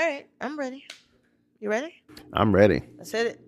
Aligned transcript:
All 0.00 0.06
right, 0.06 0.26
I'm 0.40 0.58
ready. 0.58 0.86
You 1.60 1.68
ready? 1.68 1.92
I'm 2.32 2.54
ready. 2.54 2.80
Let's 2.96 3.12
hit 3.12 3.26
it. 3.26 3.40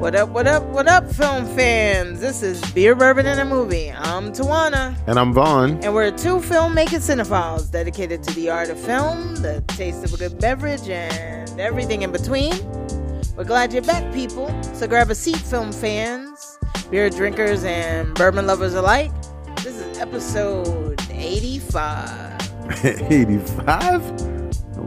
What 0.00 0.16
up, 0.16 0.30
what 0.30 0.48
up, 0.48 0.64
what 0.64 0.88
up, 0.88 1.08
film 1.12 1.46
fans? 1.54 2.18
This 2.20 2.42
is 2.42 2.60
Beer 2.72 2.96
Bourbon 2.96 3.26
and 3.26 3.38
a 3.38 3.44
Movie. 3.44 3.92
I'm 3.92 4.32
Tawania, 4.32 4.96
And 5.06 5.20
I'm 5.20 5.32
Von. 5.32 5.78
and 5.84 5.94
we're 5.94 6.10
two 6.10 6.38
filmmaking 6.38 6.98
cinephiles 6.98 7.70
dedicated 7.70 8.24
to 8.24 8.34
the 8.34 8.50
art 8.50 8.68
of 8.68 8.80
film, 8.80 9.36
the 9.36 9.62
taste 9.68 10.02
of 10.02 10.12
a 10.12 10.16
good 10.16 10.40
beverage, 10.40 10.88
and 10.88 11.60
everything 11.60 12.02
in 12.02 12.10
between. 12.10 12.52
We're 13.36 13.44
glad 13.44 13.72
you're 13.72 13.82
back, 13.82 14.12
people. 14.12 14.48
So 14.74 14.86
grab 14.86 15.10
a 15.10 15.14
seat, 15.14 15.38
film 15.38 15.72
fans, 15.72 16.58
beer 16.90 17.08
drinkers, 17.08 17.64
and 17.64 18.14
bourbon 18.14 18.46
lovers 18.46 18.74
alike. 18.74 19.10
This 19.56 19.76
is 19.76 19.98
episode 19.98 21.00
85. 21.10 22.84
85? 22.84 24.10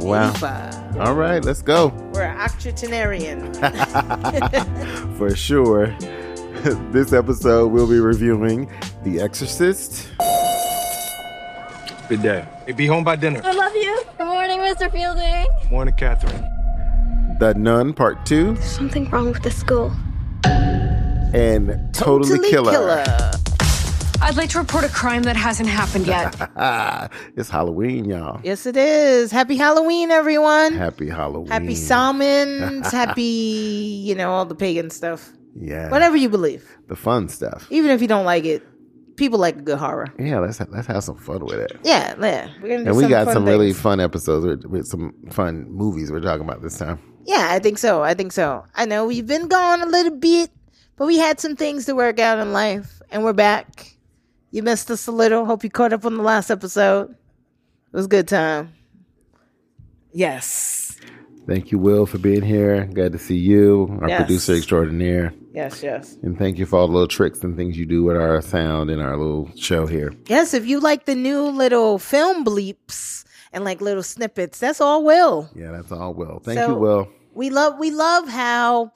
Wow. 0.03 0.29
85. 0.29 0.97
All 0.97 1.15
right, 1.15 1.43
let's 1.43 1.63
go. 1.63 1.87
We're 2.13 2.27
octogenarian. 2.27 3.51
For 5.17 5.35
sure. 5.35 5.87
this 6.91 7.13
episode, 7.13 7.71
we'll 7.71 7.89
be 7.89 7.99
reviewing 7.99 8.71
The 9.03 9.21
Exorcist, 9.21 10.07
Good 12.07 12.21
day. 12.21 12.47
Hey, 12.67 12.73
be 12.73 12.85
home 12.85 13.03
by 13.03 13.15
dinner. 13.15 13.41
I 13.43 13.51
love 13.51 13.73
you. 13.73 14.03
Good 14.19 14.27
morning, 14.27 14.59
Mr. 14.59 14.91
Fielding. 14.91 15.47
Morning, 15.71 15.95
Catherine. 15.95 16.54
The 17.39 17.53
Nun 17.57 17.93
Part 17.93 18.25
2, 18.25 18.55
Something 18.57 19.09
wrong 19.09 19.31
with 19.31 19.43
the 19.43 19.51
school. 19.51 19.91
and 20.45 21.93
Totally, 21.93 22.49
Killer. 22.49 23.03
I'd 24.21 24.37
like 24.37 24.49
to 24.51 24.59
report 24.59 24.85
a 24.85 24.89
crime 24.89 25.23
that 25.23 25.35
hasn't 25.35 25.67
happened 25.67 26.07
yet. 26.07 26.33
Ah, 26.55 27.09
it's 27.35 27.49
Halloween, 27.49 28.05
y'all. 28.05 28.39
Yes, 28.43 28.65
it 28.65 28.77
is. 28.77 29.31
Happy 29.31 29.57
Halloween, 29.57 30.11
everyone. 30.11 30.73
Happy 30.73 31.09
Halloween. 31.09 31.51
Happy 31.51 31.75
Samhain. 31.75 32.83
happy, 32.83 33.21
you 33.21 34.15
know, 34.15 34.31
all 34.31 34.45
the 34.45 34.55
pagan 34.55 34.89
stuff. 34.89 35.31
Yeah. 35.55 35.89
Whatever 35.89 36.15
you 36.15 36.29
believe. 36.29 36.65
The 36.87 36.95
fun 36.95 37.27
stuff. 37.27 37.67
Even 37.69 37.91
if 37.91 38.01
you 38.01 38.07
don't 38.07 38.25
like 38.25 38.45
it, 38.45 38.63
people 39.17 39.39
like 39.39 39.57
a 39.57 39.61
good 39.61 39.77
horror. 39.77 40.07
Yeah, 40.17 40.39
let's 40.39 40.59
let's 40.69 40.87
have 40.87 41.03
some 41.03 41.17
fun 41.17 41.43
with 41.45 41.59
it. 41.59 41.77
Yeah, 41.83 42.15
yeah. 42.19 42.49
We're 42.61 42.69
gonna 42.69 42.83
do 42.85 42.89
And 42.91 42.97
we 42.97 43.07
got 43.07 43.25
fun 43.25 43.33
some 43.33 43.45
really 43.45 43.73
fun 43.73 43.99
episodes 43.99 44.45
with, 44.45 44.65
with 44.65 44.87
some 44.87 45.13
fun 45.29 45.69
movies 45.69 46.11
we're 46.11 46.21
talking 46.21 46.45
about 46.45 46.61
this 46.61 46.77
time. 46.77 46.99
Yeah, 47.25 47.47
I 47.49 47.59
think 47.59 47.77
so. 47.79 48.03
I 48.03 48.13
think 48.13 48.31
so. 48.31 48.65
I 48.75 48.85
know 48.85 49.05
we've 49.07 49.25
been 49.27 49.47
gone 49.47 49.81
a 49.81 49.85
little 49.87 50.15
bit, 50.15 50.51
but 50.95 51.07
we 51.07 51.17
had 51.17 51.39
some 51.39 51.55
things 51.55 51.85
to 51.85 51.95
work 51.95 52.19
out 52.19 52.39
in 52.39 52.53
life, 52.53 53.01
and 53.11 53.23
we're 53.23 53.33
back. 53.33 53.97
You 54.51 54.63
missed 54.63 54.89
us 54.91 55.07
a 55.07 55.11
little. 55.11 55.45
Hope 55.45 55.63
you 55.63 55.69
caught 55.69 55.91
up 55.91 56.05
on 56.05 56.15
the 56.17 56.23
last 56.23 56.49
episode. 56.51 57.09
It 57.11 57.95
was 57.97 58.05
a 58.05 58.09
good 58.09 58.27
time. 58.27 58.73
Yes. 60.13 60.97
Thank 61.47 61.71
you, 61.71 61.77
Will, 61.77 62.05
for 62.05 62.17
being 62.17 62.41
here. 62.41 62.85
Glad 62.85 63.11
to 63.11 63.19
see 63.19 63.37
you, 63.37 63.99
our 64.01 64.09
Yes. 64.09 64.21
producer 64.21 64.53
extraordinaire. 64.55 65.33
Yes, 65.53 65.83
yes. 65.83 66.17
And 66.23 66.37
thank 66.37 66.57
you 66.57 66.65
for 66.65 66.79
all 66.79 66.87
the 66.87 66.93
little 66.93 67.07
tricks 67.07 67.43
and 67.43 67.55
things 67.55 67.77
you 67.77 67.85
do 67.85 68.03
with 68.03 68.17
our 68.17 68.41
sound 68.41 68.89
and 68.89 69.01
our 69.01 69.15
little 69.15 69.49
show 69.55 69.85
here. 69.85 70.11
Yes, 70.27 70.53
if 70.53 70.65
you 70.65 70.79
like 70.79 71.05
the 71.05 71.15
new 71.15 71.43
little 71.43 71.99
film 71.99 72.43
bleeps 72.43 73.24
and 73.55 73.63
like 73.63 73.81
little 73.81 74.03
snippets, 74.03 74.59
that's 74.59 74.79
all 74.79 75.03
Will. 75.03 75.49
Yeah, 75.55 75.71
that's 75.71 75.91
all 75.91 76.13
Will. 76.13 76.39
Thank 76.43 76.59
So- 76.59 76.67
you, 76.67 76.75
Will. 76.75 77.07
we 77.33 77.49
love 77.49 77.79
we 77.79 77.89
love 77.89 78.27
how 78.29 78.91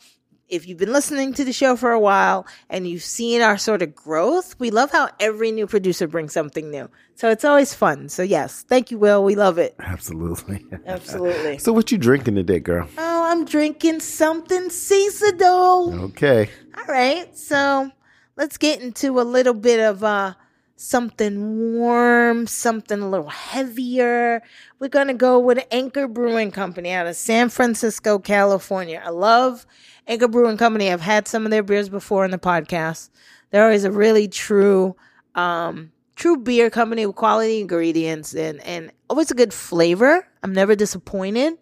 if 0.47 0.67
you've 0.67 0.79
been 0.79 0.91
listening 0.91 1.31
to 1.35 1.45
the 1.45 1.53
show 1.53 1.75
for 1.75 1.91
a 1.91 1.99
while 1.99 2.45
and 2.71 2.87
you've 2.87 3.03
seen 3.03 3.39
our 3.41 3.55
sort 3.55 3.83
of 3.83 3.93
growth, 3.93 4.55
we 4.59 4.71
love 4.71 4.89
how 4.89 5.07
every 5.19 5.51
new 5.51 5.67
producer 5.67 6.07
brings 6.07 6.33
something 6.33 6.71
new. 6.71 6.89
So 7.13 7.29
it's 7.29 7.45
always 7.45 7.75
fun. 7.75 8.09
So 8.09 8.23
yes, 8.23 8.65
thank 8.67 8.89
you, 8.89 8.97
Will. 8.97 9.23
We 9.23 9.35
love 9.35 9.59
it. 9.59 9.75
Absolutely. 9.79 10.65
Absolutely. 10.87 11.59
so 11.59 11.71
what 11.71 11.91
you 11.91 11.99
drinking 11.99 12.33
today, 12.35 12.59
girl? 12.59 12.87
oh, 12.97 13.23
I'm 13.31 13.45
drinking 13.45 13.99
something 13.99 14.71
seasonal. 14.71 16.03
Okay. 16.05 16.49
All 16.77 16.85
right. 16.85 17.37
So 17.37 17.91
let's 18.35 18.57
get 18.57 18.81
into 18.81 19.19
a 19.19 19.23
little 19.23 19.53
bit 19.53 19.79
of 19.79 20.03
uh 20.03 20.33
something 20.79 21.73
warm, 21.77 22.47
something 22.47 23.01
a 23.01 23.09
little 23.09 23.27
heavier. 23.27 24.41
We're 24.79 24.87
gonna 24.87 25.13
go 25.13 25.37
with 25.37 25.59
Anchor 25.71 26.07
Brewing 26.07 26.51
Company 26.51 26.91
out 26.91 27.05
of 27.05 27.17
San 27.17 27.49
Francisco, 27.49 28.17
California. 28.17 29.01
I 29.03 29.09
love 29.09 29.65
Anchor 30.07 30.29
Brewing 30.29 30.55
Company. 30.55 30.89
I've 30.89 31.01
had 31.01 31.27
some 31.27 31.43
of 31.43 31.51
their 31.51 31.63
beers 31.63 31.89
before 31.89 32.23
in 32.23 32.31
the 32.31 32.37
podcast. 32.37 33.09
They're 33.51 33.65
always 33.65 33.83
a 33.83 33.91
really 33.91 34.29
true 34.29 34.95
um 35.35 35.91
true 36.15 36.37
beer 36.37 36.69
company 36.69 37.05
with 37.05 37.17
quality 37.17 37.59
ingredients 37.59 38.33
and 38.33 38.61
and 38.61 38.93
always 39.09 39.31
a 39.31 39.35
good 39.35 39.53
flavor. 39.53 40.25
I'm 40.43 40.53
never 40.53 40.77
disappointed. 40.77 41.57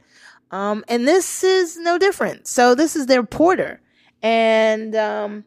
Um, 0.52 0.86
and 0.88 1.08
this 1.08 1.44
is 1.44 1.76
no 1.78 1.98
different. 1.98 2.48
So 2.48 2.76
this 2.76 2.96
is 2.96 3.08
their 3.08 3.24
porter. 3.24 3.82
And 4.22 4.96
um, 4.96 5.44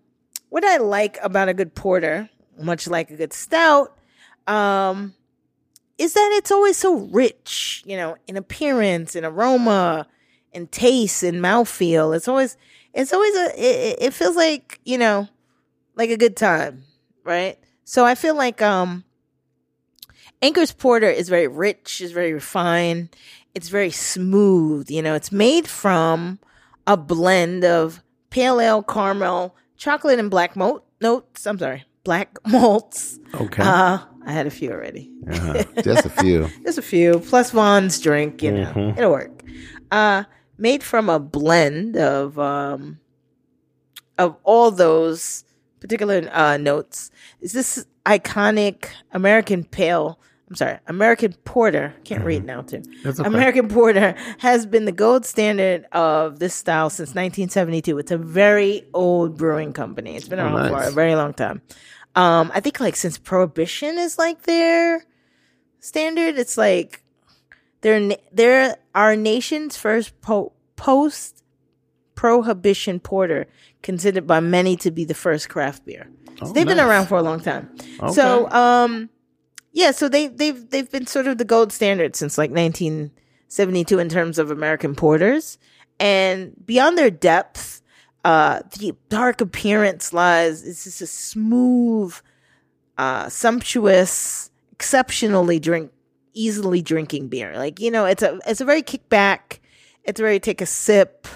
what 0.48 0.64
I 0.64 0.78
like 0.78 1.18
about 1.22 1.48
a 1.48 1.54
good 1.54 1.76
porter, 1.76 2.28
much 2.60 2.86
like 2.88 3.10
a 3.10 3.16
good 3.16 3.32
stout, 3.32 3.96
um, 4.46 5.14
is 5.98 6.14
that 6.14 6.30
it's 6.34 6.50
always 6.50 6.76
so 6.76 6.94
rich, 6.94 7.82
you 7.86 7.96
know, 7.96 8.16
in 8.26 8.36
appearance, 8.36 9.14
in 9.14 9.24
aroma, 9.24 10.06
in 10.52 10.66
taste, 10.66 11.22
in 11.22 11.36
mouthfeel. 11.36 12.16
It's 12.16 12.28
always, 12.28 12.56
it's 12.94 13.12
always 13.12 13.34
a, 13.34 13.46
it, 13.56 13.98
it 14.00 14.14
feels 14.14 14.36
like, 14.36 14.80
you 14.84 14.98
know, 14.98 15.28
like 15.94 16.10
a 16.10 16.16
good 16.16 16.36
time, 16.36 16.84
right? 17.24 17.58
So 17.84 18.04
I 18.04 18.14
feel 18.14 18.34
like, 18.34 18.62
um, 18.62 19.04
Anchor's 20.42 20.72
Porter 20.72 21.10
is 21.10 21.28
very 21.28 21.48
rich, 21.48 22.00
is 22.00 22.12
very 22.12 22.32
refined. 22.32 23.14
It's 23.54 23.68
very 23.68 23.90
smooth. 23.90 24.90
You 24.90 25.02
know, 25.02 25.14
it's 25.14 25.30
made 25.30 25.68
from 25.68 26.38
a 26.86 26.96
blend 26.96 27.62
of 27.62 28.02
pale 28.30 28.58
ale, 28.58 28.82
caramel, 28.82 29.54
chocolate, 29.76 30.18
and 30.18 30.30
black 30.30 30.56
malt 30.56 30.84
notes. 31.00 31.46
I'm 31.46 31.58
sorry, 31.58 31.84
black 32.04 32.36
malts. 32.46 33.18
Okay. 33.34 33.62
Uh, 33.62 33.98
I 34.26 34.32
had 34.32 34.46
a 34.46 34.50
few 34.50 34.70
already. 34.70 35.10
Uh-huh. 35.30 35.64
Just 35.82 36.04
a 36.06 36.10
few. 36.10 36.48
Just 36.64 36.78
a 36.78 36.82
few, 36.82 37.20
plus 37.20 37.50
Von's 37.52 37.98
drink, 38.00 38.42
you 38.42 38.52
know, 38.52 38.72
Mhm. 38.74 38.98
it'll 38.98 39.10
work. 39.12 39.42
Uh, 39.90 40.24
made 40.58 40.82
from 40.82 41.08
a 41.08 41.18
blend 41.18 41.96
of 41.96 42.38
um, 42.38 42.98
of 44.18 44.36
all 44.44 44.70
those 44.70 45.44
particular 45.80 46.28
uh, 46.32 46.56
notes. 46.58 47.10
Is 47.40 47.52
this 47.52 47.86
iconic 48.04 48.86
American 49.12 49.64
pale? 49.64 50.18
I'm 50.50 50.56
sorry, 50.56 50.78
American 50.88 51.32
porter. 51.44 51.94
Can't 52.02 52.24
read 52.24 52.44
now 52.44 52.62
too. 52.62 52.82
Okay. 53.06 53.22
American 53.24 53.68
porter 53.68 54.16
has 54.38 54.66
been 54.66 54.84
the 54.84 54.90
gold 54.92 55.24
standard 55.24 55.86
of 55.92 56.40
this 56.40 56.54
style 56.54 56.90
since 56.90 57.10
1972. 57.10 57.96
It's 57.98 58.10
a 58.10 58.18
very 58.18 58.82
old 58.92 59.38
brewing 59.38 59.72
company. 59.72 60.16
It's 60.16 60.26
been 60.28 60.40
Oh, 60.40 60.46
around 60.56 60.68
for 60.70 60.82
a 60.82 60.90
very 60.90 61.14
long 61.14 61.34
time. 61.34 61.62
Um, 62.16 62.50
I 62.52 62.58
think 62.58 62.80
like 62.80 62.96
since 62.96 63.16
Prohibition 63.16 63.96
is 63.96 64.18
like 64.18 64.42
their 64.42 65.06
standard. 65.78 66.36
It's 66.36 66.58
like 66.58 67.04
they're 67.82 68.16
they're 68.32 68.76
our 68.92 69.14
nation's 69.14 69.76
first 69.76 70.20
po- 70.20 70.52
post 70.74 71.44
prohibition 72.16 72.98
porter, 73.00 73.46
considered 73.82 74.26
by 74.26 74.40
many 74.40 74.76
to 74.76 74.90
be 74.90 75.04
the 75.04 75.14
first 75.14 75.48
craft 75.48 75.86
beer. 75.86 76.08
So 76.40 76.46
Oh, 76.46 76.52
they've 76.52 76.66
been 76.66 76.80
around 76.80 77.06
for 77.06 77.18
a 77.18 77.22
long 77.22 77.38
time. 77.40 77.70
So 78.12 78.50
um 78.50 79.10
yeah, 79.72 79.90
so 79.90 80.08
they 80.08 80.28
they've 80.28 80.68
they've 80.70 80.90
been 80.90 81.06
sort 81.06 81.26
of 81.26 81.38
the 81.38 81.44
gold 81.44 81.72
standard 81.72 82.16
since 82.16 82.38
like 82.38 82.50
1972 82.50 83.98
in 83.98 84.08
terms 84.08 84.38
of 84.38 84.50
American 84.50 84.94
porters. 84.94 85.58
And 85.98 86.54
beyond 86.64 86.96
their 86.96 87.10
depth, 87.10 87.80
uh 88.24 88.60
the 88.78 88.94
dark 89.08 89.40
appearance 89.40 90.12
lies 90.12 90.66
it's 90.66 90.84
just 90.84 91.00
a 91.00 91.06
smooth 91.06 92.14
uh 92.98 93.28
sumptuous 93.28 94.50
exceptionally 94.72 95.58
drink 95.58 95.90
easily 96.34 96.82
drinking 96.82 97.28
beer 97.28 97.56
like 97.56 97.80
you 97.80 97.90
know 97.90 98.04
it's 98.04 98.22
a 98.22 98.38
it's 98.46 98.60
a 98.60 98.64
very 98.64 98.82
kickback 98.82 99.58
it's 100.04 100.20
very 100.20 100.38
take 100.38 100.60
a 100.60 100.66
sip 100.66 101.26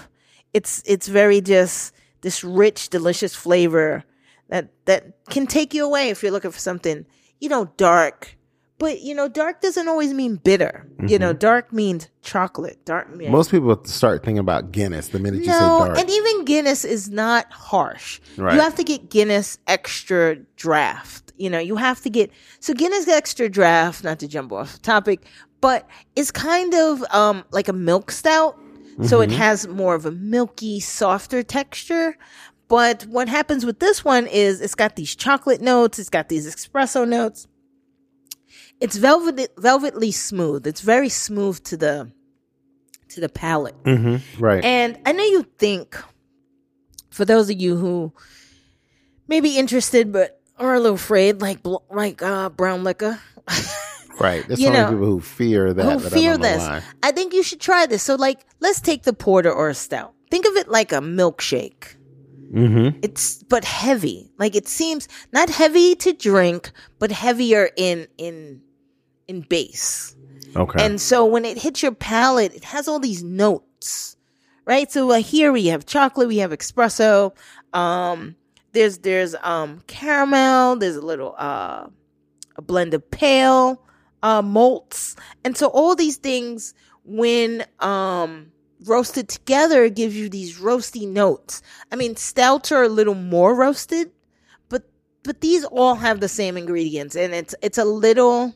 it's 0.53 0.83
it's 0.85 1.07
very 1.07 1.41
just 1.41 1.93
this 2.21 2.43
rich 2.43 2.89
delicious 2.89 3.35
flavor 3.35 4.03
that 4.49 4.69
that 4.85 5.25
can 5.29 5.47
take 5.47 5.73
you 5.73 5.83
away 5.83 6.09
if 6.09 6.21
you're 6.21 6.31
looking 6.31 6.51
for 6.51 6.59
something 6.59 7.05
you 7.39 7.49
know 7.49 7.65
dark 7.77 8.35
but 8.77 9.01
you 9.01 9.15
know 9.15 9.27
dark 9.27 9.61
doesn't 9.61 9.87
always 9.87 10.13
mean 10.13 10.35
bitter 10.37 10.87
you 11.07 11.17
know 11.19 11.31
dark 11.33 11.71
means 11.71 12.09
chocolate 12.21 12.83
dark 12.85 13.13
means 13.15 13.31
Most 13.31 13.51
people 13.51 13.81
start 13.85 14.23
thinking 14.23 14.39
about 14.39 14.71
Guinness 14.71 15.09
the 15.09 15.19
minute 15.19 15.39
you 15.39 15.51
say 15.51 15.59
no, 15.59 15.85
dark. 15.85 15.97
and 15.99 16.09
even 16.09 16.45
Guinness 16.45 16.83
is 16.83 17.09
not 17.09 17.51
harsh. 17.51 18.19
Right. 18.37 18.55
You 18.55 18.61
have 18.61 18.75
to 18.75 18.83
get 18.83 19.09
Guinness 19.09 19.57
extra 19.67 20.35
draft. 20.57 21.31
You 21.37 21.49
know, 21.49 21.59
you 21.59 21.75
have 21.75 22.01
to 22.01 22.09
get 22.09 22.31
so 22.59 22.73
Guinness 22.73 23.07
extra 23.07 23.47
draft. 23.49 24.03
Not 24.03 24.19
to 24.19 24.27
jump 24.27 24.51
off 24.51 24.81
topic, 24.81 25.25
but 25.61 25.87
it's 26.15 26.31
kind 26.31 26.73
of 26.73 27.03
um 27.11 27.43
like 27.51 27.67
a 27.67 27.73
milk 27.73 28.11
stout. 28.11 28.57
So 29.03 29.19
Mm-hmm. 29.19 29.23
it 29.23 29.31
has 29.35 29.67
more 29.67 29.93
of 29.93 30.05
a 30.05 30.11
milky, 30.11 30.79
softer 30.79 31.43
texture. 31.43 32.17
But 32.67 33.03
what 33.03 33.29
happens 33.29 33.65
with 33.65 33.79
this 33.79 34.03
one 34.03 34.27
is 34.27 34.61
it's 34.61 34.75
got 34.75 34.95
these 34.95 35.15
chocolate 35.15 35.61
notes, 35.61 35.99
it's 35.99 36.09
got 36.09 36.29
these 36.29 36.47
espresso 36.47 37.07
notes. 37.07 37.47
It's 38.81 38.97
velvet 38.97 39.51
velvetly 39.57 40.11
smooth. 40.11 40.67
It's 40.67 40.81
very 40.81 41.09
smooth 41.09 41.63
to 41.65 41.77
the 41.77 42.11
to 43.09 43.21
the 43.21 43.29
palate. 43.29 43.81
Mm-hmm. 43.83 44.43
Right. 44.43 44.63
And 44.63 44.99
I 45.05 45.11
know 45.11 45.23
you 45.23 45.43
think, 45.57 45.95
for 47.09 47.23
those 47.23 47.49
of 47.49 47.59
you 47.59 47.77
who 47.77 48.13
may 49.27 49.39
be 49.39 49.57
interested 49.57 50.11
but 50.11 50.41
are 50.57 50.75
a 50.75 50.79
little 50.79 50.95
afraid, 50.95 51.41
like 51.41 51.59
like 51.89 52.21
uh, 52.21 52.49
brown 52.49 52.83
liquor, 52.83 53.19
right. 54.19 54.45
There's 54.47 54.59
you 54.59 54.71
know, 54.71 54.89
people 54.89 55.05
who 55.05 55.21
fear 55.21 55.73
that. 55.73 55.83
who 55.83 56.05
I 56.05 56.09
fear 56.09 56.31
don't 56.33 56.41
this, 56.41 56.59
why. 56.59 56.81
I 57.03 57.11
think 57.11 57.33
you 57.33 57.43
should 57.43 57.61
try 57.61 57.85
this. 57.85 58.03
So, 58.03 58.15
like, 58.15 58.45
let's 58.59 58.81
take 58.81 59.03
the 59.03 59.13
porter 59.13 59.51
or 59.51 59.69
a 59.69 59.75
stout. 59.75 60.13
Think 60.31 60.45
of 60.45 60.55
it 60.55 60.67
like 60.67 60.91
a 60.91 60.99
milkshake. 60.99 61.95
Mm-hmm. 62.55 62.99
It's 63.01 63.43
but 63.43 63.65
heavy. 63.65 64.31
Like 64.39 64.55
it 64.55 64.67
seems 64.67 65.09
not 65.33 65.49
heavy 65.49 65.93
to 65.95 66.13
drink, 66.13 66.71
but 66.99 67.11
heavier 67.11 67.69
in 67.75 68.07
in 68.17 68.61
in 69.27 69.41
base. 69.41 70.15
Okay. 70.55 70.85
And 70.85 71.01
so 71.01 71.25
when 71.25 71.43
it 71.43 71.57
hits 71.57 71.83
your 71.83 71.91
palate, 71.91 72.53
it 72.53 72.63
has 72.63 72.87
all 72.87 72.99
these 72.99 73.23
notes, 73.23 74.15
right? 74.63 74.89
So 74.89 75.11
uh, 75.11 75.15
here 75.15 75.51
we 75.51 75.67
have 75.67 75.85
chocolate, 75.85 76.29
we 76.29 76.37
have 76.37 76.51
espresso. 76.51 77.35
Um, 77.73 78.37
there's 78.71 78.99
there's 78.99 79.35
um 79.43 79.81
caramel. 79.87 80.77
There's 80.77 80.95
a 80.95 81.05
little 81.05 81.35
uh 81.37 81.87
a 82.55 82.61
blend 82.61 82.93
of 82.93 83.09
pale 83.11 83.81
uh 84.23 84.41
malts, 84.41 85.17
and 85.43 85.57
so 85.57 85.67
all 85.67 85.93
these 85.95 86.15
things 86.15 86.73
when 87.03 87.65
um 87.79 88.53
roasted 88.83 89.29
together 89.29 89.89
gives 89.89 90.15
you 90.15 90.29
these 90.29 90.59
roasty 90.59 91.07
notes. 91.07 91.61
I 91.91 91.95
mean, 91.95 92.15
stouts 92.15 92.71
are 92.71 92.83
a 92.83 92.89
little 92.89 93.15
more 93.15 93.55
roasted, 93.55 94.11
but 94.69 94.83
but 95.23 95.41
these 95.41 95.63
all 95.65 95.95
have 95.95 96.19
the 96.19 96.27
same 96.27 96.57
ingredients, 96.57 97.15
and 97.15 97.33
it's 97.33 97.55
it's 97.61 97.77
a 97.77 97.85
little 97.85 98.53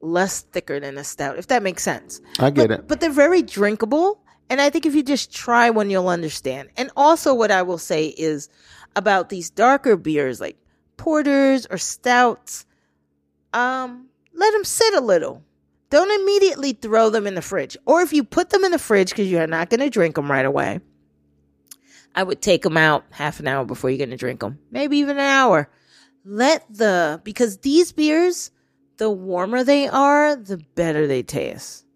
less 0.00 0.42
thicker 0.42 0.78
than 0.78 0.98
a 0.98 1.04
stout, 1.04 1.38
if 1.38 1.46
that 1.48 1.62
makes 1.62 1.82
sense. 1.82 2.20
I 2.38 2.50
get 2.50 2.68
but, 2.68 2.80
it. 2.80 2.88
But 2.88 3.00
they're 3.00 3.10
very 3.10 3.42
drinkable. 3.42 4.20
And 4.50 4.60
I 4.60 4.68
think 4.68 4.84
if 4.84 4.94
you 4.94 5.02
just 5.02 5.32
try 5.32 5.70
one, 5.70 5.88
you'll 5.88 6.08
understand. 6.08 6.68
And 6.76 6.90
also, 6.96 7.32
what 7.32 7.50
I 7.50 7.62
will 7.62 7.78
say 7.78 8.08
is 8.08 8.50
about 8.94 9.30
these 9.30 9.48
darker 9.48 9.96
beers 9.96 10.40
like 10.40 10.58
porters 10.98 11.66
or 11.66 11.78
stouts, 11.78 12.66
um, 13.54 14.08
let 14.34 14.52
them 14.52 14.64
sit 14.64 14.94
a 14.94 15.00
little. 15.00 15.42
Don't 15.94 16.10
immediately 16.22 16.72
throw 16.72 17.08
them 17.08 17.24
in 17.24 17.36
the 17.36 17.40
fridge. 17.40 17.76
Or 17.86 18.00
if 18.00 18.12
you 18.12 18.24
put 18.24 18.50
them 18.50 18.64
in 18.64 18.72
the 18.72 18.80
fridge 18.80 19.10
because 19.10 19.30
you're 19.30 19.46
not 19.46 19.70
going 19.70 19.78
to 19.78 19.88
drink 19.88 20.16
them 20.16 20.28
right 20.28 20.44
away, 20.44 20.80
I 22.16 22.24
would 22.24 22.42
take 22.42 22.62
them 22.62 22.76
out 22.76 23.04
half 23.12 23.38
an 23.38 23.46
hour 23.46 23.64
before 23.64 23.90
you're 23.90 23.98
going 23.98 24.10
to 24.10 24.16
drink 24.16 24.40
them, 24.40 24.58
maybe 24.72 24.96
even 24.96 25.18
an 25.18 25.22
hour. 25.22 25.70
Let 26.24 26.64
the, 26.68 27.20
because 27.22 27.58
these 27.58 27.92
beers, 27.92 28.50
the 28.96 29.08
warmer 29.08 29.62
they 29.62 29.86
are, 29.86 30.34
the 30.34 30.56
better 30.74 31.06
they 31.06 31.22
taste. 31.22 31.86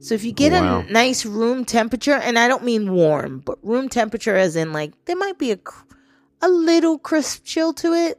So 0.00 0.16
if 0.16 0.24
you 0.24 0.32
get 0.32 0.50
Wow. 0.50 0.80
a 0.80 0.90
nice 0.90 1.24
room 1.24 1.64
temperature, 1.64 2.14
and 2.14 2.36
I 2.36 2.48
don't 2.48 2.64
mean 2.64 2.92
warm, 2.92 3.38
but 3.38 3.64
room 3.64 3.88
temperature 3.88 4.34
as 4.34 4.56
in 4.56 4.72
like 4.72 5.04
there 5.04 5.14
might 5.14 5.38
be 5.38 5.52
a 5.52 5.58
a 6.42 6.48
little 6.48 6.98
crisp 6.98 7.44
chill 7.44 7.72
to 7.74 7.92
it. 7.92 8.18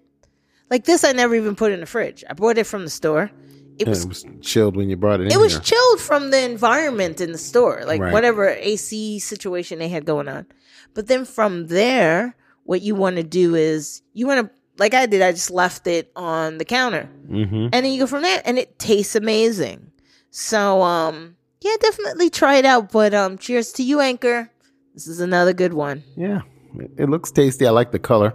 Like 0.70 0.86
this, 0.86 1.04
I 1.04 1.12
never 1.12 1.36
even 1.36 1.58
put 1.58 1.74
in 1.74 1.82
the 1.82 1.86
fridge. 1.86 2.24
I 2.30 2.34
bought 2.36 2.58
it 2.58 2.66
from 2.66 2.86
the 2.86 2.90
store. 2.90 3.32
It 3.77 3.88
was 3.88 4.04
it 4.06 4.07
was 4.07 4.25
chilled 4.42 4.75
when 4.77 4.89
you 4.89 4.95
brought 4.95 5.19
it 5.19 5.25
in. 5.25 5.31
it 5.31 5.39
was 5.39 5.54
here. 5.54 5.62
chilled 5.62 6.00
from 6.00 6.31
the 6.31 6.42
environment 6.44 7.19
in 7.19 7.31
the 7.31 7.38
store, 7.38 7.83
like 7.86 8.00
Right. 8.01 8.13
whatever 8.13 8.48
AC 8.50 9.19
situation 9.19 9.80
they 9.80 9.89
had 9.89 10.06
going 10.06 10.27
on. 10.30 10.45
But 10.94 11.07
then 11.07 11.25
from 11.25 11.68
there, 11.68 12.36
what 12.63 12.81
you 12.81 12.95
want 12.95 13.18
to 13.18 13.24
do 13.24 13.54
is 13.56 14.01
you 14.13 14.27
want 14.27 14.48
to, 14.48 14.56
like 14.77 14.94
I 14.94 15.06
did, 15.07 15.22
I 15.22 15.31
just 15.31 15.51
left 15.51 15.88
it 15.88 16.12
on 16.16 16.57
the 16.57 16.66
counter, 16.66 17.10
Mhm. 17.30 17.69
and 17.74 17.86
then 17.86 17.92
you 17.92 18.00
go 18.00 18.07
from 18.07 18.22
there, 18.22 18.42
and 18.45 18.57
it 18.57 18.80
tastes 18.80 19.16
amazing. 19.16 19.92
So, 20.31 20.81
um, 20.81 21.36
yeah, 21.62 21.75
definitely 21.81 22.30
try 22.30 22.56
it 22.56 22.66
out. 22.66 22.92
But 22.92 23.13
um, 23.13 23.38
cheers 23.38 23.72
to 23.74 23.83
you, 23.83 24.00
Anchor. 24.00 24.50
This 24.94 25.07
is 25.07 25.19
another 25.19 25.51
good 25.54 25.74
one. 25.74 26.04
Yeah, 26.16 26.42
it, 26.80 26.92
it 26.98 27.10
looks 27.10 27.30
tasty. 27.31 27.68
I 27.68 27.72
like 27.72 27.92
the 27.92 28.00
color. 28.00 28.33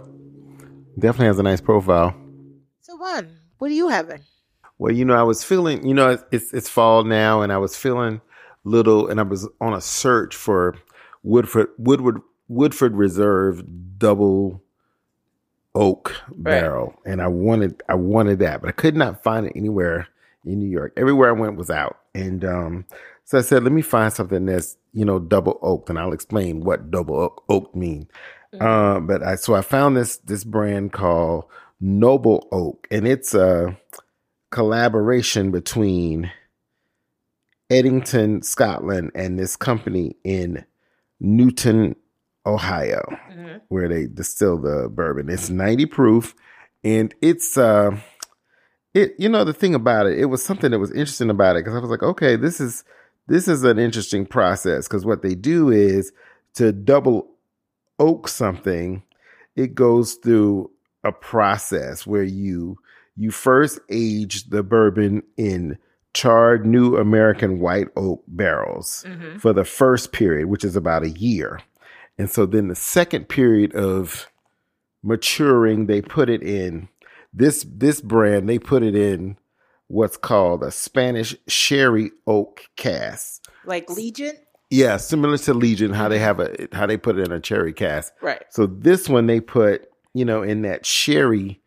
Definitely 0.99 1.27
has 1.27 1.39
a 1.39 1.43
nice 1.43 1.61
profile. 1.61 2.13
So, 2.81 2.97
Von, 2.97 3.27
what 3.57 3.71
are 3.71 3.73
you 3.73 3.87
having? 3.89 4.19
Well, 4.81 4.91
you 4.91 5.05
know, 5.05 5.13
I 5.13 5.21
was 5.21 5.43
feeling, 5.43 5.85
you 5.85 5.93
know, 5.93 6.17
it's 6.31 6.51
it's, 6.51 6.67
fall 6.67 7.03
now, 7.03 7.43
and 7.43 7.53
I 7.53 7.59
was 7.59 7.77
feeling 7.77 8.19
little, 8.63 9.09
and 9.09 9.19
I 9.19 9.23
was 9.23 9.47
on 9.61 9.75
a 9.75 9.79
search 9.79 10.35
for 10.35 10.75
Woodford 11.21 11.67
Woodward 11.77 12.19
Woodford 12.47 12.95
Reserve 12.95 13.63
double 13.99 14.63
oak 15.75 16.15
barrel, 16.35 16.99
and 17.05 17.21
I 17.21 17.27
wanted 17.27 17.83
I 17.87 17.93
wanted 17.93 18.39
that, 18.39 18.61
but 18.61 18.69
I 18.69 18.71
could 18.71 18.95
not 18.95 19.21
find 19.21 19.45
it 19.45 19.53
anywhere 19.55 20.07
in 20.45 20.57
New 20.57 20.67
York. 20.67 20.93
Everywhere 20.97 21.29
I 21.29 21.39
went 21.39 21.57
was 21.57 21.69
out, 21.69 21.99
and 22.15 22.43
um, 22.43 22.85
so 23.23 23.37
I 23.37 23.41
said, 23.41 23.61
let 23.63 23.73
me 23.73 23.83
find 23.83 24.11
something 24.11 24.47
that's 24.47 24.77
you 24.93 25.05
know 25.05 25.19
double 25.19 25.59
oaked, 25.61 25.91
and 25.91 25.99
I'll 25.99 26.11
explain 26.11 26.61
what 26.61 26.89
double 26.89 27.19
oak, 27.19 27.43
oak 27.49 27.75
mean. 27.75 28.07
Uh, 28.59 28.99
but 28.99 29.21
I 29.21 29.35
so 29.35 29.53
I 29.53 29.61
found 29.61 29.95
this 29.95 30.17
this 30.17 30.43
brand 30.43 30.91
called 30.91 31.45
Noble 31.79 32.47
Oak, 32.51 32.87
and 32.89 33.07
it's 33.07 33.35
a 33.35 33.77
collaboration 34.51 35.51
between 35.51 36.31
Edrington, 37.69 38.43
Scotland, 38.43 39.11
and 39.15 39.39
this 39.39 39.55
company 39.55 40.15
in 40.23 40.65
Newton, 41.19 41.95
Ohio, 42.45 43.01
where 43.69 43.87
they 43.87 44.07
distill 44.07 44.57
the 44.57 44.89
bourbon. 44.89 45.29
It's 45.29 45.49
90 45.49 45.85
proof, 45.87 46.35
and 46.83 47.13
it's 47.21 47.57
uh 47.57 47.97
it 48.93 49.13
you 49.17 49.29
know 49.29 49.43
the 49.43 49.53
thing 49.53 49.73
about 49.73 50.07
it, 50.07 50.19
it 50.19 50.25
was 50.25 50.43
something 50.43 50.71
that 50.71 50.79
was 50.79 50.91
interesting 50.91 51.29
about 51.29 51.55
it 51.55 51.63
because 51.63 51.75
I 51.75 51.79
was 51.79 51.89
like, 51.89 52.03
okay, 52.03 52.35
this 52.35 52.59
is 52.59 52.83
this 53.27 53.47
is 53.47 53.63
an 53.63 53.79
interesting 53.79 54.25
process 54.25 54.87
because 54.87 55.05
what 55.05 55.21
they 55.21 55.35
do 55.35 55.69
is 55.69 56.11
to 56.55 56.73
double 56.73 57.29
oak 57.99 58.27
something, 58.27 59.03
it 59.55 59.75
goes 59.75 60.15
through 60.15 60.71
a 61.03 61.11
process 61.11 62.05
where 62.05 62.23
you 62.23 62.77
you 63.15 63.31
first 63.31 63.79
age 63.89 64.49
the 64.49 64.63
bourbon 64.63 65.23
in 65.37 65.77
charred 66.13 66.65
new 66.65 66.97
American 66.97 67.59
white 67.59 67.87
oak 67.95 68.23
barrels 68.27 69.05
mm-hmm. 69.07 69.37
for 69.37 69.53
the 69.53 69.63
first 69.63 70.11
period, 70.11 70.47
which 70.47 70.63
is 70.63 70.75
about 70.75 71.03
a 71.03 71.09
year. 71.09 71.61
And 72.17 72.29
so 72.29 72.45
then 72.45 72.67
the 72.67 72.75
second 72.75 73.29
period 73.29 73.73
of 73.75 74.29
maturing, 75.03 75.87
they 75.87 76.01
put 76.01 76.29
it 76.29 76.43
in 76.43 76.89
this 77.33 77.65
this 77.67 78.01
brand, 78.01 78.49
they 78.49 78.59
put 78.59 78.83
it 78.83 78.95
in 78.95 79.37
what's 79.87 80.17
called 80.17 80.63
a 80.63 80.71
Spanish 80.71 81.35
sherry 81.47 82.11
oak 82.27 82.65
cask. 82.75 83.43
Like 83.65 83.89
Legent? 83.89 84.37
Yeah, 84.69 84.97
similar 84.97 85.37
to 85.37 85.53
Legent, 85.53 85.95
how 85.95 86.07
they 86.09 86.17
mm-hmm. 86.17 86.23
have 86.23 86.39
a 86.39 86.67
how 86.73 86.85
they 86.85 86.97
put 86.97 87.17
it 87.17 87.27
in 87.27 87.31
a 87.31 87.39
cherry 87.39 87.73
cask. 87.73 88.13
Right. 88.21 88.43
So 88.49 88.65
this 88.65 89.07
one 89.07 89.27
they 89.27 89.39
put, 89.39 89.87
you 90.13 90.25
know, 90.25 90.43
in 90.43 90.61
that 90.63 90.85
sherry 90.85 91.61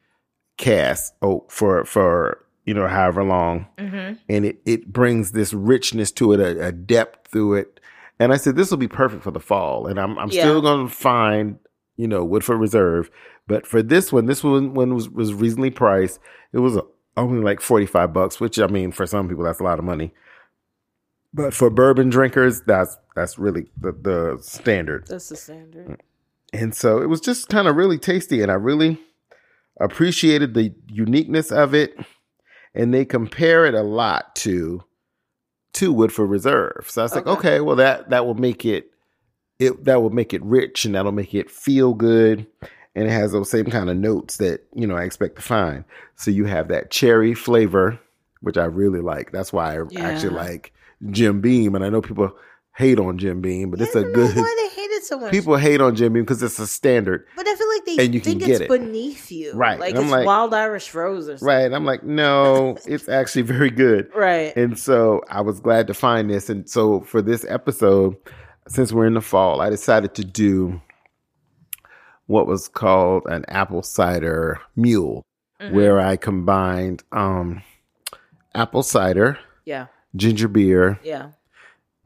cask 0.56 1.12
oak 1.22 1.50
for 1.50 1.84
for 1.84 2.44
you 2.64 2.74
know 2.74 2.86
however 2.88 3.22
long, 3.24 3.66
Mm-hmm. 3.78 4.14
and 4.28 4.44
it 4.44 4.60
it 4.64 4.92
brings 4.92 5.32
this 5.32 5.52
richness 5.52 6.10
to 6.12 6.32
it, 6.32 6.40
a, 6.40 6.68
a 6.68 6.72
depth 6.72 7.30
through 7.30 7.54
it. 7.54 7.80
And 8.20 8.32
I 8.32 8.36
said 8.36 8.54
this 8.56 8.70
will 8.70 8.78
be 8.78 8.88
perfect 8.88 9.22
for 9.24 9.30
the 9.32 9.40
fall, 9.40 9.86
and 9.86 9.98
I'm 9.98 10.18
I'm 10.18 10.30
Yeah. 10.30 10.42
still 10.42 10.60
going 10.62 10.88
to 10.88 10.94
find 10.94 11.58
you 11.96 12.08
know 12.08 12.24
Woodford 12.24 12.58
Reserve, 12.60 13.10
but 13.46 13.66
for 13.66 13.82
this 13.82 14.12
one, 14.12 14.26
this 14.26 14.42
one 14.44 14.74
one 14.74 14.94
was 14.94 15.08
was 15.08 15.34
reasonably 15.34 15.70
priced. 15.70 16.20
It 16.52 16.58
was 16.60 16.78
only 17.16 17.42
like 17.42 17.60
forty 17.60 17.86
five 17.86 18.12
bucks, 18.12 18.40
which 18.40 18.58
I 18.58 18.66
mean 18.68 18.92
for 18.92 19.06
some 19.06 19.28
people 19.28 19.44
that's 19.44 19.60
a 19.60 19.64
lot 19.64 19.78
of 19.78 19.84
money. 19.84 20.12
But 21.32 21.52
for 21.52 21.68
bourbon 21.70 22.10
drinkers, 22.10 22.62
that's 22.62 22.96
that's 23.16 23.38
really 23.38 23.70
the, 23.80 23.92
the 23.92 24.38
standard. 24.40 25.06
That's 25.08 25.28
the 25.28 25.36
standard. 25.36 26.00
And 26.52 26.72
so 26.74 27.02
it 27.02 27.06
was 27.08 27.20
just 27.20 27.48
kind 27.48 27.66
of 27.66 27.74
really 27.74 27.98
tasty, 27.98 28.40
and 28.42 28.50
I 28.50 28.54
really 28.54 29.00
appreciated 29.80 30.54
the 30.54 30.74
uniqueness 30.88 31.50
of 31.52 31.74
it. 31.74 31.98
And 32.74 32.92
they 32.92 33.04
compare 33.04 33.66
it 33.66 33.74
a 33.74 33.82
lot 33.82 34.34
to 34.36 34.82
to 35.74 35.92
Woodford 35.92 36.30
Reserve. 36.30 36.86
So 36.88 37.02
I 37.02 37.04
was 37.04 37.14
like, 37.14 37.26
Okay. 37.26 37.48
okay, 37.56 37.60
well 37.60 37.76
that 37.76 38.10
that 38.10 38.26
will 38.26 38.34
make 38.34 38.64
it 38.64 38.90
it 39.58 39.84
that 39.84 40.02
will 40.02 40.10
make 40.10 40.32
it 40.34 40.42
rich 40.44 40.84
and 40.84 40.94
that'll 40.94 41.12
make 41.12 41.34
it 41.34 41.50
feel 41.50 41.94
good. 41.94 42.46
And 42.96 43.06
it 43.08 43.10
has 43.10 43.32
those 43.32 43.50
same 43.50 43.66
kind 43.66 43.90
of 43.90 43.96
notes 43.96 44.36
that, 44.36 44.64
you 44.72 44.86
know, 44.86 44.96
I 44.96 45.02
expect 45.02 45.36
to 45.36 45.42
find. 45.42 45.84
So 46.16 46.30
you 46.30 46.44
have 46.44 46.68
that 46.68 46.90
cherry 46.92 47.34
flavor, 47.34 47.98
which 48.40 48.56
I 48.56 48.66
really 48.66 49.00
like. 49.00 49.32
That's 49.32 49.52
why 49.52 49.76
I 49.76 49.82
actually 49.98 50.34
like 50.34 50.72
Jim 51.10 51.40
Beam. 51.40 51.74
And 51.74 51.84
I 51.84 51.88
know 51.88 52.00
people 52.00 52.32
hate 52.76 52.98
on 52.98 53.18
Jim 53.18 53.40
Beam, 53.40 53.70
but 53.70 53.80
it's 53.80 53.94
a 53.94 54.02
good 54.02 54.34
why 54.36 54.54
they 54.58 54.74
hate 54.80 54.90
it 54.90 55.04
so 55.04 55.18
much. 55.18 55.30
people 55.30 55.56
hate 55.56 55.80
on 55.80 55.94
Jim 55.94 56.12
Beam 56.12 56.24
because 56.24 56.42
it's 56.42 56.58
a 56.58 56.66
standard. 56.66 57.26
But 57.36 57.46
I 57.46 57.54
feel 57.54 57.68
like 57.68 57.84
they 57.84 58.04
And 58.04 58.14
you 58.14 58.20
can 58.20 58.32
think 58.32 58.40
get 58.42 58.50
it's 58.50 58.60
it. 58.62 58.68
beneath 58.68 59.30
you. 59.30 59.52
Right. 59.52 59.78
Like 59.78 59.94
it's 59.94 60.10
like- 60.10 60.26
wild 60.26 60.52
Irish 60.54 60.92
rose 60.94 61.28
or 61.28 61.38
something. 61.38 61.46
Right. 61.46 61.72
I'm 61.72 61.84
like, 61.84 62.02
no, 62.02 62.76
it's 62.86 63.08
actually 63.08 63.42
very 63.42 63.70
good. 63.70 64.08
Right. 64.14 64.56
And 64.56 64.78
so 64.78 65.22
I 65.30 65.40
was 65.40 65.60
glad 65.60 65.86
to 65.86 65.94
find 65.94 66.28
this. 66.30 66.50
And 66.50 66.68
so 66.68 67.00
for 67.02 67.22
this 67.22 67.44
episode, 67.48 68.16
since 68.68 68.92
we're 68.92 69.06
in 69.06 69.14
the 69.14 69.20
fall, 69.20 69.60
I 69.60 69.70
decided 69.70 70.14
to 70.16 70.24
do 70.24 70.80
what 72.26 72.46
was 72.46 72.68
called 72.68 73.22
an 73.26 73.44
apple 73.48 73.82
cider 73.82 74.60
mule, 74.76 75.22
Mm-hmm. 75.60 75.72
where 75.76 76.00
I 76.00 76.16
combined 76.16 77.04
um, 77.12 77.62
apple 78.56 78.82
cider, 78.82 79.38
Yeah. 79.64 79.86
ginger 80.16 80.48
beer, 80.48 80.98
Yeah. 81.04 81.28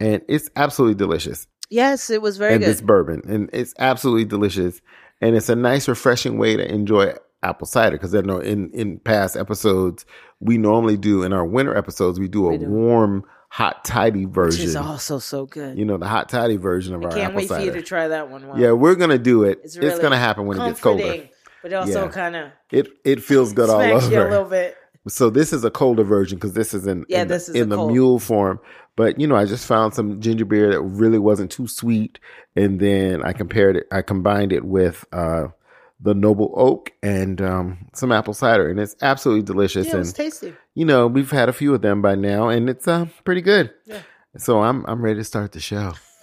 And 0.00 0.22
it's 0.28 0.48
absolutely 0.56 0.94
delicious. 0.94 1.46
Yes, 1.70 2.08
it 2.10 2.22
was 2.22 2.36
very 2.38 2.54
and 2.54 2.60
good. 2.62 2.70
this 2.70 2.80
bourbon, 2.80 3.22
and 3.28 3.50
it's 3.52 3.74
absolutely 3.78 4.24
delicious, 4.24 4.80
and 5.20 5.36
it's 5.36 5.48
a 5.48 5.56
nice, 5.56 5.86
refreshing 5.88 6.38
way 6.38 6.56
to 6.56 6.66
enjoy 6.72 7.12
apple 7.42 7.66
cider. 7.66 7.96
Because 7.96 8.14
I 8.14 8.20
know 8.22 8.38
in 8.38 8.70
in 8.72 8.98
past 9.00 9.36
episodes 9.36 10.04
we 10.40 10.56
normally 10.58 10.96
do 10.96 11.22
in 11.22 11.32
our 11.32 11.44
winter 11.44 11.76
episodes 11.76 12.18
we 12.18 12.28
do 12.28 12.46
a 12.46 12.50
We 12.52 12.58
do. 12.58 12.66
warm, 12.68 13.24
hot 13.50 13.84
toddy 13.84 14.24
Which 14.24 14.34
version. 14.34 14.64
is 14.66 14.76
also 14.76 15.18
so 15.18 15.44
good. 15.46 15.76
you 15.76 15.84
know, 15.84 15.98
the 15.98 16.06
hot 16.08 16.28
toddy 16.28 16.56
version 16.56 16.94
of 16.94 17.02
I 17.02 17.04
our 17.06 17.10
can't 17.10 17.22
apple 17.24 17.36
wait 17.36 17.48
for 17.48 17.54
cider. 17.54 17.66
you 17.66 17.72
to 17.72 17.82
try 17.82 18.08
that 18.08 18.30
one. 18.30 18.46
Wow. 18.46 18.56
yeah, 18.56 18.72
we're 18.72 18.94
gonna 18.94 19.18
do 19.18 19.44
it. 19.44 19.60
It's 19.64 19.76
really 19.76 19.90
It's, 19.90 19.98
gonna 19.98 20.16
happen 20.16 20.46
when 20.46 20.58
it 20.60 20.64
gets 20.68 20.80
colder. 20.80 21.28
But 21.62 21.72
also 21.74 22.04
Yeah. 22.04 22.10
kind 22.10 22.36
of 22.36 22.50
It 22.70 22.88
it 23.04 23.22
feels 23.22 23.52
good 23.52 23.68
all 23.68 23.80
over. 23.80 24.10
you 24.10 24.20
a 24.22 24.30
little 24.30 24.44
bit. 24.44 24.76
So 25.08 25.30
this 25.30 25.52
is 25.52 25.64
a 25.64 25.70
colder 25.70 26.04
version 26.04 26.36
because 26.38 26.52
this 26.52 26.72
is 26.74 26.86
in 26.86 27.04
Yeah, 27.08 27.22
in, 27.22 27.28
this 27.28 27.46
the, 27.46 27.54
is 27.54 27.60
in 27.62 27.68
the 27.70 27.76
cold. 27.76 27.92
mule 27.92 28.18
form. 28.18 28.60
But 28.96 29.20
you 29.20 29.26
know, 29.26 29.36
I 29.36 29.44
just 29.44 29.66
found 29.66 29.94
some 29.94 30.20
ginger 30.20 30.44
beer 30.44 30.70
that 30.70 30.80
really 30.80 31.18
wasn't 31.18 31.50
too 31.50 31.66
sweet, 31.68 32.18
and 32.56 32.80
then 32.80 33.22
I 33.22 33.32
compared 33.32 33.76
it. 33.76 33.86
I 33.92 34.02
combined 34.02 34.52
it 34.52 34.64
with 34.64 35.04
uh, 35.12 35.48
the 36.00 36.14
noble 36.14 36.52
oak 36.56 36.92
and 37.02 37.40
um, 37.40 37.86
some 37.94 38.10
apple 38.12 38.34
cider, 38.34 38.68
and 38.68 38.78
it's 38.80 38.96
absolutely 39.00 39.42
delicious. 39.44 39.86
Yeah, 39.86 39.94
it 39.96 39.98
was 39.98 40.08
and 40.08 40.16
tasty. 40.16 40.54
you 40.74 40.84
know, 40.84 41.06
we've 41.06 41.30
had 41.30 41.48
a 41.48 41.52
few 41.52 41.74
of 41.74 41.80
them 41.82 42.02
by 42.02 42.14
now, 42.16 42.48
and 42.48 42.68
it's 42.68 42.88
uh, 42.88 43.06
pretty 43.24 43.40
good. 43.40 43.72
Yeah. 43.86 44.00
So 44.36 44.62
I'm 44.62 44.84
I'm 44.86 45.00
ready 45.00 45.20
to 45.20 45.24
start 45.24 45.52
the 45.52 45.60
show. 45.60 45.94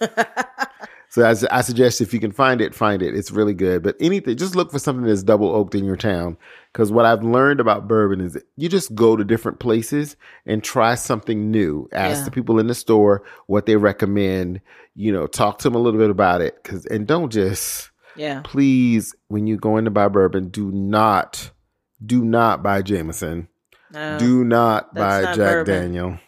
So 1.16 1.24
I, 1.24 1.34
I 1.58 1.62
suggest 1.62 2.02
if 2.02 2.12
you 2.12 2.20
can 2.20 2.30
find 2.30 2.60
it, 2.60 2.74
find 2.74 3.00
it. 3.00 3.14
It's 3.16 3.30
really 3.30 3.54
good. 3.54 3.82
But 3.82 3.96
anything, 4.00 4.36
just 4.36 4.54
look 4.54 4.70
for 4.70 4.78
something 4.78 5.06
that's 5.06 5.22
double 5.22 5.48
oaked 5.48 5.74
in 5.74 5.86
your 5.86 5.96
town. 5.96 6.36
Because 6.70 6.92
what 6.92 7.06
I've 7.06 7.22
learned 7.24 7.58
about 7.58 7.88
bourbon 7.88 8.20
is 8.20 8.36
you 8.58 8.68
just 8.68 8.94
go 8.94 9.16
to 9.16 9.24
different 9.24 9.58
places 9.58 10.14
and 10.44 10.62
try 10.62 10.94
something 10.94 11.50
new. 11.50 11.88
Ask 11.90 12.18
Yeah. 12.18 12.24
the 12.26 12.30
people 12.32 12.58
in 12.58 12.66
the 12.66 12.74
store 12.74 13.22
what 13.46 13.64
they 13.64 13.76
recommend. 13.76 14.60
You 14.94 15.10
know, 15.10 15.26
talk 15.26 15.56
to 15.60 15.62
them 15.70 15.74
a 15.74 15.78
little 15.78 15.98
bit 15.98 16.10
about 16.10 16.42
it. 16.42 16.62
Cause 16.64 16.84
and 16.84 17.06
don't 17.06 17.32
just 17.32 17.90
Yeah. 18.14 18.42
please 18.44 19.14
when 19.28 19.46
you 19.46 19.56
go 19.56 19.78
in 19.78 19.86
to 19.86 19.90
buy 19.90 20.08
bourbon, 20.08 20.50
do 20.50 20.70
not, 20.70 21.50
do 22.04 22.26
not 22.26 22.62
buy 22.62 22.82
Jameson. 22.82 23.48
No. 23.90 24.18
do 24.18 24.44
not 24.44 24.94
buy 24.94 25.22
not 25.22 25.34
Jack 25.34 25.36
bourbon. 25.64 25.74
Daniel. 25.82 26.18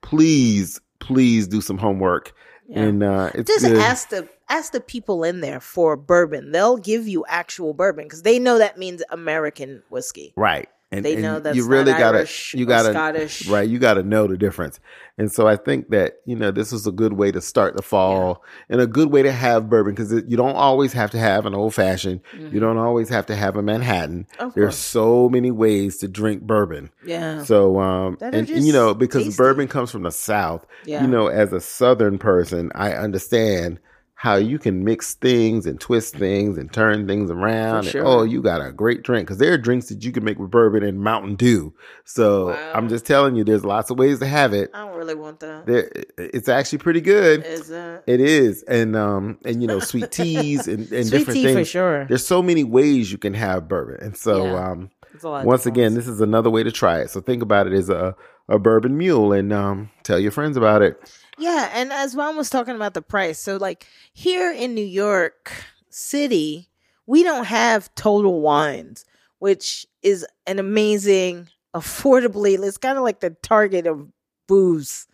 Please, 0.00 0.80
please 1.00 1.48
do 1.48 1.60
some 1.60 1.78
homework. 1.78 2.32
Yeah. 2.68 2.80
And 2.82 3.02
uh, 3.02 3.30
it's 3.34 3.50
just 3.50 3.64
good. 3.64 3.78
ask 3.78 4.10
the 4.10 4.28
ask 4.50 4.72
the 4.72 4.80
people 4.80 5.24
in 5.24 5.40
there 5.40 5.58
for 5.58 5.96
bourbon. 5.96 6.52
They'll 6.52 6.76
give 6.76 7.08
you 7.08 7.24
actual 7.26 7.72
bourbon 7.72 8.04
because 8.04 8.22
they 8.22 8.38
know 8.38 8.58
that 8.58 8.76
means 8.76 9.02
American 9.10 9.82
whiskey. 9.88 10.34
Right. 10.36 10.68
And, 10.90 11.04
They 11.04 11.14
and 11.14 11.22
know 11.22 11.38
that's 11.38 11.54
you 11.54 11.66
really 11.66 11.92
gotta 11.92 12.18
Irish 12.18 12.54
you 12.54 12.64
gotta 12.64 12.92
Scottish. 12.92 13.46
right 13.46 13.68
you 13.68 13.78
gotta 13.78 14.02
know 14.02 14.26
the 14.26 14.38
difference 14.38 14.80
and 15.18 15.30
so 15.30 15.46
i 15.46 15.54
think 15.54 15.90
that 15.90 16.14
you 16.24 16.34
know 16.34 16.50
this 16.50 16.72
is 16.72 16.86
a 16.86 16.92
good 16.92 17.12
way 17.12 17.30
to 17.30 17.42
start 17.42 17.76
the 17.76 17.82
fall 17.82 18.42
and 18.70 18.80
a 18.80 18.86
good 18.86 19.10
way 19.12 19.22
to 19.22 19.30
have 19.30 19.68
bourbon 19.68 19.94
because 19.94 20.10
you 20.26 20.36
don't 20.38 20.56
always 20.56 20.94
have 20.94 21.10
to 21.10 21.18
have 21.18 21.44
an 21.44 21.54
old 21.54 21.74
fashioned 21.74 22.22
you 22.38 22.58
don't 22.58 22.78
always 22.78 23.10
have 23.10 23.26
to 23.26 23.36
have 23.36 23.56
a 23.56 23.62
manhattan 23.62 24.26
Mm-hmm. 24.38 24.58
There's 24.58 24.76
so 24.76 25.28
many 25.28 25.50
ways 25.50 25.98
to 25.98 26.08
drink 26.08 26.42
bourbon 26.44 26.88
Yeah. 27.04 27.42
so 27.42 27.78
um 27.80 28.16
and, 28.22 28.34
and, 28.34 28.48
you 28.48 28.72
know 28.72 28.94
because 28.94 29.24
tasty. 29.24 29.36
bourbon 29.36 29.68
comes 29.68 29.90
from 29.90 30.04
the 30.04 30.10
south 30.10 30.64
Yeah. 30.86 31.02
you 31.02 31.06
know 31.08 31.26
as 31.26 31.52
a 31.52 31.60
southern 31.60 32.16
person 32.16 32.72
i 32.74 32.92
understand 32.94 33.78
how 34.20 34.34
you 34.34 34.58
can 34.58 34.82
mix 34.82 35.14
things 35.14 35.64
and 35.64 35.80
twist 35.80 36.16
things 36.16 36.58
and 36.58 36.72
turn 36.72 37.06
things 37.06 37.30
around. 37.30 37.84
sure. 37.84 38.00
And, 38.00 38.08
oh, 38.10 38.22
you 38.24 38.42
got 38.42 38.60
a 38.60 38.72
great 38.72 39.04
drink 39.04 39.28
because 39.28 39.38
there 39.38 39.52
are 39.52 39.56
drinks 39.58 39.88
that 39.90 40.02
you 40.04 40.10
can 40.10 40.24
make 40.24 40.40
with 40.40 40.50
bourbon 40.50 40.82
and 40.82 40.98
Mountain 41.00 41.36
Dew. 41.36 41.72
So 42.04 42.48
Wow. 42.48 42.72
I'm 42.74 42.88
just 42.88 43.06
telling 43.06 43.36
you, 43.36 43.44
there's 43.44 43.64
lots 43.64 43.90
of 43.90 43.96
ways 43.98 44.18
to 44.18 44.26
have 44.26 44.52
it. 44.52 44.70
I 44.74 44.84
don't 44.86 44.96
really 44.96 45.14
want 45.14 45.38
that. 45.38 45.66
There, 45.66 45.88
it's 46.18 46.48
actually 46.48 46.78
pretty 46.78 47.00
good. 47.00 47.44
Is 47.44 47.68
that 47.68 48.02
It 48.08 48.18
is, 48.20 48.64
and 48.64 48.96
um, 48.96 49.38
and 49.44 49.62
you 49.62 49.68
know, 49.68 49.78
sweet 49.78 50.10
teas 50.10 50.66
and, 50.66 50.80
and 50.92 51.06
sweet 51.06 51.18
different 51.18 51.36
tea 51.36 51.44
things. 51.44 51.58
for 51.60 51.64
sure? 51.64 52.04
There's 52.06 52.26
so 52.26 52.42
many 52.42 52.64
ways 52.64 53.12
you 53.12 53.18
can 53.18 53.34
have 53.34 53.68
bourbon, 53.68 53.98
and 54.04 54.16
so 54.16 54.44
Yeah. 54.46 54.70
um, 54.70 54.90
It's 55.14 55.22
a 55.22 55.28
lot 55.28 55.40
of 55.42 55.46
once 55.46 55.64
again, 55.64 55.94
this 55.94 56.08
is 56.08 56.20
another 56.20 56.50
way 56.50 56.64
to 56.64 56.72
try 56.72 56.98
it. 57.02 57.10
So 57.10 57.20
think 57.20 57.40
about 57.40 57.68
it 57.68 57.72
as 57.72 57.88
a 57.88 58.16
a 58.48 58.58
bourbon 58.58 58.96
mule, 58.98 59.32
and 59.32 59.52
um, 59.52 59.90
tell 60.02 60.18
your 60.18 60.32
friends 60.32 60.56
about 60.56 60.82
it. 60.82 60.98
Yeah, 61.38 61.70
and 61.72 61.92
as 61.92 62.14
Ron 62.14 62.36
was 62.36 62.50
talking 62.50 62.74
about 62.74 62.94
the 62.94 63.02
price, 63.02 63.38
so 63.38 63.56
like 63.56 63.86
here 64.12 64.52
in 64.52 64.74
New 64.74 64.84
York 64.84 65.52
City, 65.90 66.68
we 67.06 67.22
don't 67.22 67.44
have 67.46 67.94
Total 67.94 68.40
Wines, 68.40 69.04
which 69.38 69.86
is 70.02 70.26
an 70.46 70.58
amazing, 70.58 71.48
affordably. 71.74 72.58
It's 72.62 72.76
kind 72.78 72.98
of 72.98 73.04
like 73.04 73.20
the 73.20 73.30
target 73.42 73.86
of 73.86 74.08
booze. 74.46 75.06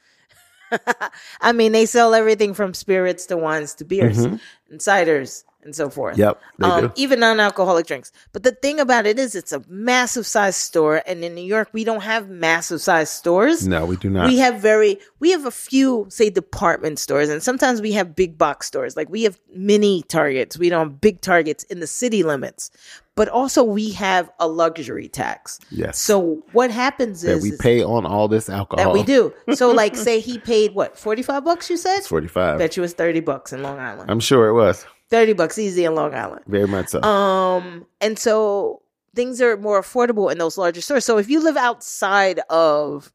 I 1.41 1.53
mean, 1.53 1.73
they 1.73 1.87
sell 1.87 2.15
everything 2.15 2.55
from 2.55 2.75
spirits 2.75 3.27
to 3.27 3.37
wines 3.37 3.75
to 3.75 3.85
beers 3.85 4.19
Mhm. 4.27 4.41
and 4.71 4.81
ciders 4.81 5.45
and 5.65 5.75
so 5.75 5.89
forth. 5.91 6.19
Yep, 6.19 6.41
they 6.59 6.67
um, 6.67 6.81
do. 6.87 6.93
even 6.97 7.21
non-alcoholic 7.21 7.87
drinks. 7.87 8.13
But 8.33 8.43
the 8.43 8.53
thing 8.53 8.81
about 8.81 9.07
it 9.07 9.19
is, 9.19 9.35
it's 9.35 9.53
a 9.53 9.63
massive 9.69 10.27
size 10.27 10.57
store, 10.57 11.03
and 11.07 11.25
in 11.25 11.35
New 11.35 11.45
York, 11.45 11.69
we 11.73 11.85
don't 11.85 12.03
have 12.03 12.29
massive 12.29 12.81
size 12.81 13.11
stores 13.11 13.67
No, 13.67 13.87
we 13.87 13.97
do 13.97 14.11
not. 14.11 14.29
we 14.29 14.39
have 14.39 14.61
very 14.61 14.99
we 15.21 15.31
have 15.31 15.47
a 15.47 15.51
few 15.51 16.07
say 16.11 16.31
department 16.31 16.99
stores 16.99 17.29
and 17.29 17.43
sometimes 17.43 17.81
we 17.81 17.93
have 17.93 18.15
big 18.15 18.37
box 18.37 18.67
stores 18.67 18.97
like 18.97 19.09
we 19.09 19.23
have 19.23 19.39
mini 19.55 20.03
targets 20.03 20.59
we 20.59 20.69
don't 20.69 20.89
have 20.89 21.01
big 21.01 21.21
targets 21.21 21.65
in 21.65 21.81
the 21.81 21.87
city 21.87 22.23
limits 22.23 22.71
but 23.15 23.29
also 23.29 23.63
we 23.63 23.91
have 23.93 24.31
a 24.41 24.49
luxury 24.49 25.09
tax 25.09 25.59
yes. 25.71 25.99
so 25.99 26.43
what 26.53 26.71
happens 26.71 27.23
that 27.23 27.37
is 27.39 27.43
we 27.43 27.51
is 27.51 27.59
pay 27.59 27.83
on 27.83 28.05
all 28.05 28.29
this 28.29 28.49
alcohol. 28.49 28.85
that 28.85 28.93
we 28.93 29.03
do 29.05 29.33
so 29.55 29.71
like 29.71 29.97
say 29.97 30.21
he 30.21 30.39
paid 30.39 30.75
what 30.75 30.99
45 30.99 31.45
bucks 31.45 31.71
you 31.71 31.77
said 31.77 32.01
forty 32.01 32.29
five. 32.29 32.59
bet 32.59 32.77
you 32.77 32.83
was 32.83 32.93
30 32.93 33.21
bucks 33.21 33.53
in 33.53 33.63
long 33.63 33.79
island 33.79 34.11
I'm 34.11 34.21
sure 34.21 34.49
it 34.49 34.55
was 34.55 34.85
30 35.15 35.33
bucks 35.35 35.59
easy 35.59 35.85
in 35.85 35.95
long 35.95 36.13
island 36.15 36.43
very 36.47 36.67
much 36.67 36.89
so. 36.89 37.01
um, 37.03 37.87
and 38.01 38.19
so 38.19 38.83
things 39.15 39.41
are 39.41 39.57
more 39.57 39.81
affordable 39.81 40.31
in 40.33 40.39
those 40.39 40.59
larger 40.59 40.81
stores. 40.81 41.05
So 41.05 41.19
if 41.19 41.31
you 41.31 41.39
live 41.43 41.57
outside 41.57 42.41
of, 42.51 43.13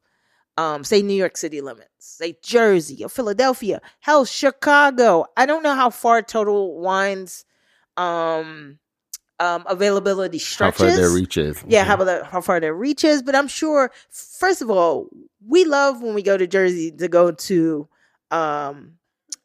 um, 0.56 0.82
say 0.82 1.02
New 1.02 1.14
York 1.14 1.36
City 1.36 1.60
limits, 1.60 1.90
say 1.98 2.38
Jersey 2.42 3.04
or 3.04 3.08
Philadelphia, 3.08 3.80
hell, 4.00 4.24
Chicago. 4.24 5.26
I 5.36 5.44
don't 5.44 5.62
know 5.62 5.74
how 5.74 5.90
far 5.90 6.22
Total 6.22 6.78
Wines, 6.80 7.44
um, 7.98 8.78
um, 9.40 9.64
availability 9.66 10.38
How 10.38 10.44
stretches. 10.44 10.80
far 10.80 10.96
their 10.96 11.10
reach 11.10 11.36
is. 11.36 11.62
Yeah, 11.66 11.84
how 11.84 11.94
about 11.94 12.04
the, 12.04 12.24
how 12.24 12.40
far 12.40 12.60
their 12.60 12.74
reach 12.74 13.04
is? 13.04 13.22
But 13.22 13.34
I'm 13.34 13.48
sure, 13.48 13.90
first 14.10 14.62
of 14.62 14.70
all, 14.70 15.08
we 15.46 15.64
love 15.64 16.02
when 16.02 16.14
we 16.14 16.22
go 16.22 16.36
to 16.38 16.46
Jersey 16.46 16.92
to 16.92 17.08
go 17.08 17.32
to 17.32 17.88
um, 18.30 18.94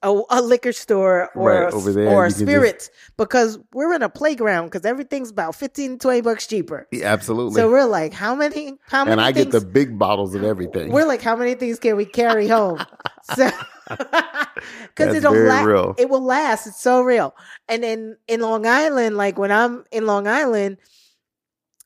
a, 0.06 0.22
a 0.30 0.42
liquor 0.42 0.72
store 0.72 1.30
or 1.36 1.70
Right, 1.70 1.84
there, 1.96 2.08
or 2.10 2.24
can 2.24 2.30
just- 2.30 2.40
spirits 2.42 2.90
because 3.18 3.58
we're 3.74 3.94
in 3.94 4.04
a 4.04 4.10
playground 4.10 4.66
because 4.68 4.86
everything's 4.86 5.32
about 5.32 5.56
15, 5.56 6.00
20 6.00 6.22
bucks 6.22 6.48
cheaper. 6.48 6.88
Yeah, 6.92 7.12
absolutely. 7.12 7.56
So 7.56 7.70
we're 7.70 7.86
like, 7.86 8.14
how 8.14 8.36
many? 8.36 8.78
How 8.88 9.04
many? 9.04 9.14
and 9.14 9.22
I 9.22 9.32
get 9.32 9.52
the 9.52 9.62
big 9.62 9.98
bottles 10.00 10.36
of 10.36 10.44
everything. 10.44 10.92
We're 10.92 11.08
like, 11.08 11.22
how 11.22 11.36
many 11.36 11.56
things 11.56 11.80
can 11.80 11.96
we 11.98 12.06
carry 12.06 12.48
home? 12.48 12.80
So, 13.36 13.50
because 13.90 15.16
it'll 15.16 15.34
very 15.34 15.50
la- 15.50 15.64
real. 15.64 15.96
it 15.98 16.10
will 16.10 16.24
last. 16.24 16.68
It's 16.68 16.80
so 16.80 17.02
real. 17.02 17.36
And 17.68 17.84
in 17.84 18.18
in 18.28 18.42
Long 18.42 18.68
Island, 18.68 19.18
like 19.18 19.40
when 19.40 19.52
I'm 19.52 19.84
in 19.92 20.06
Long 20.06 20.28
Island, 20.28 20.78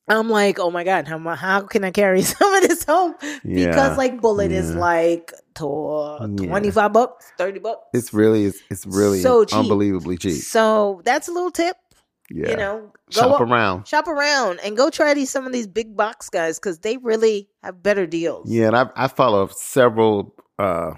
I'm 0.09 0.29
like, 0.29 0.59
oh 0.59 0.71
my 0.71 0.83
god, 0.83 1.07
how 1.07 1.19
how 1.35 1.61
can 1.61 1.83
I 1.83 1.91
carry 1.91 2.21
some 2.33 2.53
of 2.53 2.61
this 2.67 2.83
home? 2.83 3.15
Yeah, 3.43 3.67
Because 3.67 3.97
like 3.97 4.19
Bulleit 4.21 4.51
is 4.51 4.73
like 4.75 5.31
Yeah. 5.59 6.27
twenty 6.37 6.71
five 6.71 6.93
bucks, 6.93 7.31
thirty 7.37 7.59
bucks. 7.59 7.85
it's 7.93 8.13
really 8.13 8.45
it's, 8.45 8.59
it's 8.69 8.85
really 8.87 9.21
So 9.21 9.45
cheap. 9.45 9.59
unbelievably 9.59 10.17
cheap. 10.17 10.41
so 10.41 11.01
that's 11.05 11.27
a 11.27 11.31
little 11.31 11.51
tip. 11.51 11.75
Yeah. 12.31 12.49
You 12.51 12.57
know, 12.57 12.91
go 13.13 13.21
Shop 13.21 13.31
up- 13.31 13.41
around. 13.41 13.87
shop 13.87 14.07
around 14.07 14.59
and 14.63 14.77
go 14.77 14.89
try 14.91 15.13
these 15.15 15.29
some 15.31 15.47
of 15.47 15.51
these 15.53 15.65
big 15.67 15.97
box 15.97 16.29
guys 16.29 16.59
because 16.59 16.79
they 16.79 16.97
really 16.97 17.49
have 17.63 17.81
better 17.81 18.05
deals. 18.05 18.49
Yeah, 18.51 18.67
and 18.67 18.75
I 18.77 18.85
I 18.95 19.07
follow 19.07 19.47
several 19.51 20.35
uh 20.59 20.91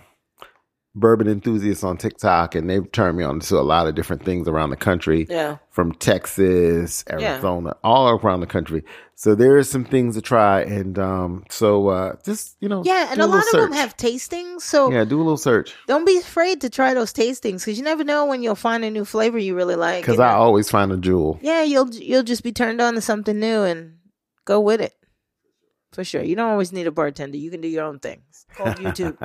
bourbon 0.94 1.28
enthusiasts 1.28 1.86
on 1.86 1.96
TikTok 1.98 2.54
and 2.54 2.70
they've 2.70 2.92
turned 2.92 3.18
me 3.18 3.24
on 3.24 3.40
to 3.40 3.58
a 3.58 3.62
lot 3.62 3.88
of 3.88 3.96
different 3.96 4.26
things 4.26 4.48
around 4.48 4.72
the 4.72 4.76
country. 4.76 5.26
yeah. 5.30 5.58
From 5.70 5.94
Texas, 5.94 7.06
Arizona, 7.10 7.76
all 7.82 8.10
around 8.10 8.42
the 8.42 8.48
country. 8.48 8.84
So 9.16 9.36
there 9.36 9.56
are 9.58 9.64
some 9.64 9.86
things 9.86 10.16
to 10.16 10.22
try 10.22 10.62
and 10.64 11.00
um 11.00 11.46
so 11.50 11.88
uh 11.88 12.16
just 12.26 12.58
you 12.60 12.68
know 12.68 12.82
Yeah, 12.84 13.08
and 13.10 13.20
do 13.20 13.24
a 13.24 13.28
lot 13.28 13.46
little 13.46 13.64
of 13.64 13.70
them 13.70 13.78
have 13.80 13.96
tastings, 13.96 14.62
so 14.64 14.92
Yeah, 14.92 15.06
do 15.06 15.16
a 15.18 15.24
little 15.24 15.38
search. 15.38 15.74
don't 15.88 16.06
be 16.06 16.18
afraid 16.18 16.60
to 16.62 16.70
try 16.70 16.94
those 16.94 17.14
tastings 17.14 17.60
because 17.60 17.78
you 17.78 17.84
never 17.86 18.04
know 18.04 18.26
when 18.26 18.44
you'll 18.44 18.56
find 18.56 18.84
a 18.84 18.90
new 18.90 19.06
flavor 19.06 19.38
you 19.38 19.56
really 19.56 19.76
like. 19.76 20.02
Because 20.04 20.20
I 20.20 20.32
uh, 20.34 20.38
always 20.38 20.70
find 20.70 20.92
a 20.92 20.98
jewel. 20.98 21.40
yeah, 21.42 21.64
you'll 21.64 21.90
you'll 21.94 22.24
just 22.24 22.44
be 22.44 22.52
turned 22.52 22.82
on 22.82 22.96
to 22.96 23.02
something 23.02 23.40
new 23.40 23.62
and 23.64 23.98
go 24.44 24.60
with 24.60 24.82
it 24.82 24.94
for 25.94 26.04
sure. 26.04 26.22
You 26.24 26.36
don't 26.36 26.50
always 26.50 26.74
need 26.74 26.88
a 26.88 26.92
bartender; 26.92 27.38
you 27.38 27.50
can 27.52 27.62
do 27.62 27.68
your 27.70 27.86
own 27.86 28.00
things. 28.00 28.46
Called 28.56 28.76
YouTube 28.78 29.18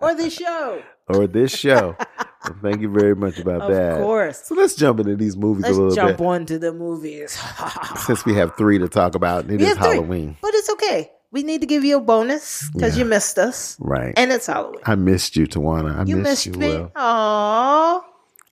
or 0.00 0.14
this 0.14 0.34
show. 0.34 0.82
Or 1.08 1.26
this 1.26 1.54
show. 1.56 1.96
Well, 2.46 2.58
thank 2.62 2.80
you 2.80 2.88
very 2.88 3.16
much 3.16 3.40
about 3.40 3.62
Of 3.62 3.72
that. 3.72 3.92
Of 3.94 4.02
course. 4.02 4.42
So 4.44 4.54
let's 4.54 4.76
jump 4.76 5.00
into 5.00 5.16
these 5.16 5.36
movies 5.36 5.64
a 5.64 5.68
little 5.70 5.86
bit. 5.86 5.88
Let's 5.88 5.96
a 5.98 6.00
little 6.00 6.10
jump 6.14 6.18
bit. 6.18 6.26
on 6.28 6.46
to 6.46 6.58
the 6.60 6.72
movies. 6.72 7.36
Since 8.06 8.24
we 8.24 8.34
have 8.36 8.56
three 8.56 8.78
to 8.78 8.86
talk 8.88 9.16
about, 9.16 9.46
it 9.50 9.58
We 9.58 9.64
is 9.64 9.70
have 9.70 9.78
three, 9.78 9.94
Halloween. 9.96 10.36
but 10.40 10.54
it's 10.54 10.70
okay. 10.70 11.10
We 11.32 11.42
need 11.42 11.62
to 11.62 11.66
give 11.66 11.84
you 11.84 11.96
a 11.96 12.00
bonus 12.00 12.70
because 12.72 12.96
Yeah. 12.96 13.02
you 13.02 13.10
missed 13.10 13.36
us, 13.36 13.76
Right. 13.80 14.14
and 14.16 14.30
it's 14.30 14.46
Halloween. 14.46 14.78
I 14.84 14.94
missed 14.94 15.34
you, 15.34 15.48
Tawania. 15.48 15.96
I 15.98 16.04
you 16.04 16.18
missed, 16.18 16.46
missed 16.46 16.46
you, 16.46 16.52
me. 16.52 16.68
Will. 16.68 16.92
Aww. 16.94 18.02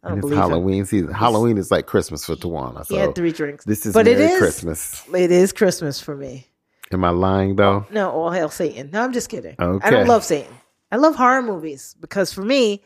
And 0.03 0.25
it's. 0.25 0.33
Halloween 0.35 0.87
season. 0.87 1.13
Halloween 1.13 1.57
is 1.57 1.71
like 1.71 1.87
Christmas 1.87 2.25
for 2.25 2.35
Tawania. 2.35 2.85
So 2.87 2.97
He 2.97 3.01
had 3.01 3.15
three 3.15 3.31
drinks. 3.31 3.65
this 3.65 3.87
is 3.87 3.95
but 3.95 4.07
Merry 4.07 4.17
it 4.25 4.31
is 4.33 4.39
Christmas. 4.41 5.05
It 5.15 5.31
is 5.31 5.53
Christmas 5.53 6.01
for 6.01 6.17
me. 6.17 6.49
Am 6.91 7.05
I 7.05 7.11
lying 7.11 7.55
though? 7.55 7.87
No, 7.93 8.11
all 8.11 8.31
hell 8.31 8.49
Satan. 8.49 8.91
No, 8.93 9.03
I'm 9.03 9.13
just 9.13 9.29
kidding. 9.29 9.55
Okay. 9.57 9.87
I 9.87 9.91
don't 9.91 10.09
love 10.09 10.25
Satan. 10.25 10.53
I 10.95 10.97
love 10.97 11.17
horror 11.17 11.43
movies 11.43 11.97
because 12.01 12.33
for 12.33 12.43
me, 12.43 12.81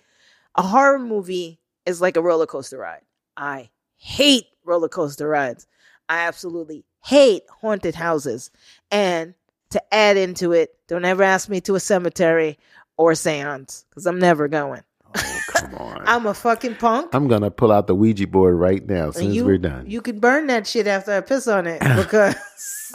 a 0.55 0.63
horror 0.63 0.99
movie 0.99 1.61
is 1.85 2.01
like 2.01 2.17
a 2.17 2.23
roller 2.23 2.47
coaster 2.47 2.79
ride. 2.79 3.03
I 3.37 3.69
hate 3.99 4.47
roller 4.65 4.89
coaster 4.89 5.29
rides. 5.29 5.67
I 6.09 6.21
absolutely 6.21 6.87
hate 7.05 7.43
haunted 7.61 7.95
houses. 7.95 8.51
And 8.91 9.35
to 9.73 9.95
add 9.95 10.17
into 10.17 10.53
it, 10.53 10.75
don't 10.89 11.05
ever 11.05 11.23
ask 11.23 11.51
me 11.51 11.61
to 11.61 11.75
a 11.75 11.81
cemetery 11.81 12.59
or 12.97 13.11
a 13.11 13.17
seance 13.17 13.85
because 13.91 14.07
I'm 14.07 14.19
never 14.19 14.49
going. 14.49 14.81
Oh, 15.15 15.41
come 15.49 15.75
on. 15.79 16.03
I'm 16.07 16.25
a 16.25 16.33
fucking 16.33 16.77
punk. 16.77 17.15
I'm 17.15 17.29
gonna 17.29 17.51
pull 17.51 17.71
out 17.71 17.89
the 17.89 17.95
Ouija 17.95 18.27
board 18.27 18.55
right 18.55 18.87
now 18.87 19.09
as 19.09 19.17
soon 19.17 19.25
and 19.25 19.31
as 19.33 19.37
you, 19.37 19.45
we're 19.45 19.59
done. 19.59 19.85
you 19.87 20.01
can 20.01 20.19
burn 20.19 20.47
that 20.47 20.67
shit 20.67 20.87
after 20.87 21.13
I 21.13 21.21
piss 21.21 21.47
on 21.47 21.67
it 21.67 21.81
because 21.97 22.37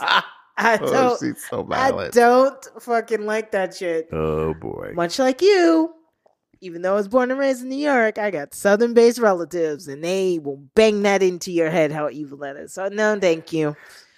I 0.56 0.78
oh, 0.80 0.92
don't. 0.92 1.20
she's 1.20 1.44
so 1.48 1.66
I 1.70 2.10
don't 2.10 2.68
fucking 2.80 3.26
like 3.26 3.50
that 3.52 3.74
shit. 3.74 4.08
Oh 4.12 4.54
boy. 4.54 4.92
Much 4.94 5.18
like 5.18 5.42
you, 5.42 5.92
even 6.60 6.82
though 6.82 6.92
I 6.92 6.96
was 6.96 7.08
born 7.08 7.30
and 7.30 7.40
raised 7.40 7.62
in 7.62 7.68
New 7.68 7.76
York, 7.76 8.18
I 8.18 8.30
got 8.30 8.54
southern 8.54 8.94
based 8.94 9.18
relatives 9.18 9.88
and 9.88 10.02
they 10.02 10.38
will 10.38 10.62
bang 10.74 11.02
that 11.02 11.22
into 11.22 11.50
your 11.50 11.70
head 11.70 11.92
how 11.92 12.08
evil 12.08 12.38
that 12.38 12.56
is. 12.56 12.72
So, 12.72 12.88
no, 12.88 13.18
thank 13.18 13.52
you. 13.52 13.68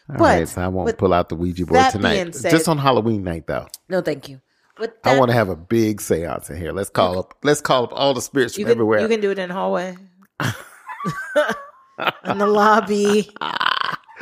All 0.08 0.18
but 0.18 0.20
right, 0.20 0.48
so 0.48 0.62
I 0.62 0.68
won't 0.68 0.96
pull 0.98 1.12
out 1.12 1.28
the 1.28 1.34
Ouija 1.34 1.66
board 1.66 1.90
tonight. 1.90 2.34
said- 2.34 2.50
Just 2.50 2.68
on 2.68 2.78
Halloween 2.78 3.24
night 3.24 3.46
though. 3.46 3.66
No, 3.88 4.02
thank 4.02 4.28
you. 4.28 4.40
With 4.78 4.92
I 5.04 5.18
want 5.18 5.30
to 5.30 5.34
have 5.34 5.48
a 5.48 5.56
big 5.56 6.02
seance 6.02 6.50
in 6.50 6.58
here. 6.58 6.70
Let's 6.70 6.90
call 6.90 7.18
up 7.18 7.34
let's 7.42 7.62
call 7.62 7.84
up 7.84 7.92
all 7.94 8.12
the 8.12 8.20
spirits 8.20 8.58
you 8.58 8.66
from 8.66 8.72
can, 8.72 8.76
everywhere. 8.76 9.00
You 9.00 9.08
can 9.08 9.20
do 9.20 9.30
it 9.30 9.38
in 9.38 9.48
the 9.48 9.54
hallway, 9.54 9.96
in 12.26 12.38
the 12.38 12.46
lobby. 12.46 13.30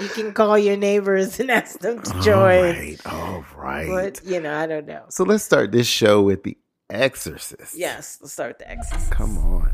You 0.05 0.11
can 0.11 0.33
call 0.35 0.59
your 0.59 0.77
neighbors 0.77 1.41
and 1.41 1.51
ask 1.51 1.79
them 1.79 2.03
to 2.03 2.13
join. 2.21 2.35
right, 2.35 2.97
all 3.07 3.43
right. 3.57 3.89
But, 3.89 4.21
you 4.23 4.39
know, 4.39 4.55
I 4.55 4.67
don't 4.67 4.87
know. 4.87 5.05
So 5.09 5.25
let's 5.25 5.43
start 5.43 5.73
this 5.73 5.87
show 5.87 6.21
with 6.21 6.43
The 6.43 6.59
Exorcist. 6.91 7.75
Yes, 7.75 8.19
let's 8.21 8.35
start 8.35 8.51
with 8.51 8.59
the 8.59 8.71
Exorcist. 8.71 9.11
Come 9.11 9.39
on. 9.39 9.73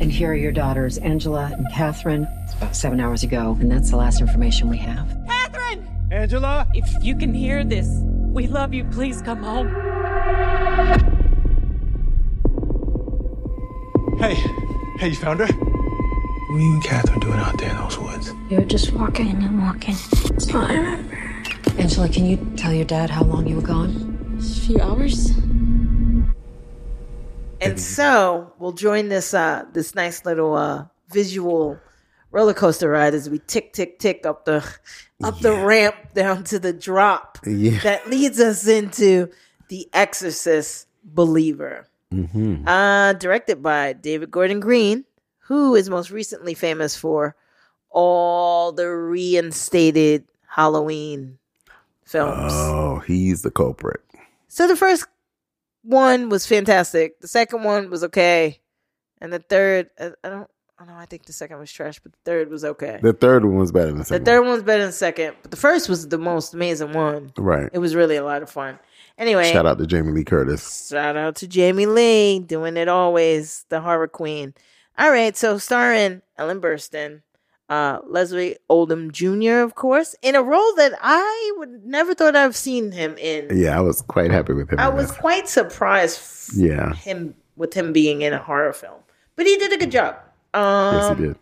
And 0.00 0.10
here 0.10 0.30
are 0.30 0.34
your 0.34 0.52
daughters, 0.52 0.96
Angela 0.96 1.52
and 1.52 1.70
Catherine. 1.70 2.26
It's 2.44 2.54
about 2.54 2.74
seven 2.74 2.98
hours 2.98 3.24
ago, 3.24 3.58
and 3.60 3.70
that's 3.70 3.90
the 3.90 3.96
last 3.96 4.22
information 4.22 4.70
we 4.70 4.78
have. 4.78 5.06
Catherine! 5.26 5.86
Angela? 6.10 6.66
If 6.72 7.04
you 7.04 7.14
can 7.14 7.34
hear 7.34 7.62
this, 7.62 7.88
we 8.32 8.46
love 8.46 8.72
you. 8.72 8.84
Please 8.84 9.20
come 9.20 9.42
home. 9.42 9.68
Hey, 14.18 14.34
hey, 14.98 15.08
you 15.08 15.16
found 15.16 15.40
her? 15.40 15.75
What 16.48 16.56
are 16.56 16.60
you 16.60 16.72
and 16.74 16.84
Catherine 16.84 17.20
doing 17.20 17.38
out 17.38 17.58
there 17.58 17.70
in 17.70 17.76
those 17.76 17.98
woods? 17.98 18.32
We 18.50 18.56
were 18.58 18.64
just 18.64 18.92
walking 18.92 19.42
and 19.42 19.60
walking. 19.60 19.96
That's 20.30 20.54
all 20.54 20.62
I 20.62 20.74
remember. 20.74 21.18
Angela, 21.78 22.08
can 22.08 22.24
you 22.26 22.36
tell 22.56 22.72
your 22.72 22.84
dad 22.84 23.10
how 23.10 23.24
long 23.24 23.46
you 23.46 23.56
were 23.56 23.62
gone? 23.62 24.36
A 24.38 24.42
few 24.42 24.80
hours. 24.80 25.30
And 27.60 27.80
so 27.80 28.52
we'll 28.58 28.72
join 28.72 29.08
this 29.08 29.34
uh 29.34 29.64
this 29.72 29.94
nice 29.94 30.24
little 30.24 30.54
uh 30.54 30.86
visual 31.08 31.78
roller 32.30 32.54
coaster 32.54 32.90
ride 32.90 33.14
as 33.14 33.28
we 33.30 33.40
tick 33.40 33.72
tick 33.72 33.98
tick 33.98 34.24
up 34.26 34.44
the 34.44 34.64
up 35.24 35.40
the 35.40 35.52
ramp 35.52 35.96
down 36.14 36.44
to 36.44 36.58
the 36.58 36.72
drop 36.72 37.38
Yeah. 37.46 37.80
that 37.80 38.08
leads 38.08 38.38
us 38.40 38.68
into 38.68 39.30
the 39.68 39.88
Exorcist 39.92 40.86
Believer. 41.02 41.88
Mm-hmm. 42.12 42.68
Uh 42.68 43.14
directed 43.14 43.62
by 43.62 43.94
David 43.94 44.30
Gordon 44.30 44.60
Green, 44.60 45.04
who 45.46 45.74
is 45.74 45.88
most 45.88 46.10
recently 46.10 46.54
famous 46.54 46.96
for 46.96 47.36
all 47.90 48.72
the 48.72 48.88
reinstated 48.88 50.24
Halloween 50.48 51.38
films. 52.04 52.52
Oh, 52.54 52.98
he's 53.06 53.42
the 53.42 53.50
culprit. 53.50 54.00
So 54.48 54.66
the 54.66 54.76
first 54.76 55.06
one 55.82 56.28
was 56.28 56.46
fantastic. 56.46 57.20
The 57.20 57.28
second 57.28 57.62
one 57.62 57.90
was 57.90 58.02
okay, 58.04 58.60
and 59.20 59.32
the 59.32 59.38
third, 59.38 59.90
I 60.00 60.12
I 60.24 60.28
don't, 60.28 60.50
I 60.78 60.84
don't 60.84 60.88
know. 60.88 60.98
I 61.00 61.06
think 61.06 61.26
the 61.26 61.32
second 61.32 61.58
was 61.58 61.72
trash, 61.72 62.00
but 62.00 62.12
the 62.12 62.18
third 62.24 62.50
was 62.50 62.64
okay. 62.64 62.98
The 63.00 63.12
third 63.12 63.44
one 63.44 63.56
was 63.56 63.72
better 63.72 63.86
than 63.86 63.98
the 63.98 64.04
second. 64.04 64.24
The 64.24 64.30
third 64.30 64.46
one's 64.46 64.62
better 64.62 64.82
than 64.82 64.88
the 64.88 64.92
second, 64.92 65.36
but 65.42 65.50
the 65.50 65.56
first 65.56 65.88
was 65.88 66.08
the 66.08 66.18
most 66.18 66.54
amazing 66.54 66.92
one. 66.92 67.14
one. 67.14 67.32
Right. 67.38 67.70
It 67.72 67.78
was 67.78 67.94
really 67.94 68.16
a 68.16 68.24
lot 68.24 68.42
of 68.42 68.50
fun. 68.50 68.78
Anyway, 69.16 69.50
Shout 69.52 69.66
out 69.66 69.78
to 69.78 69.86
Jamie 69.86 70.12
Lee 70.12 70.24
Curtis. 70.24 70.88
Shout 70.88 71.16
out 71.16 71.36
to 71.36 71.46
Jamie 71.48 71.86
Lee 71.86 72.40
doing 72.40 72.76
it 72.76 72.88
always, 72.88 73.64
the 73.70 73.80
horror 73.80 74.08
queen. 74.08 74.52
All 74.98 75.10
right, 75.10 75.36
so 75.36 75.58
starring 75.58 76.22
Ellen 76.38 76.60
Burstyn, 76.60 77.22
uh, 77.68 77.98
Leslie 78.06 78.56
Odom 78.70 79.12
Jr., 79.12 79.58
of 79.62 79.74
course, 79.74 80.14
in 80.22 80.34
a 80.34 80.42
role 80.42 80.74
that 80.76 80.92
I 81.02 81.52
would 81.58 81.84
never 81.84 82.14
thought 82.14 82.34
I've 82.36 82.56
seen 82.56 82.92
him 82.92 83.16
in. 83.18 83.48
Yeah, 83.56 83.76
I 83.76 83.80
was 83.80 84.00
quite 84.02 84.30
happy 84.30 84.52
with 84.54 84.70
him. 84.72 84.78
I 84.78 84.88
was 84.88 85.08
this. 85.08 85.16
quite 85.18 85.48
surprised 85.48 86.18
f- 86.18 86.50
Yeah. 86.56 86.94
him 86.94 87.34
with 87.56 87.74
him 87.74 87.92
being 87.92 88.22
in 88.22 88.32
a 88.32 88.38
horror 88.38 88.72
film, 88.72 89.00
but 89.34 89.46
he 89.46 89.56
did 89.58 89.72
a 89.72 89.76
good 89.76 89.90
job. 89.90 90.16
Um, 90.54 90.94
Yes, 90.94 91.18
he 91.18 91.24
did. 91.26 91.36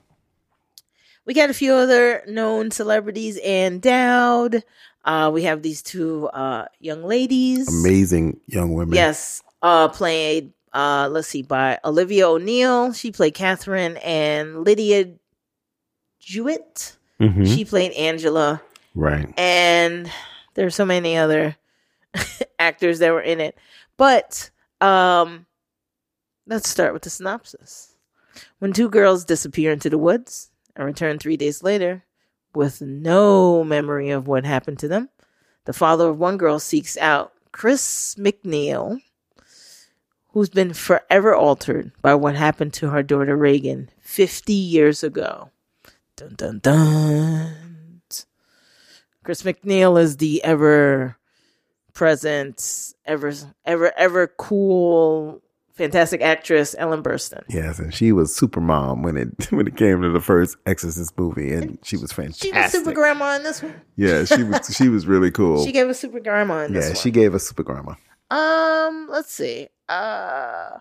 we 1.25 1.35
got 1.35 1.51
a 1.51 1.55
few 1.55 1.75
other 1.75 2.23
known 2.27 2.71
celebrities 2.73 3.39
and 3.45 3.81
Dowd. 3.81 4.65
Uh, 5.05 5.31
we 5.33 5.43
have 5.43 5.61
these 5.63 5.83
two 5.83 6.27
uh, 6.29 6.65
young 6.81 7.05
ladies. 7.05 7.69
Amazing 7.69 8.41
young 8.47 8.73
women. 8.73 8.95
Yes, 8.95 9.43
uh, 9.63 9.89
played. 9.89 10.54
Uh, 10.75 11.09
let's 11.11 11.29
see, 11.29 11.43
by 11.43 11.79
Olivia 11.85 12.29
O'Neill. 12.29 12.93
She 12.93 13.13
played 13.13 13.35
Catherine, 13.35 13.97
and 13.99 14.67
Lidya 14.67 15.17
Jewett. 16.21 16.97
Mhm. 17.21 17.47
She 17.47 17.65
played 17.65 17.93
Angela, 17.93 18.61
Right. 18.95 19.33
and 19.39 20.11
there's 20.55 20.75
so 20.75 20.85
many 20.85 21.17
other 21.17 21.57
actors 22.59 22.99
that 22.99 23.13
were 23.13 23.21
in 23.23 23.41
it. 23.41 23.57
But 23.97 24.51
um, 24.81 25.47
let's 26.47 26.69
start 26.69 26.93
with 26.93 27.03
the 27.03 27.11
synopsis. 27.11 27.95
When 28.59 28.73
two 28.73 28.89
girls 28.89 29.25
disappear 29.25 29.71
into 29.71 29.89
the 29.89 29.99
woods 29.99 30.51
and 30.75 30.85
return 30.85 31.19
three 31.19 31.37
days 31.37 31.63
later 31.63 32.05
with 32.53 32.81
no 32.81 33.63
memory 33.63 34.11
of 34.11 34.27
what 34.27 34.45
happened 34.45 34.81
to 34.81 34.89
them, 34.89 35.09
the 35.67 35.73
father 35.73 36.09
of 36.09 36.19
one 36.19 36.37
girl 36.37 36.59
seeks 36.59 36.97
out 36.99 37.33
Chris 37.53 38.17
MacNeil, 38.19 39.01
who's 40.35 40.49
been 40.49 40.75
forever 40.75 41.33
altered 41.33 41.93
by 42.03 42.13
what 42.13 42.35
happened 42.35 42.73
to 42.75 42.91
her 42.91 43.05
daughter 43.05 43.37
Reagan 43.37 43.89
50 44.01 44.53
years 44.53 45.05
ago. 45.05 45.51
Dun 46.17 46.35
dun 46.35 46.59
dun. 46.59 48.01
Chris 49.23 49.43
MacNeil 49.43 49.99
is 49.99 50.17
the 50.17 50.43
ever 50.43 51.17
present, 51.95 52.93
ever 53.07 53.33
ever 53.65 53.97
ever 53.97 54.27
cool, 54.27 55.41
fantastic 55.73 56.21
actress 56.21 56.75
Ellen 56.79 57.03
Burstyn. 57.03 57.45
Yes, 57.49 57.79
and 57.79 57.95
she 57.95 58.11
was 58.11 58.35
super 58.35 58.61
mom 58.61 59.03
when 59.03 59.17
it 59.17 59.29
when 59.53 59.69
it 59.69 59.77
came 59.77 60.03
to 60.03 60.11
the 60.11 60.21
first 60.21 60.57
Exorcist 60.67 61.17
movie, 61.17 61.55
and 61.55 61.79
she 61.85 61.97
was 61.97 62.13
fantastic. 62.13 62.53
She 62.53 62.59
was 62.59 62.73
super 62.73 62.93
grandma 62.93 63.37
in 63.37 63.45
this 63.45 63.63
one. 63.63 63.81
Yeah, 63.97 64.25
she 64.25 64.43
was 64.43 64.77
she 64.77 64.89
was 64.89 65.07
really 65.07 65.31
cool. 65.31 65.65
She 65.65 65.71
gave 65.71 65.89
us 65.89 66.01
super 66.01 66.19
grandma 66.19 66.65
in 66.65 66.73
this 66.73 66.87
yeah, 66.87 66.91
one. 66.91 66.97
she 67.01 67.13
gave 67.13 67.37
us 67.37 67.45
super 67.45 67.63
grandma. 67.63 67.95
Um, 68.31 69.09
let's 69.11 69.33
see. 69.33 69.69
Uh, 69.89 70.79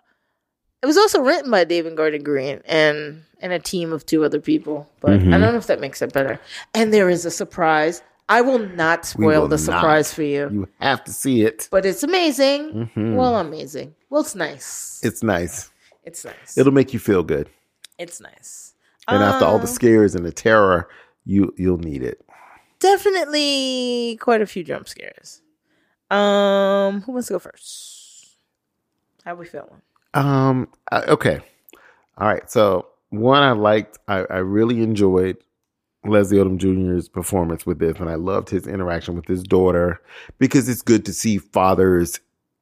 it 0.82 0.86
was 0.86 0.98
also 0.98 1.22
written 1.22 1.52
by 1.52 1.64
David 1.64 1.96
Gordon 1.96 2.24
Green 2.24 2.62
and 2.66 3.24
and 3.40 3.52
a 3.52 3.60
team 3.60 3.92
of 3.92 4.06
two 4.06 4.24
other 4.24 4.40
people, 4.40 4.90
but 5.02 5.12
Mm-hmm. 5.20 5.34
I 5.34 5.38
don't 5.38 5.52
know 5.54 5.58
if 5.58 5.68
that 5.68 5.82
makes 5.82 6.02
it 6.02 6.14
better. 6.14 6.40
And 6.74 6.94
there 6.94 7.10
is 7.10 7.26
a 7.26 7.32
surprise. 7.32 8.02
I 8.30 8.40
will 8.42 8.60
not 8.60 9.06
spoil 9.06 9.42
will 9.42 9.48
the 9.50 9.58
not. 9.58 9.60
surprise 9.66 10.14
for 10.14 10.24
you, 10.24 10.50
You 10.50 10.70
have 10.80 11.04
to 11.04 11.12
see 11.12 11.42
it. 11.44 11.68
but 11.70 11.86
it's 11.86 12.04
amazing. 12.04 12.90
Mhm. 12.96 13.16
Well, 13.16 13.36
amazing. 13.38 13.96
Well, 14.10 14.22
it's 14.22 14.34
nice. 14.36 15.02
It's 15.04 15.22
nice. 15.22 15.70
It's 16.06 16.24
nice. 16.24 16.58
It'll 16.58 16.72
make 16.74 16.94
you 16.94 17.00
feel 17.00 17.24
good. 17.24 17.50
it's 18.00 18.20
nice. 18.22 18.74
And 19.10 19.22
after 19.22 19.44
all 19.46 19.56
Um, 19.56 19.62
the 19.62 19.68
scares 19.68 20.16
and 20.16 20.26
the 20.26 20.32
terror, 20.32 20.88
you 21.26 21.54
you'll 21.58 21.78
need 21.78 22.02
it. 22.04 22.22
definitely 22.80 24.18
quite 24.22 24.42
a 24.42 24.46
few 24.46 24.64
jump 24.64 24.88
scares. 24.88 25.42
Um, 26.16 27.02
who 27.02 27.12
wants 27.14 27.28
to 27.28 27.34
go 27.34 27.40
first? 27.40 28.38
How 29.26 29.36
we 29.36 29.46
feeling? 29.46 29.82
Um. 30.14 30.68
uh, 30.92 31.04
Okay. 31.08 31.40
All 32.18 32.28
right. 32.28 32.50
So 32.52 32.88
one, 33.10 33.42
I 33.42 33.52
liked. 33.54 33.98
I, 34.08 34.26
I 34.30 34.38
really 34.38 34.82
enjoyed 34.84 35.38
Leslie 36.06 36.38
Odom 36.38 36.58
Jr.'s 36.58 37.10
performance 37.10 37.66
with 37.66 37.80
this, 37.80 37.98
and 38.00 38.10
I 38.10 38.16
loved 38.16 38.50
his 38.50 38.68
interaction 38.68 39.16
with 39.16 39.28
his 39.28 39.42
daughter 39.44 40.02
because 40.38 40.70
it's 40.70 40.82
good 40.82 41.06
to 41.06 41.14
see 41.14 41.38
fathers 41.38 42.20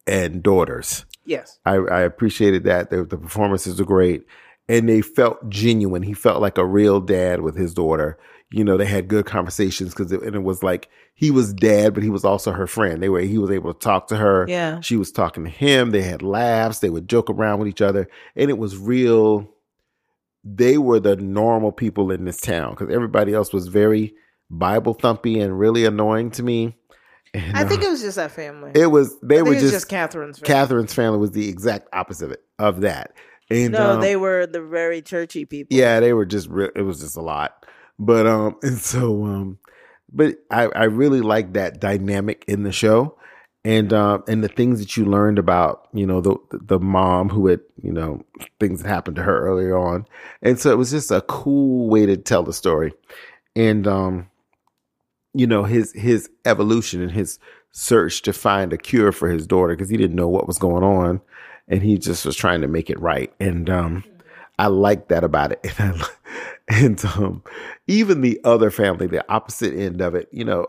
and 0.08 0.42
daughters 0.42 1.06
Yes. 1.26 1.60
I, 1.66 1.76
I 1.76 2.02
appreciated 2.02 2.64
that. 2.64 2.90
The, 2.90 3.04
the 3.04 3.18
performances 3.18 3.80
were 3.80 3.86
great, 3.86 4.26
and 4.68 4.88
they 4.88 5.02
felt 5.02 5.50
genuine. 5.50 6.04
He 6.04 6.14
felt 6.14 6.42
like 6.42 6.58
a 6.58 6.66
real 6.66 7.00
dad 7.00 7.42
with 7.42 7.56
his 7.56 7.74
daughter. 7.74 8.18
You 8.52 8.64
know, 8.64 8.78
they 8.78 8.86
had 8.86 9.08
good 9.08 9.26
conversations 9.26 9.94
because 9.94 10.12
it, 10.12 10.22
and 10.22 10.36
it 10.36 10.44
was 10.44 10.62
like 10.62 10.90
he 11.14 11.32
was 11.32 11.54
dad, 11.54 11.94
but 11.94 12.04
he 12.04 12.10
was 12.10 12.26
also 12.26 12.52
her 12.52 12.68
friend. 12.68 13.02
They 13.02 13.10
were 13.10 13.22
he 13.22 13.38
was 13.38 13.52
able 13.52 13.74
to 13.74 13.80
talk 13.80 14.08
to 14.08 14.18
her. 14.18 14.46
Yeah. 14.48 14.82
she 14.82 14.98
was 14.98 15.12
talking 15.12 15.44
to 15.46 15.50
him. 15.50 15.92
They 15.92 16.02
had 16.02 16.22
laughs. 16.22 16.80
They 16.80 16.90
would 16.90 17.08
joke 17.08 17.30
around 17.30 17.60
with 17.60 17.68
each 17.68 17.82
other, 17.82 18.08
and 18.36 18.50
it 18.50 18.58
was 18.58 18.78
real. 18.78 19.50
They 20.44 20.78
were 20.78 21.00
the 21.00 21.16
normal 21.16 21.72
people 21.72 22.12
in 22.12 22.26
this 22.26 22.42
town 22.42 22.72
because 22.72 22.94
everybody 22.94 23.34
else 23.34 23.54
was 23.54 23.68
very 23.68 24.16
Bible 24.50 24.96
thumpy 24.96 25.42
and 25.42 25.58
really 25.58 25.86
annoying 25.86 26.32
to 26.32 26.44
me. 26.44 26.76
And, 27.34 27.56
I 27.56 27.64
think 27.64 27.82
uh, 27.82 27.88
it 27.88 27.90
was 27.92 28.02
just 28.02 28.18
that 28.18 28.32
family. 28.32 28.72
it 28.76 28.88
was 28.88 29.18
they 29.22 29.42
were 29.42 29.54
just, 29.54 29.72
just 29.72 29.90
Catherine's 29.90 30.40
family. 30.40 30.54
Catherine's 30.54 30.94
family 30.94 31.20
was 31.20 31.32
the 31.32 31.48
exact 31.48 31.88
opposite 31.94 32.26
of, 32.26 32.32
it, 32.32 32.44
of 32.60 32.82
that. 32.82 33.14
And 33.52 33.74
no, 33.74 33.94
um, 33.94 34.02
they 34.02 34.16
were 34.16 34.46
the 34.48 34.62
very 34.62 35.02
churchy 35.02 35.46
people. 35.46 35.78
yeah, 35.78 36.00
they 36.00 36.14
were 36.14 36.26
just 36.26 36.48
re- 36.50 36.72
it 36.76 36.82
was 36.84 37.00
just 37.00 37.18
a 37.18 37.22
lot. 37.22 37.66
But 38.00 38.26
um 38.28 38.58
and 38.64 38.78
so 38.78 39.24
um 39.26 39.60
but 40.12 40.36
I 40.50 40.64
I 40.68 40.84
really 40.86 41.22
like 41.22 41.54
that 41.54 41.80
dynamic 41.80 42.46
in 42.48 42.64
the 42.64 42.72
show 42.72 43.18
and 43.64 43.94
um 43.94 44.24
and 44.28 44.44
the 44.44 44.48
things 44.48 44.80
that 44.80 44.98
you 44.98 45.06
learned 45.06 45.40
about, 45.40 45.88
you 45.94 46.06
know, 46.06 46.22
the 46.22 46.36
the 46.52 46.80
mom 46.80 47.30
who 47.30 47.48
had, 47.48 47.62
you 47.82 47.92
know, 47.92 48.24
things 48.60 48.82
that 48.82 48.90
happened 48.90 49.18
to 49.18 49.24
her 49.24 49.46
earlier 49.46 49.78
on. 49.78 50.06
And 50.42 50.60
so 50.60 50.72
it 50.72 50.78
was 50.78 50.92
just 50.92 51.12
a 51.12 51.22
cool 51.22 51.90
way 51.90 52.06
to 52.06 52.18
tell 52.18 52.44
the 52.44 52.54
story. 52.54 52.94
And 53.56 53.88
um 53.88 54.30
you 55.34 55.48
know, 55.48 55.64
his 55.64 55.94
his 55.94 56.30
evolution 56.46 57.02
and 57.02 57.12
his 57.12 57.40
search 57.72 58.22
to 58.24 58.34
find 58.34 58.74
a 58.74 58.78
cure 58.78 59.12
for 59.12 59.30
his 59.30 59.48
daughter 59.48 59.74
because 59.76 59.90
he 59.90 59.96
didn't 59.96 60.16
know 60.16 60.28
what 60.28 60.48
was 60.48 60.58
going 60.58 60.84
on 60.84 61.22
and 61.72 61.82
he 61.82 61.98
just 61.98 62.26
was 62.26 62.36
trying 62.36 62.62
to 62.62 62.68
make 62.68 62.90
it 62.92 63.00
right. 63.00 63.34
And 63.40 63.68
um 63.70 64.04
I 64.60 64.68
like 64.68 65.08
that 65.08 65.24
about 65.24 65.52
it. 65.54 65.66
And, 65.80 66.02
I, 66.02 66.08
and 66.70 67.06
um, 67.18 67.44
even 67.88 68.22
the 68.22 68.40
other 68.44 68.70
family, 68.72 69.08
the 69.08 69.26
opposite 69.30 69.74
end 69.74 70.00
of 70.00 70.14
it, 70.16 70.30
you 70.32 70.46
know, 70.46 70.68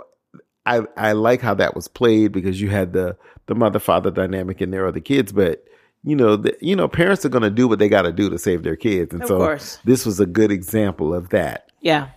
I 0.67 0.81
I 0.97 1.13
like 1.13 1.41
how 1.43 1.55
that 1.55 1.77
was 1.77 1.87
played 1.87 2.33
because 2.33 2.61
you 2.61 2.71
had 2.71 2.93
the 2.95 3.17
the 3.47 3.55
mother 3.55 3.79
father 3.79 4.11
dynamic 4.11 4.61
and 4.61 4.73
there 4.73 4.87
are 4.87 4.91
the 4.93 5.01
kids, 5.01 5.33
but 5.33 5.65
you 6.05 6.17
know, 6.17 6.35
the, 6.37 6.57
you 6.61 6.75
know, 6.75 6.89
parents 6.89 7.25
are 7.25 7.29
going 7.29 7.43
to 7.45 7.51
do 7.51 7.69
what 7.69 7.79
they 7.79 7.89
got 7.89 8.03
to 8.03 8.13
do 8.13 8.29
to 8.31 8.39
save 8.39 8.63
their 8.65 8.75
kids, 8.75 9.13
and 9.13 9.23
Of 9.23 9.29
so 9.29 9.39
course. 9.39 9.79
this 9.85 10.05
was 10.05 10.19
a 10.19 10.27
good 10.27 10.51
example 10.51 11.15
of 11.15 11.29
that. 11.29 11.71
Yeah. 11.81 12.09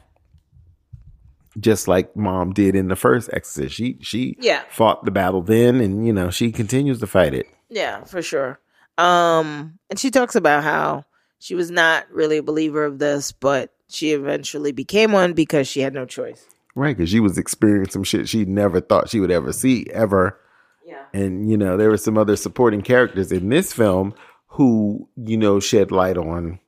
Just 1.60 1.88
like 1.88 2.16
mom 2.16 2.52
did 2.54 2.76
in 2.76 2.88
the 2.90 2.96
first 2.96 3.30
Exorcist, 3.32 3.76
she 3.76 3.98
she 4.02 4.36
Yeah. 4.40 4.64
fought 4.70 5.06
the 5.06 5.12
battle 5.12 5.42
then, 5.42 5.80
and 5.80 6.06
you 6.08 6.12
know 6.14 6.30
she 6.32 6.52
continues 6.52 7.00
to 7.02 7.08
fight 7.08 7.34
it. 7.34 7.46
Yeah, 7.70 8.04
for 8.04 8.22
sure. 8.22 8.60
Um, 8.98 9.80
and 9.90 10.00
she 10.00 10.12
talks 10.12 10.36
about 10.36 10.64
how 10.64 11.06
she 11.40 11.56
was 11.56 11.70
not 11.70 12.10
really 12.12 12.38
a 12.38 12.44
believer 12.44 12.86
of 12.86 13.00
this, 13.00 13.32
but 13.32 13.72
she 13.90 14.12
eventually 14.12 14.72
became 14.72 15.12
one 15.12 15.34
because 15.34 15.68
she 15.68 15.82
had 15.82 15.94
no 15.94 16.06
choice. 16.06 16.46
Right, 16.76 16.96
because 16.96 17.10
she 17.10 17.20
was 17.20 17.38
experiencing 17.38 17.92
some 17.92 18.04
shit 18.04 18.28
she 18.28 18.46
never 18.46 18.82
thought 18.82 19.10
she 19.10 19.20
would 19.20 19.32
ever 19.32 19.54
see 19.54 19.88
ever. 19.92 20.40
Yeah. 20.86 21.06
And, 21.14 21.50
you 21.50 21.58
know, 21.58 21.78
there 21.78 21.90
were 21.90 21.98
some 21.98 22.18
other 22.18 22.36
supporting 22.36 22.82
characters 22.82 23.32
in 23.32 23.50
this 23.50 23.72
film 23.72 24.14
who, 24.48 25.08
you 25.16 25.38
know, 25.38 25.60
shed 25.60 25.92
light 25.92 26.18
on, 26.18 26.60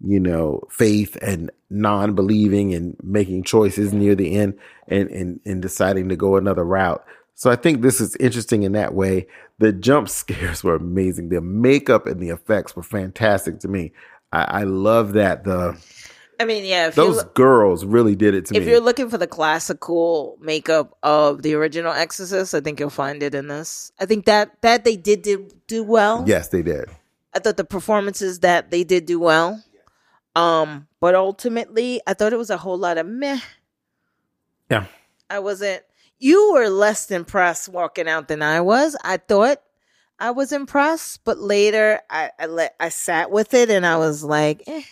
you 0.00 0.18
know, 0.20 0.62
faith 0.70 1.16
and 1.22 1.50
non 1.70 2.14
believing 2.14 2.74
and 2.74 2.96
making 3.02 3.44
choices 3.44 3.92
near 3.92 4.14
the 4.14 4.36
end 4.36 4.58
and, 4.88 5.08
and, 5.10 5.40
and 5.44 5.62
deciding 5.62 6.08
to 6.08 6.16
go 6.16 6.36
another 6.36 6.64
route. 6.64 7.04
So 7.38 7.52
I 7.52 7.54
think 7.54 7.82
this 7.82 8.00
is 8.00 8.16
interesting 8.16 8.64
in 8.64 8.72
that 8.72 8.94
way. 8.94 9.28
The 9.58 9.72
jump 9.72 10.08
scares 10.20 10.64
were 10.64 10.74
amazing. 10.74 11.28
The 11.28 11.40
makeup 11.40 12.06
and 12.06 12.20
the 12.20 12.30
effects 12.30 12.74
were 12.74 12.82
fantastic 12.82 13.60
to 13.60 13.68
me. 13.68 13.92
I, 14.32 14.42
I 14.42 14.62
love 14.64 15.12
that 15.12 15.44
the 15.44 15.80
I 16.40 16.44
mean, 16.44 16.64
yeah, 16.64 16.88
if 16.88 16.96
those 16.96 17.22
you 17.22 17.30
girls 17.34 17.84
really 17.84 18.16
did 18.16 18.34
it 18.34 18.46
to 18.46 18.54
if 18.54 18.60
me. 18.60 18.66
If 18.66 18.70
you're 18.70 18.80
looking 18.80 19.08
for 19.08 19.18
the 19.18 19.28
classical 19.28 20.36
makeup 20.40 20.98
of 21.04 21.42
the 21.42 21.54
original 21.54 21.92
Exorcist, 21.92 22.54
I 22.54 22.60
think 22.60 22.80
you'll 22.80 22.90
find 22.90 23.22
it 23.22 23.36
in 23.36 23.46
this. 23.46 23.92
I 24.00 24.06
think 24.06 24.24
that 24.26 24.60
that 24.62 24.84
they 24.84 24.96
did 24.96 25.22
do, 25.22 25.48
do 25.68 25.84
well. 25.84 26.24
yes, 26.26 26.48
they 26.48 26.62
did. 26.62 26.88
I 27.34 27.38
thought 27.38 27.56
the 27.56 27.64
performances 27.64 28.40
that 28.40 28.72
they 28.72 28.82
did 28.82 29.06
do 29.06 29.20
well. 29.20 29.62
Um, 30.34 30.88
but 31.00 31.14
ultimately, 31.14 32.00
I 32.04 32.14
thought 32.14 32.32
it 32.32 32.38
was 32.38 32.50
a 32.50 32.56
whole 32.56 32.78
lot 32.78 32.98
of 32.98 33.06
meh. 33.06 33.38
Yeah. 34.70 34.86
I 35.30 35.38
wasn't. 35.38 35.82
You 36.18 36.52
were 36.52 36.68
less 36.68 37.10
impressed 37.10 37.68
walking 37.68 38.08
out 38.08 38.28
than 38.28 38.42
I 38.42 38.60
was. 38.60 38.96
I 39.04 39.18
thought 39.18 39.58
I 40.18 40.32
was 40.32 40.52
impressed, 40.52 41.24
but 41.24 41.38
later 41.38 42.00
I 42.10 42.30
I, 42.38 42.46
let, 42.46 42.74
I 42.80 42.88
sat 42.88 43.30
with 43.30 43.54
it 43.54 43.70
and 43.70 43.86
I 43.86 43.96
was 43.96 44.24
like, 44.24 44.62
eh, 44.66 44.82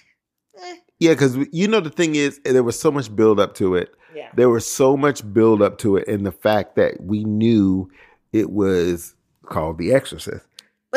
eh. 0.63 0.77
Yeah, 0.99 1.13
because 1.13 1.37
you 1.53 1.69
know 1.69 1.81
the 1.81 1.91
thing 1.91 2.15
is, 2.15 2.41
there 2.45 2.63
was 2.63 2.79
so 2.79 2.91
much 2.91 3.15
build 3.15 3.39
up 3.39 3.55
to 3.57 3.75
it. 3.75 3.95
Yeah. 4.15 4.31
There 4.35 4.49
was 4.49 4.67
so 4.67 4.97
much 4.97 5.31
build 5.35 5.61
up 5.61 5.79
to 5.79 5.97
it, 5.97 6.09
and 6.09 6.25
the 6.25 6.33
fact 6.33 6.77
that 6.77 7.03
we 7.03 7.25
knew 7.25 7.91
it 8.33 8.51
was 8.51 9.15
called 9.45 9.79
The 9.79 9.93
Exorcist, 9.93 10.47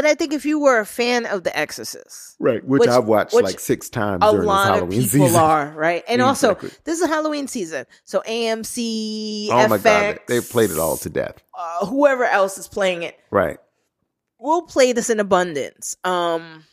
But 0.01 0.05
I 0.05 0.15
think 0.15 0.31
if 0.33 0.45
you 0.45 0.59
were 0.59 0.79
a 0.79 0.85
fan 0.85 1.25
of 1.25 1.43
The 1.43 1.57
Exorcist, 1.57 2.37
right? 2.39 2.63
Which, 2.63 2.79
Which- 2.79 2.89
I've 2.89 3.03
watched 3.05 3.33
which 3.33 3.43
like 3.43 3.59
six 3.59 3.89
times 3.89 4.19
a 4.23 4.27
during 4.31 4.37
this 4.41 4.47
lot 4.47 4.83
of 4.83 4.89
people 4.89 5.03
season. 5.07 5.35
are 5.35 5.73
right, 5.75 6.03
and 6.07 6.21
also 6.21 6.55
this 6.85 7.01
is 7.01 7.07
Halloween 7.07 7.47
season, 7.49 7.85
so 8.05 8.21
AMC, 8.25 9.49
Oh 9.51 9.67
my 9.67 9.77
god, 9.77 10.19
they 10.27 10.39
played 10.39 10.69
it 10.71 10.77
all 10.79 10.95
to 10.97 11.09
death. 11.09 11.43
uh, 11.53 11.85
whoever 11.85 12.23
else 12.23 12.57
is 12.57 12.67
playing 12.69 13.03
it 13.03 13.17
Right? 13.29 13.57
we'll 14.39 14.61
play 14.61 14.93
this 14.93 15.09
in 15.09 15.19
abundance. 15.19 15.97
Um, 16.05 16.63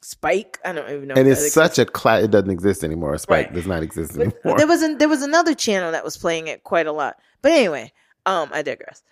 Spike, 0.00 0.58
I 0.64 0.72
don't 0.72 0.88
even 0.90 1.08
know. 1.08 1.14
And 1.16 1.28
it's 1.28 1.52
such 1.52 1.78
a 1.78 1.84
class. 1.86 2.22
It 2.24 2.30
doesn't 2.30 2.50
exist 2.50 2.82
anymore. 2.84 3.16
Spike 3.18 3.46
Right. 3.46 3.54
does 3.54 3.66
not 3.66 3.82
exist 3.82 4.12
exists. 4.12 4.38
anymore. 4.44 4.58
There 4.58 4.66
was 4.66 4.82
an, 4.82 4.98
there 4.98 5.08
was 5.08 5.22
another 5.22 5.54
channel 5.54 5.92
that 5.92 6.04
was 6.04 6.16
playing 6.16 6.46
it 6.46 6.62
quite 6.64 6.86
a 6.86 6.92
lot. 6.92 7.16
But 7.42 7.52
anyway, 7.52 7.92
um, 8.26 8.48
I 8.52 8.62
digress. 8.62 9.02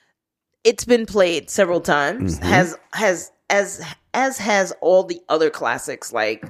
It's 0.65 0.85
been 0.85 1.07
played 1.07 1.49
several 1.51 1.81
times. 1.81 2.39
Mhm. 2.39 2.43
Has 2.45 2.79
has 2.93 3.33
as 3.53 3.81
as 4.15 4.39
has 4.39 4.73
all 4.81 5.05
the 5.05 5.21
other 5.29 5.51
classics 5.51 6.13
like 6.13 6.45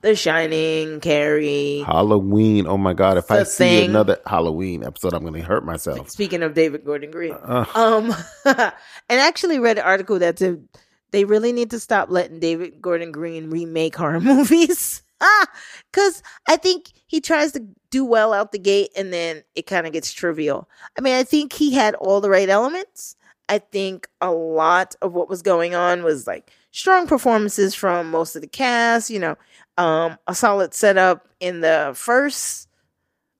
The 0.00 0.16
Shining, 0.16 1.00
Carrie. 1.00 1.84
Halloween. 1.86 2.66
Oh 2.66 2.76
my 2.78 2.94
god! 2.94 3.18
If 3.18 3.30
I 3.30 3.42
see 3.44 3.64
Thing. 3.80 3.90
another 3.90 4.18
Halloween 4.26 4.82
episode, 4.82 5.12
I'm 5.14 5.22
going 5.22 5.34
to 5.34 5.42
hurt 5.42 5.64
myself. 5.64 6.10
Speaking 6.10 6.42
of 6.42 6.54
David 6.54 6.84
Gordon 6.84 7.10
Green, 7.10 7.34
Uh, 7.34 7.64
Um, 7.74 8.14
and 8.44 8.72
actually 9.20 9.58
read 9.58 9.78
an 9.78 9.84
article 9.84 10.18
that 10.18 10.38
said 10.38 10.66
they 11.12 11.24
really 11.24 11.52
need 11.52 11.70
to 11.70 11.78
stop 11.78 12.10
letting 12.10 12.40
David 12.40 12.80
Gordon 12.80 13.12
Green 13.12 13.50
remake 13.50 13.94
horror 13.94 14.20
movies. 14.34 15.02
Ah, 15.20 15.46
because 15.92 16.22
I 16.48 16.56
think 16.56 16.88
he 17.06 17.20
tries 17.22 17.52
to 17.52 17.64
do 17.90 18.04
well 18.04 18.34
out 18.34 18.52
the 18.52 18.58
gate 18.58 18.90
and 18.96 19.10
then 19.12 19.42
it 19.54 19.66
kind 19.66 19.86
of 19.86 19.94
gets 19.94 20.12
trivial. 20.12 20.68
I 20.98 21.00
mean, 21.00 21.14
I 21.14 21.22
think 21.24 21.54
he 21.54 21.72
had 21.72 21.94
all 21.94 22.20
the 22.20 22.28
right 22.28 22.48
elements. 22.50 23.16
I 23.48 23.58
think 23.58 24.08
a 24.20 24.30
lot 24.30 24.96
of 25.02 25.12
what 25.12 25.28
was 25.28 25.42
going 25.42 25.74
on 25.74 26.02
was 26.02 26.26
like 26.26 26.50
strong 26.72 27.06
performances 27.06 27.74
from 27.74 28.10
most 28.10 28.34
of 28.36 28.42
the 28.42 28.48
cast, 28.48 29.08
you 29.10 29.18
know, 29.20 29.36
um, 29.78 30.18
a 30.26 30.34
solid 30.34 30.74
setup 30.74 31.28
in 31.40 31.60
the 31.60 31.92
first 31.94 32.68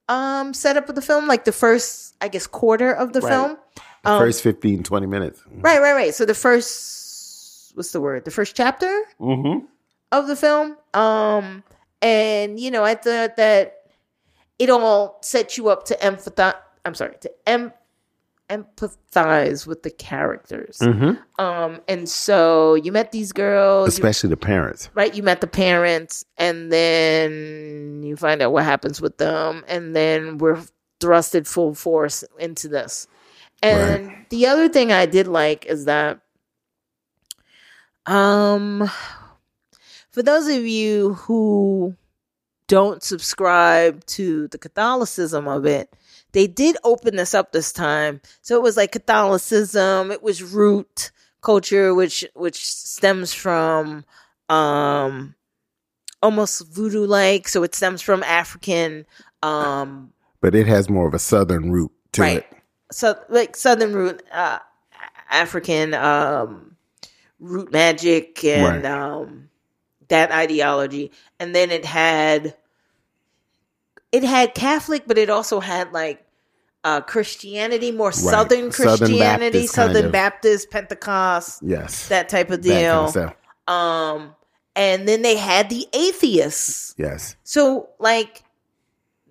um 0.09 0.55
setup 0.55 0.89
of 0.89 0.95
the 0.95 1.03
film, 1.03 1.27
like 1.27 1.45
the 1.45 1.53
first, 1.53 2.15
I 2.21 2.29
guess, 2.29 2.47
quarter 2.47 2.93
of 2.93 3.13
the 3.13 3.21
Right. 3.21 3.31
film. 3.33 3.59
the 4.05 4.11
Um, 4.13 4.19
first 4.21 4.43
15, 4.43 4.85
20 4.85 5.07
minutes. 5.07 5.43
Right, 5.51 5.81
right, 5.81 5.93
right. 5.95 6.15
So 6.15 6.25
the 6.25 6.35
first 6.35 7.73
what's 7.75 7.91
the 7.93 8.01
word? 8.01 8.25
The 8.25 8.31
first 8.31 8.55
chapter 8.57 9.03
Mm-hmm. 9.21 9.67
of 10.13 10.27
the 10.29 10.37
film. 10.37 10.77
Um 10.95 11.65
and 12.03 12.61
you 12.61 12.71
know, 12.71 12.85
I 12.85 12.95
thought 12.95 13.37
that 13.37 13.73
it 14.59 14.71
all 14.71 15.19
set 15.23 15.57
you 15.57 15.69
up 15.69 15.85
to 15.87 15.95
empathize 15.97 16.55
I'm 16.85 16.95
sorry, 16.95 17.17
to 17.23 17.31
em- 17.49 17.73
empathize 18.49 19.67
with 19.67 19.83
the 19.83 19.91
characters. 19.91 20.79
Mm-hmm. 20.79 21.43
Um 21.45 21.81
and 21.89 22.09
so 22.09 22.75
you 22.75 22.93
met 22.93 23.11
these 23.13 23.33
girls, 23.33 23.87
you- 23.89 23.93
Especially 24.03 24.31
the 24.31 24.37
parents. 24.37 24.89
right? 24.95 25.15
You 25.15 25.23
met 25.23 25.41
the 25.41 25.47
parents 25.47 26.25
and 26.37 26.71
then 26.73 28.03
you 28.05 28.17
find 28.17 28.41
out 28.43 28.53
what 28.53 28.65
happens 28.65 29.01
with 29.01 29.19
them 29.19 29.65
and 29.67 29.95
then 29.97 30.39
we're 30.39 30.63
thrusted 31.01 31.47
full 31.47 31.75
force 31.75 32.23
into 32.39 32.69
this. 32.69 33.07
And 33.63 34.13
the 34.31 34.47
other 34.47 34.69
thing 34.69 34.93
I 34.93 35.07
did 35.07 35.27
like 35.27 35.67
is 35.67 35.87
that 35.87 36.21
um 38.07 38.89
for 40.11 40.23
those 40.23 40.47
of 40.49 40.65
you 40.65 41.15
who 41.15 41.95
don't 42.69 43.03
subscribe 43.03 44.05
to 44.07 44.49
the 44.49 44.59
Catholicism 44.59 45.47
of 45.47 45.67
it, 45.67 45.95
they 46.37 46.47
did 46.47 46.77
open 46.85 47.17
this 47.17 47.33
up 47.33 47.53
this 47.53 47.73
time. 47.73 48.21
So 48.43 48.57
it 48.57 48.63
was 48.63 48.77
like 48.77 48.93
Catholicism, 48.93 50.11
it 50.11 50.23
was 50.23 50.43
root 50.43 51.11
culture 51.41 51.95
which 51.95 52.27
which 52.35 52.67
stems 52.67 53.33
from 53.33 54.05
um 54.51 55.35
almost 56.23 56.67
voodoo 56.69 57.07
like, 57.07 57.49
so 57.49 57.63
it 57.63 57.75
stems 57.75 58.03
from 58.03 58.23
African 58.23 59.07
um 59.43 60.13
But 60.43 60.55
it 60.55 60.67
has 60.67 60.91
more 60.91 61.09
of 61.09 61.15
a 61.15 61.19
southern 61.19 61.71
root 61.71 61.91
to 62.13 62.23
right 62.23 62.39
it. 62.39 62.47
so 62.93 63.19
like 63.31 63.57
southern 63.57 63.95
root 63.95 64.23
uh 64.33 64.59
african 65.31 65.95
um 65.95 66.77
root 67.41 67.73
magic 67.73 68.45
and 68.45 68.83
Right. 68.83 68.93
um, 68.93 69.49
that 70.09 70.33
ideology, 70.33 71.13
and 71.41 71.55
then 71.55 71.71
it 71.71 71.85
had 71.85 72.57
it 74.13 74.23
had 74.23 74.55
Catholic, 74.55 75.05
but 75.07 75.19
it 75.19 75.31
also 75.31 75.61
had 75.61 75.93
like 75.93 76.26
uh, 76.87 77.01
Christianity, 77.01 77.91
more 77.91 78.13
Southern 78.13 78.71
Southern 78.71 78.99
Christianity, 79.01 79.19
Baptist 79.59 79.75
kind 79.75 79.93
Southern 79.95 80.11
Baptist, 80.13 80.71
Pentecost, 80.71 81.61
Yes. 81.63 82.07
that 82.09 82.29
type 82.29 82.51
of 82.51 82.63
That 82.63 83.13
kind 83.13 83.13
deal. 83.15 83.35
of 83.69 83.75
um, 83.75 84.35
and 84.77 85.09
then 85.09 85.23
they 85.23 85.37
had 85.37 85.69
the 85.69 85.89
atheists. 85.93 86.95
Yes. 86.97 87.35
So 87.43 87.89
like, 87.99 88.45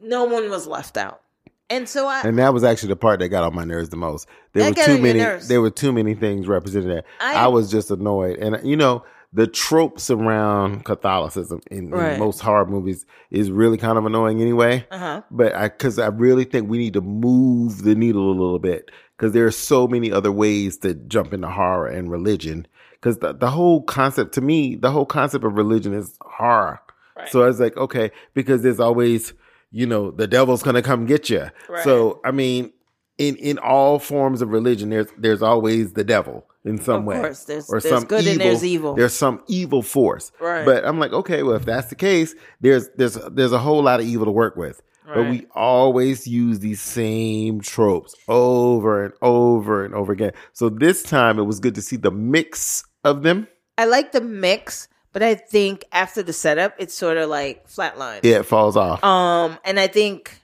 no 0.02 0.26
one 0.26 0.50
was 0.50 0.68
left 0.68 0.98
out, 0.98 1.22
and 1.70 1.88
so 1.88 2.08
I 2.08 2.22
And 2.24 2.38
that 2.40 2.54
was 2.54 2.66
actually 2.66 2.90
the 2.90 2.98
part 2.98 3.20
that 3.20 3.30
got 3.30 3.44
on 3.46 3.56
my 3.56 3.64
nerves 3.64 3.88
the 3.90 3.96
most. 3.96 4.28
There 4.52 4.70
were 4.70 4.76
too 4.76 5.02
many. 5.02 5.20
There 5.48 5.62
were 5.62 5.72
too 5.72 5.94
many 5.94 6.14
things 6.14 6.48
represented 6.48 6.90
there. 6.90 7.04
I- 7.22 7.46
I, 7.46 7.48
was 7.48 7.72
just 7.72 7.90
annoyed, 7.90 8.38
and 8.40 8.68
you 8.68 8.76
know 8.76 9.04
the 9.36 9.48
tropes 9.48 10.10
around 10.10 10.86
Catholicism 10.86 11.60
in, 11.70 11.94
in 11.94 12.20
most 12.20 12.40
horror 12.40 12.66
movies 12.66 13.06
is 13.32 13.52
really 13.52 13.78
kind 13.78 13.98
of 13.98 14.06
annoying 14.06 14.42
anyway. 14.42 14.88
uh-huh. 14.90 15.24
But 15.30 15.54
I, 15.54 15.68
because 15.68 16.00
I 16.00 16.08
really 16.08 16.46
think 16.46 16.70
we 16.70 16.78
need 16.78 16.94
to 16.94 17.02
move 17.02 17.84
the 17.84 17.96
needle 17.96 18.30
a 18.30 18.32
little 18.32 18.60
bit 18.60 18.92
because 19.18 19.34
there 19.34 19.46
are 19.46 19.52
so 19.52 19.90
many 19.90 20.10
other 20.10 20.32
ways 20.32 20.78
to 20.80 20.94
jump 20.94 21.34
into 21.34 21.50
horror 21.50 21.88
and 21.88 22.10
religion. 22.10 22.66
Because 22.94 23.18
the, 23.18 23.34
the 23.34 23.52
whole 23.52 23.84
concept, 23.84 24.34
to 24.36 24.42
me, 24.42 24.76
the 24.76 24.90
whole 24.90 25.06
concept 25.06 25.44
of 25.44 25.56
religion 25.56 25.94
is 25.94 26.18
horror. 26.22 26.80
Right. 27.18 27.28
So 27.30 27.44
I 27.44 27.48
was 27.48 27.60
like, 27.60 27.76
okay, 27.76 28.12
because 28.34 28.62
there's 28.62 28.80
always, 28.80 29.34
you 29.70 29.86
know, 29.86 30.12
the 30.12 30.28
devil's 30.28 30.64
gonna 30.64 30.82
come 30.82 31.06
get 31.06 31.30
you. 31.30 31.50
Right. 31.68 31.84
So 31.84 32.22
I 32.24 32.32
mean, 32.32 32.72
in 33.18 33.36
in 33.36 33.58
all 33.58 34.00
forms 34.00 34.42
of 34.42 34.50
religion, 34.50 34.92
there's 34.92 35.08
there's 35.18 35.42
always 35.42 35.92
the 35.92 36.06
devil 36.06 36.48
in 36.66 36.82
some 36.82 36.96
Of 37.02 37.04
way, 37.06 37.16
course, 37.22 37.44
there's- 37.46 37.68
there's 37.68 38.04
good 38.06 38.26
and 38.28 38.42
there's 38.42 38.66
evil. 38.66 38.96
There's 38.96 39.14
some 39.14 39.42
evil 39.48 39.82
force. 39.82 40.32
Right. 40.40 40.66
But 40.66 40.86
I'm 40.86 41.00
like, 41.00 41.14
okay, 41.14 41.44
well, 41.44 41.56
if 41.56 41.66
that's 41.66 41.88
the 41.88 41.96
case, 41.96 42.36
there's 42.60 42.90
there's 42.98 43.14
there's 43.32 43.52
a 43.54 43.60
whole 43.60 43.84
lot 43.84 44.00
of 44.00 44.06
evil 44.06 44.26
to 44.26 44.32
work 44.32 44.56
with. 44.56 44.82
But 45.08 45.30
we 45.30 45.46
always 45.54 46.26
use 46.28 46.60
these 46.60 46.82
same 46.82 47.62
tropes 47.62 48.16
over 48.28 49.06
and 49.06 49.14
over 49.22 49.86
and 49.86 49.94
over 49.94 50.12
again. 50.12 50.32
So 50.54 50.68
this 50.68 51.04
time 51.04 51.38
it 51.38 51.44
was 51.44 51.60
good 51.60 51.76
to 51.76 51.82
see 51.84 51.96
the 51.96 52.10
mix 52.10 52.84
of 53.04 53.22
them. 53.22 53.48
I 53.78 53.86
like 53.86 54.14
the 54.14 54.22
mix, 54.22 54.88
but 55.14 55.22
I 55.22 55.36
think 55.36 55.86
after 55.92 56.24
the 56.24 56.34
setup, 56.34 56.74
it's 56.80 56.96
sort 56.96 57.18
of 57.18 57.30
like 57.30 57.68
flatline. 57.70 58.22
Yeah, 58.24 58.38
it 58.40 58.48
falls 58.48 58.76
off. 58.76 59.04
Um, 59.04 59.60
and 59.64 59.80
I 59.80 59.86
think 59.86 60.42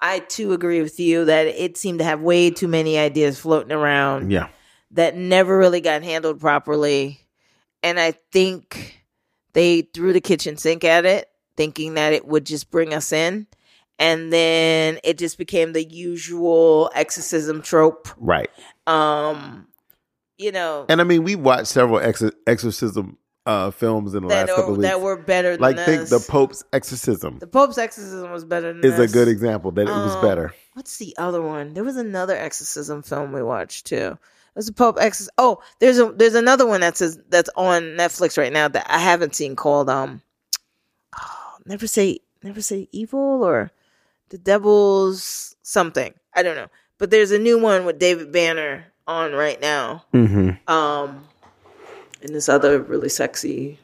I 0.00 0.18
too 0.18 0.52
agree 0.52 0.82
with 0.82 1.00
you 1.00 1.24
that 1.24 1.46
it 1.46 1.78
seemed 1.78 2.00
to 2.00 2.04
have 2.04 2.20
way 2.20 2.50
too 2.50 2.68
many 2.68 2.98
ideas 2.98 3.38
floating 3.40 3.72
around 3.72 4.30
yeah. 4.30 4.48
That 4.94 5.16
never 5.16 5.56
really 5.56 5.80
got 5.80 6.02
handled 6.02 6.40
properly. 6.40 7.20
And 7.82 8.00
I 8.00 8.12
think 8.32 9.04
they 9.52 9.82
threw 9.82 10.12
the 10.12 10.20
kitchen 10.20 10.56
sink 10.56 10.84
at 10.84 11.04
it, 11.04 11.28
thinking 11.56 11.94
that 11.94 12.12
it 12.12 12.26
would 12.26 12.46
just 12.46 12.70
bring 12.70 12.94
us 12.94 13.12
in. 13.12 13.46
And 13.98 14.32
then 14.32 14.98
it 15.04 15.18
just 15.18 15.38
became 15.38 15.72
the 15.72 15.84
usual 15.84 16.90
exorcism 16.94 17.62
trope. 17.62 18.08
Right. 18.16 18.50
Um, 18.88 19.68
you 20.36 20.50
know, 20.50 20.86
And 20.88 21.00
I 21.00 21.04
mean, 21.04 21.22
we 21.22 21.36
watched 21.36 21.68
several 21.68 22.00
ex- 22.00 22.22
exorcism 22.46 23.18
uh, 23.46 23.70
films 23.70 24.14
in 24.14 24.22
the 24.22 24.28
last 24.28 24.48
couple 24.48 24.72
of 24.72 24.78
weeks. 24.78 24.88
that 24.88 25.00
were 25.00 25.16
better 25.16 25.52
than 25.52 25.60
like 25.60 25.76
think 25.76 26.08
the. 26.08 26.18
Pope's 26.28 26.64
exorcism 26.72 27.38
The 27.38 27.46
Pope's 27.46 27.76
exorcism 27.78 28.32
was 28.32 28.44
better 28.44 28.72
than 28.72 28.84
is 28.84 28.98
a 28.98 29.06
good 29.06 29.28
example 29.28 29.70
that 29.72 29.82
it 29.82 29.90
was 29.90 30.16
Um, 30.16 30.22
better. 30.22 30.54
What's 30.72 30.96
the 30.96 31.14
other 31.18 31.42
one? 31.42 31.74
There 31.74 31.84
was 31.84 31.96
another 31.96 32.34
exorcism 32.34 33.02
film 33.02 33.32
we 33.32 33.42
watched 33.42 33.86
too. 33.86 34.18
It 34.54 34.58
was 34.58 34.68
a 34.68 34.72
Pope 34.72 34.98
exorcism. 35.00 35.34
Oh, 35.36 35.60
there's 35.80 35.98
a 35.98 36.12
there's 36.12 36.36
another 36.36 36.64
one 36.66 36.80
that 36.82 36.96
says 36.96 37.18
that's 37.28 37.50
on 37.56 37.82
Netflix 37.96 38.38
right 38.38 38.52
now 38.52 38.68
that 38.68 38.86
I 38.88 38.98
haven't 38.98 39.34
seen 39.34 39.56
called 39.56 39.90
um. 39.90 40.22
oh, 41.18 41.56
never 41.66 41.88
say 41.88 42.20
never 42.42 42.62
say 42.62 42.88
evil 42.92 43.42
or 43.42 43.72
the 44.28 44.38
devil's 44.38 45.56
something. 45.62 46.14
I 46.34 46.42
don't 46.42 46.56
know, 46.56 46.68
but 46.98 47.10
there's 47.10 47.32
a 47.32 47.38
new 47.38 47.58
one 47.58 47.84
with 47.84 47.98
David 47.98 48.30
Banner 48.30 48.86
on 49.06 49.32
right 49.32 49.60
now. 49.60 50.04
Mm-hmm. 50.12 50.70
Um, 50.72 51.26
and 52.22 52.34
this 52.34 52.48
other 52.48 52.80
really 52.80 53.08
sexy 53.08 53.78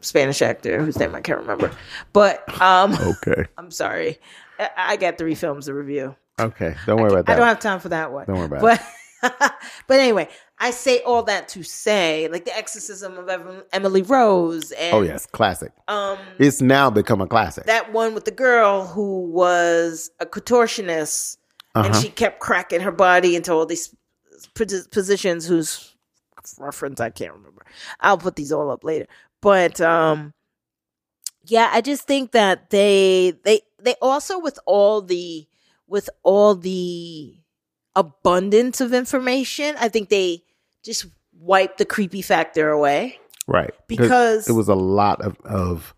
Spanish 0.00 0.42
actor 0.42 0.82
whose 0.82 0.98
name 0.98 1.14
I 1.14 1.20
can't 1.20 1.40
remember. 1.40 1.70
But 2.12 2.60
um, 2.60 2.94
Okay. 3.00 3.46
I'm 3.56 3.70
sorry, 3.70 4.18
I, 4.58 4.70
I 4.76 4.96
got 4.96 5.18
three 5.18 5.34
films 5.34 5.66
to 5.66 5.74
review. 5.74 6.16
Okay. 6.38 6.74
Don't 6.84 7.00
worry 7.00 7.12
about 7.12 7.26
that. 7.26 7.32
I 7.32 7.36
don't 7.36 7.48
have 7.48 7.60
time 7.60 7.80
for 7.80 7.88
that 7.90 8.12
one. 8.12 8.26
Don't 8.26 8.36
worry 8.36 8.46
about 8.46 8.60
but, 8.60 8.82
but 9.86 10.00
anyway, 10.00 10.28
I 10.58 10.70
say 10.70 11.00
all 11.02 11.22
that 11.24 11.48
to 11.48 11.62
say, 11.62 12.28
like 12.28 12.44
the 12.44 12.56
exorcism 12.56 13.18
of 13.18 13.64
Emily 13.72 14.02
Rose, 14.02 14.72
and 14.72 14.94
oh 14.94 15.02
yes, 15.02 15.26
classic. 15.26 15.72
um, 15.88 16.18
It's 16.38 16.60
now 16.60 16.90
become 16.90 17.20
a 17.20 17.26
classic. 17.26 17.64
that 17.66 17.92
one 17.92 18.14
with 18.14 18.24
the 18.24 18.30
girl 18.30 18.86
who 18.86 19.22
was 19.30 20.10
a 20.20 20.26
contortionist, 20.26 21.36
and 21.74 21.86
Uh-huh. 21.88 22.00
she 22.00 22.08
kept 22.08 22.40
cracking 22.40 22.80
her 22.80 22.92
body 22.92 23.36
into 23.36 23.52
all 23.52 23.66
these 23.66 23.94
positions. 24.54 25.46
Whose 25.46 25.94
reference 26.58 27.00
I 27.00 27.10
can't 27.10 27.32
remember. 27.34 27.64
I'll 28.00 28.18
put 28.18 28.36
these 28.36 28.52
all 28.52 28.70
up 28.70 28.84
later. 28.84 29.06
But 29.42 29.80
um, 29.80 30.32
yeah, 31.44 31.70
I 31.72 31.80
just 31.80 32.04
think 32.06 32.32
that 32.32 32.70
they 32.70 33.34
they 33.44 33.60
they 33.82 33.94
also 34.00 34.38
with 34.38 34.58
all 34.66 35.02
the 35.02 35.46
with 35.86 36.08
all 36.22 36.54
the 36.54 37.36
abundance 37.96 38.80
of 38.80 38.92
information, 38.94 39.74
I 39.80 39.88
think 39.88 40.08
they 40.10 40.44
just 40.84 41.06
wiped 41.38 41.78
the 41.78 41.84
creepy 41.84 42.22
factor 42.22 42.70
away. 42.70 43.18
right. 43.48 43.72
Because- 43.88 44.48
it 44.48 44.52
was 44.52 44.68
a 44.68 44.74
lot 44.74 45.20
of, 45.22 45.36
of 45.44 45.94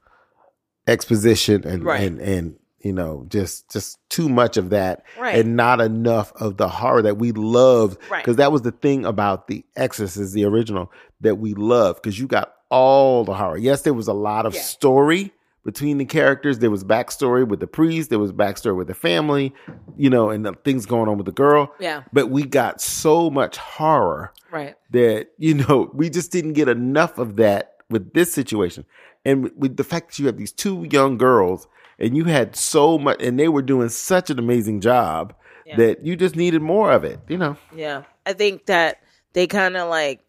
exposition 0.87 1.67
and, 1.67 1.85
Right. 1.85 2.01
and 2.01 2.21
and 2.21 2.57
you 2.81 2.93
know 2.93 3.27
just 3.29 3.71
just 3.71 3.99
too 4.09 4.29
much 4.29 4.57
of 4.57 4.71
that 4.71 5.03
Right. 5.19 5.35
and 5.39 5.57
not 5.57 5.81
enough 5.81 6.33
of 6.37 6.57
the 6.57 6.69
horror 6.69 7.03
that 7.03 7.19
we 7.19 7.33
loved 7.33 7.99
Right. 8.11 8.23
because 8.25 8.37
that 8.37 8.53
was 8.53 8.63
the 8.63 8.71
thing 8.71 9.05
about 9.05 9.49
the 9.49 9.65
exorcist 9.77 10.33
the 10.33 10.45
original 10.45 10.91
that 11.21 11.37
we 11.37 11.53
loved 11.55 12.01
because 12.03 12.19
you 12.19 12.27
got 12.27 12.55
all 12.71 13.25
the 13.25 13.35
horror 13.35 13.59
yes 13.59 13.83
there 13.83 13.93
was 13.95 14.09
a 14.09 14.13
lot 14.15 14.47
of 14.47 14.55
Yeah. 14.55 14.61
story 14.63 15.33
between 15.73 15.99
the 15.99 16.05
characters 16.07 16.61
there 16.61 16.71
was 16.71 16.83
backstory 16.83 17.47
with 17.47 17.61
the 17.61 17.67
priest 17.67 18.09
there 18.09 18.19
was 18.19 18.33
backstory 18.33 18.75
with 18.75 18.87
the 18.87 18.95
family 18.95 19.53
you 19.99 20.09
know 20.09 20.31
and 20.31 20.47
the 20.47 20.55
things 20.65 20.87
going 20.87 21.09
on 21.11 21.19
with 21.19 21.27
the 21.27 21.33
girl 21.45 21.71
Yeah. 21.79 22.05
but 22.11 22.29
we 22.31 22.43
got 22.45 22.81
so 22.81 23.29
much 23.29 23.59
horror 23.59 24.33
Right. 24.51 24.77
that 24.93 25.29
you 25.37 25.53
know 25.61 25.91
we 25.93 26.09
just 26.09 26.33
didn't 26.33 26.55
get 26.55 26.69
enough 26.71 27.19
of 27.19 27.37
that 27.37 27.75
with 27.91 28.15
this 28.15 28.33
situation 28.33 28.87
and 29.27 29.43
with- 29.43 29.57
with 29.57 29.77
the 29.77 29.85
fact 29.85 30.09
that 30.09 30.19
you 30.19 30.25
have 30.27 30.39
these 30.39 30.53
two 30.53 30.87
young 30.91 31.19
girls 31.19 31.69
and 31.99 32.17
you 32.17 32.25
had 32.25 32.57
so 32.57 32.97
much 32.99 33.21
and 33.23 33.39
they 33.39 33.49
were 33.49 33.61
doing 33.61 33.91
such 33.91 34.31
an 34.31 34.39
amazing 34.39 34.81
job 34.81 35.35
Yeah. 35.67 35.77
that 35.77 36.07
you 36.07 36.17
just 36.17 36.35
needed 36.35 36.63
more 36.63 36.91
of 36.93 37.05
it 37.05 37.21
you 37.29 37.37
know 37.37 37.59
Yeah. 37.77 38.05
I 38.25 38.33
think 38.33 38.65
that 38.67 39.03
they 39.35 39.47
kind 39.47 39.77
of 39.77 39.91
like 39.91 40.21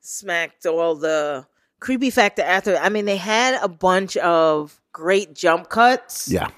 smacked 0.00 0.66
all 0.66 0.96
the 0.96 1.46
creepy 1.80 2.10
factor 2.10 2.42
after. 2.42 2.76
I 2.76 2.88
mean, 2.88 3.04
they 3.04 3.16
had 3.16 3.58
a 3.62 3.68
bunch 3.68 4.16
of 4.18 4.80
great 4.92 5.34
jump 5.34 5.68
cuts. 5.68 6.28
yeah 6.30 6.48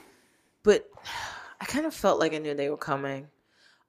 But 0.62 0.88
I 1.61 1.64
kind 1.64 1.87
of 1.87 1.94
felt 1.94 2.20
like 2.20 2.35
I 2.35 2.38
knew 2.38 2.54
they 2.54 2.70
were 2.70 2.76
coming. 2.76 3.28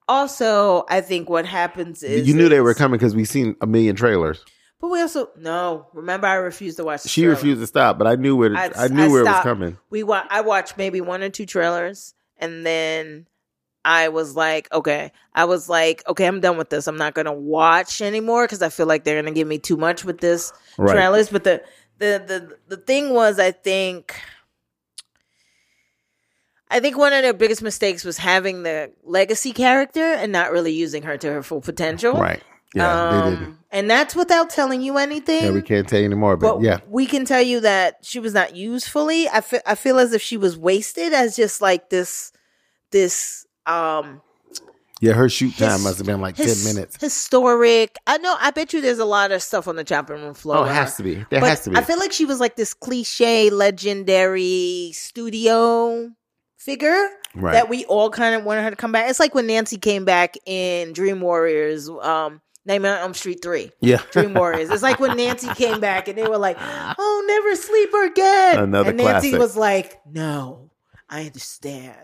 Also, 0.07 0.85
I 0.89 1.01
think 1.01 1.29
what 1.29 1.45
happens 1.45 2.01
is 2.01 2.27
you 2.27 2.33
knew 2.33 2.49
they 2.49 2.61
were 2.61 2.73
coming 2.73 2.97
because 2.97 3.15
we've 3.15 3.27
seen 3.27 3.55
a 3.61 3.67
million 3.67 3.95
trailers 3.95 4.43
But 4.81 4.89
we 4.89 5.01
also 5.01 5.29
no. 5.37 5.87
Remember, 5.93 6.25
I 6.25 6.33
refused 6.35 6.77
to 6.77 6.83
watch. 6.83 7.03
The 7.03 7.09
she 7.09 7.21
trailer. 7.21 7.35
refused 7.35 7.61
to 7.61 7.67
stop 7.67 7.99
but 7.99 8.07
i 8.07 8.15
knew 8.15 8.35
where 8.35 8.55
i, 8.57 8.71
I- 8.75 8.87
knew 8.87 9.03
I 9.03 9.07
where 9.07 9.21
it 9.21 9.25
was 9.25 9.43
coming 9.43 9.77
We 9.91 10.01
wa- 10.03 10.25
I 10.29 10.41
watched 10.41 10.77
maybe 10.77 10.99
one 10.99 11.21
or 11.21 11.29
two 11.29 11.45
trailers, 11.45 12.15
and 12.37 12.65
then 12.65 13.27
I 13.85 14.09
was 14.09 14.35
like, 14.35 14.71
okay. 14.73 15.11
I 15.33 15.45
was 15.45 15.69
like, 15.69 16.03
okay, 16.07 16.25
I'm 16.25 16.41
done 16.41 16.57
with 16.57 16.69
this. 16.69 16.87
I'm 16.87 16.97
not 16.97 17.13
gonna 17.13 17.33
watch 17.33 18.01
anymore 18.01 18.43
because 18.45 18.61
I 18.61 18.69
feel 18.69 18.85
like 18.85 19.03
they're 19.03 19.21
gonna 19.21 19.33
give 19.33 19.47
me 19.47 19.57
too 19.59 19.77
much 19.77 20.03
with 20.03 20.19
this 20.19 20.51
Right. 20.77 20.93
trailers. 20.93 21.29
But 21.29 21.43
the 21.45 21.61
the 21.97 22.23
the 22.27 22.57
the 22.75 22.77
thing 22.77 23.13
was, 23.13 23.39
I 23.39 23.51
think. 23.51 24.15
I 26.71 26.79
think 26.79 26.97
one 26.97 27.13
of 27.13 27.23
their 27.23 27.33
biggest 27.33 27.61
mistakes 27.63 28.03
was 28.05 28.17
having 28.19 28.61
the 28.63 28.91
legacy 29.03 29.53
character 29.53 30.03
and 30.03 30.31
not 30.31 30.51
really 30.51 30.71
using 30.71 31.01
her 31.03 31.17
to 31.17 31.31
her 31.31 31.41
full 31.43 31.61
potential. 31.61 32.13
right 32.13 32.43
yeah 32.75 33.09
Um, 33.17 33.57
and 33.71 33.89
that's 33.89 34.15
without 34.15 34.51
telling 34.51 34.81
you 34.83 34.97
anything. 34.99 35.45
yeah 35.45 35.49
we 35.51 35.63
can't 35.63 35.87
tell 35.89 35.97
you 35.99 36.05
anymore 36.05 36.37
but, 36.37 36.57
But 36.57 36.63
yeah 36.63 36.79
we 36.87 37.07
can 37.07 37.25
tell 37.25 37.41
you 37.41 37.61
that 37.61 37.97
she 38.03 38.19
was 38.19 38.33
not 38.35 38.55
used 38.55 38.87
fully. 38.87 39.27
I 39.27 39.41
feel 39.41 39.61
I 39.65 39.73
feel 39.75 39.97
as 39.97 40.13
if 40.13 40.21
she 40.21 40.37
was 40.37 40.57
wasted 40.57 41.11
as 41.11 41.35
just 41.35 41.59
like 41.59 41.89
this 41.89 42.31
this 42.91 43.47
um 43.69 44.21
yeah 45.01 45.13
her 45.13 45.29
shoot 45.29 45.55
time 45.57 45.71
his- 45.73 45.83
must 45.83 45.97
have 45.99 46.07
been 46.07 46.19
like 46.21 46.35
his- 46.35 46.63
10 46.63 46.75
minutes 46.75 46.97
Historic. 46.99 47.95
I 48.07 48.17
know 48.17 48.35
I 48.39 48.51
bet 48.51 48.73
you 48.73 48.81
there's 48.81 48.99
a 48.99 49.05
lot 49.05 49.31
of 49.31 49.41
stuff 49.41 49.67
on 49.67 49.75
the 49.75 49.83
chopping 49.83 50.17
room 50.21 50.33
floor. 50.33 50.57
oh 50.57 50.63
it 50.65 50.73
has 50.73 50.97
to 50.97 51.03
be 51.03 51.15
there 51.29 51.39
But 51.39 51.43
has 51.49 51.63
to 51.65 51.69
be 51.69 51.77
I 51.77 51.81
feel 51.83 51.99
like 51.99 52.11
she 52.11 52.25
was 52.25 52.39
like 52.39 52.55
this 52.55 52.73
cliche 52.73 53.49
legendary 53.49 54.91
studio 54.93 56.11
figure 56.57 57.07
Right. 57.35 57.53
that 57.53 57.69
we 57.69 57.85
all 57.85 58.09
kind 58.09 58.33
of 58.33 58.43
wanted 58.43 58.63
her 58.63 58.71
to 58.71 58.75
come 58.75 58.91
back. 58.91 59.07
It's 59.07 59.19
like 59.19 59.35
when 59.35 59.45
Nancy 59.45 59.77
came 59.77 60.03
back 60.03 60.35
in 60.47 60.93
Dream 60.93 61.21
Warriors. 61.21 61.87
Um 61.87 62.41
Nightmare 62.65 62.95
on 62.95 62.99
Elm 63.01 63.13
Street 63.13 63.41
3. 63.41 63.71
Yeah. 63.81 64.01
Dream 64.11 64.33
Warriors. 64.33 64.69
It's 64.69 64.83
like 64.83 64.99
when 64.99 65.15
Nancy 65.15 65.47
came 65.55 65.79
back 65.79 66.07
and 66.07 66.17
they 66.17 66.27
were 66.27 66.37
like, 66.37 66.57
"Oh, 66.59 67.23
never 67.27 67.55
sleep 67.55 67.89
again." 68.11 68.59
Another 68.63 68.89
and 68.89 68.97
Nancy 68.97 69.29
classic. 69.29 69.39
was 69.39 69.55
like, 69.55 69.99
"No, 70.11 70.69
I 71.09 71.25
understand." 71.27 71.95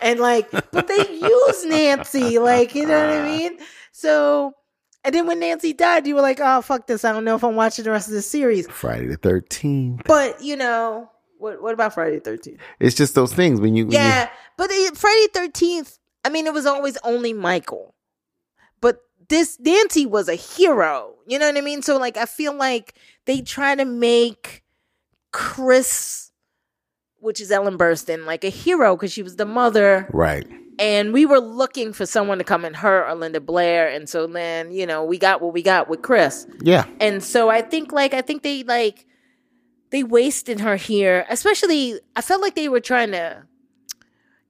And 0.00 0.20
like, 0.20 0.50
but 0.50 0.86
they 0.88 1.08
use 1.18 1.64
Nancy, 1.64 2.38
like, 2.38 2.74
you 2.74 2.86
know 2.86 2.98
what 2.98 3.16
I 3.18 3.24
mean? 3.24 3.58
So, 3.92 4.52
and 5.04 5.14
then 5.14 5.26
when 5.26 5.40
Nancy 5.40 5.72
died, 5.72 6.06
you 6.06 6.14
were 6.16 6.20
like, 6.20 6.38
"Oh, 6.42 6.60
fuck 6.62 6.86
this! 6.86 7.04
I 7.04 7.12
don't 7.12 7.24
know 7.24 7.36
if 7.36 7.44
I'm 7.44 7.54
watching 7.56 7.84
the 7.84 7.90
rest 7.92 8.08
of 8.08 8.14
the 8.14 8.22
series." 8.22 8.66
Friday 8.68 9.06
the 9.06 9.16
Thirteenth. 9.16 10.02
But 10.04 10.42
you 10.42 10.56
know, 10.56 11.10
what 11.38 11.62
what 11.62 11.74
about 11.74 11.94
Friday 11.94 12.16
the 12.16 12.20
Thirteenth? 12.22 12.60
It's 12.80 12.96
just 12.96 13.14
those 13.14 13.32
things 13.32 13.60
when 13.60 13.76
you. 13.76 13.84
when 13.86 13.92
you- 13.92 13.98
Yeah, 13.98 14.28
but 14.56 14.70
it, 14.70 14.96
Friday 14.96 15.28
Thirteenth. 15.32 15.98
I 16.24 16.28
mean, 16.28 16.46
it 16.46 16.52
was 16.52 16.66
always 16.66 16.98
only 17.04 17.32
Michael, 17.32 17.94
but 18.80 18.98
this 19.28 19.58
Nancy 19.60 20.06
was 20.06 20.28
a 20.28 20.34
hero. 20.34 21.14
You 21.28 21.38
know 21.38 21.46
what 21.46 21.56
I 21.56 21.60
mean? 21.60 21.82
So 21.82 21.96
like, 21.98 22.16
I 22.16 22.24
feel 22.26 22.52
like 22.54 22.94
they 23.26 23.40
try 23.42 23.74
to 23.76 23.84
make 23.84 24.64
Chris, 25.32 26.25
which 27.20 27.40
is 27.40 27.50
Ellen 27.50 27.78
Burstyn, 27.78 28.26
like 28.26 28.44
a 28.44 28.48
hero 28.48 28.96
because 28.96 29.12
she 29.12 29.22
was 29.22 29.36
the 29.36 29.46
mother, 29.46 30.08
right. 30.12 30.46
and 30.78 31.12
we 31.12 31.26
were 31.26 31.40
looking 31.40 31.92
for 31.92 32.06
someone 32.06 32.38
to 32.38 32.44
come 32.44 32.64
in 32.64 32.74
her 32.74 33.06
or 33.06 33.14
Linda 33.14 33.40
Blair, 33.40 33.88
and 33.88 34.08
so 34.08 34.26
then 34.26 34.70
you 34.72 34.86
know 34.86 35.04
we 35.04 35.18
got 35.18 35.40
what 35.40 35.52
we 35.52 35.62
got 35.62 35.88
with 35.88 36.02
Chris. 36.02 36.46
Yeah. 36.60 36.86
And 37.00 37.22
so 37.22 37.48
I 37.48 37.62
think 37.62 37.92
like 37.92 38.14
I 38.14 38.22
think 38.22 38.42
they 38.42 38.62
like 38.64 39.06
they 39.90 40.02
wasted 40.02 40.60
her 40.60 40.76
here. 40.76 41.26
Especially 41.28 42.00
I 42.14 42.20
felt 42.20 42.42
like 42.42 42.54
they 42.54 42.68
were 42.68 42.80
trying 42.80 43.12
to 43.12 43.44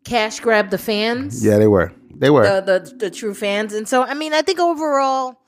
cash 0.04 0.40
grab 0.40 0.70
the 0.70 0.78
fans. 0.78 1.44
Yeah, 1.44 1.58
they 1.58 1.66
were. 1.66 1.92
They 2.14 2.30
were. 2.30 2.42
The, 2.42 2.78
the 2.78 2.96
the 2.96 3.10
true 3.10 3.34
fans. 3.34 3.72
And 3.72 3.88
so 3.88 4.02
I 4.02 4.14
mean 4.14 4.32
I 4.32 4.42
think 4.42 4.58
overall 4.58 5.40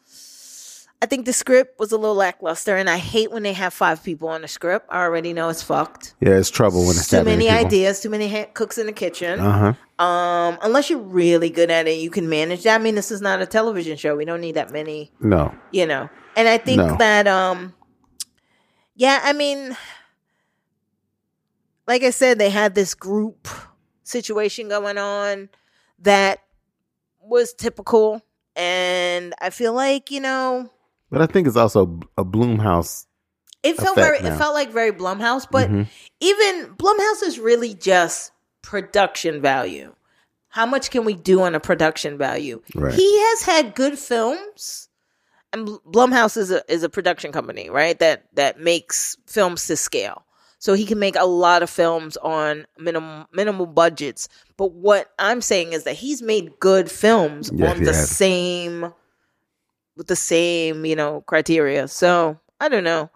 I 1.01 1.07
think 1.07 1.27
the 1.27 1.33
script 1.33 1.79
was 1.79 1.93
a 1.93 1.97
little 1.97 2.17
lackluster 2.17 2.77
and 2.77 2.91
I 2.91 2.97
hate 2.97 3.31
when 3.31 3.45
they 3.45 3.53
have 3.53 3.73
five 3.73 4.03
people 4.03 4.29
on 4.29 4.43
the 4.43 4.49
script. 4.49 4.87
I 4.91 5.03
already 5.03 5.33
know 5.33 5.49
it's 5.49 5.63
fucked. 5.63 6.15
yeah, 6.21 6.31
it's 6.37 6.51
trouble 6.51 6.81
when 6.81 6.97
it's 6.97 7.09
Too 7.09 7.23
many 7.23 7.47
people. 7.49 7.67
ideas, 7.67 8.01
too 8.01 8.11
many 8.11 8.29
ha- 8.29 8.49
cooks 8.53 8.79
in 8.79 8.87
the 8.87 8.93
kitchen. 8.93 9.39
Uh 9.39 9.75
huh. 9.99 10.05
Um, 10.05 10.59
unless 10.61 10.91
you're 10.91 10.99
really 10.99 11.51
good 11.51 11.71
at 11.71 11.87
it, 11.87 11.99
you 12.01 12.11
can 12.11 12.29
manage 12.29 12.65
that. 12.65 12.81
I 12.81 12.83
mean, 12.83 12.97
this 12.97 13.13
is 13.13 13.21
not 13.21 13.41
a 13.41 13.47
television 13.47 13.97
show. 13.97 14.17
We 14.17 14.25
don't 14.25 14.41
need 14.41 14.57
that 14.57 14.73
many 14.73 15.13
No. 15.21 15.55
you 15.71 15.87
know 15.87 16.09
and 16.37 16.47
i 16.49 16.57
think 16.59 16.79
No. 16.79 16.97
that 16.99 17.27
um 17.27 17.75
yeah 18.95 19.21
i 19.25 19.33
mean 19.33 19.77
like 21.87 22.03
i 22.03 22.11
said 22.11 22.39
they 22.39 22.51
had 22.51 22.75
this 22.75 22.95
group 22.95 23.49
situation 24.05 24.69
going 24.69 24.99
on 24.99 25.49
that 26.01 26.41
was 27.21 27.55
typical 27.55 28.23
and 28.57 29.35
i 29.41 29.51
feel 29.51 29.73
like 29.73 30.11
you 30.11 30.21
know 30.21 30.71
But 31.11 31.23
I 31.23 31.27
think 31.27 31.47
it's 31.47 31.57
also 31.57 32.01
a 32.17 32.25
Blumhouse. 32.25 33.07
it 33.63 33.77
felt 33.77 33.97
very 33.97 34.21
now. 34.21 34.35
it 34.35 34.39
felt 34.39 34.55
like 34.55 34.71
very 34.71 34.93
blumhouse 34.93 35.45
but 35.51 35.69
Mhm. 35.69 35.89
even 36.21 36.75
blumhouse 36.77 37.23
is 37.25 37.41
really 37.41 37.75
just 37.75 38.31
production 38.63 39.41
value 39.43 39.93
how 40.51 40.65
much 40.65 40.91
can 40.91 41.05
we 41.05 41.15
do 41.15 41.43
on 41.43 41.55
a 41.57 41.61
production 41.61 42.17
value 42.17 42.63
Right. 42.75 42.95
he 42.95 43.19
has 43.21 43.43
had 43.43 43.75
good 43.75 43.99
films 43.99 44.89
and 45.53 45.67
Bl- 45.67 45.77
blumhouse 45.91 46.37
is 46.37 46.53
a 46.53 46.63
is 46.73 46.85
a 46.85 46.89
production 46.89 47.33
company 47.33 47.69
right 47.69 47.99
that 47.99 48.27
that 48.35 48.61
makes 48.61 49.17
films 49.27 49.67
to 49.67 49.77
scale 49.77 50.23
so 50.61 50.75
he 50.75 50.85
can 50.87 50.99
make 51.01 51.17
a 51.17 51.25
lot 51.27 51.63
of 51.65 51.69
films 51.71 52.17
on 52.19 52.65
minimal 52.79 53.27
minimal 53.33 53.67
budgets 53.67 54.29
but 54.57 54.71
what 54.73 55.11
i'm 55.19 55.41
saying 55.43 55.73
is 55.73 55.83
that 55.83 55.95
he's 55.97 56.23
made 56.23 56.61
good 56.61 56.89
films 56.91 57.51
Yes, 57.53 57.71
on 57.77 57.83
the 57.83 57.93
has. 57.93 58.09
same 58.11 58.93
with 59.99 60.07
the 60.07 60.17
same 60.17 60.87
you 60.87 60.97
know 60.97 61.21
criteria. 61.27 61.87
So 61.89 62.39
i 62.61 62.69
don't 62.71 62.85
know. 62.85 63.11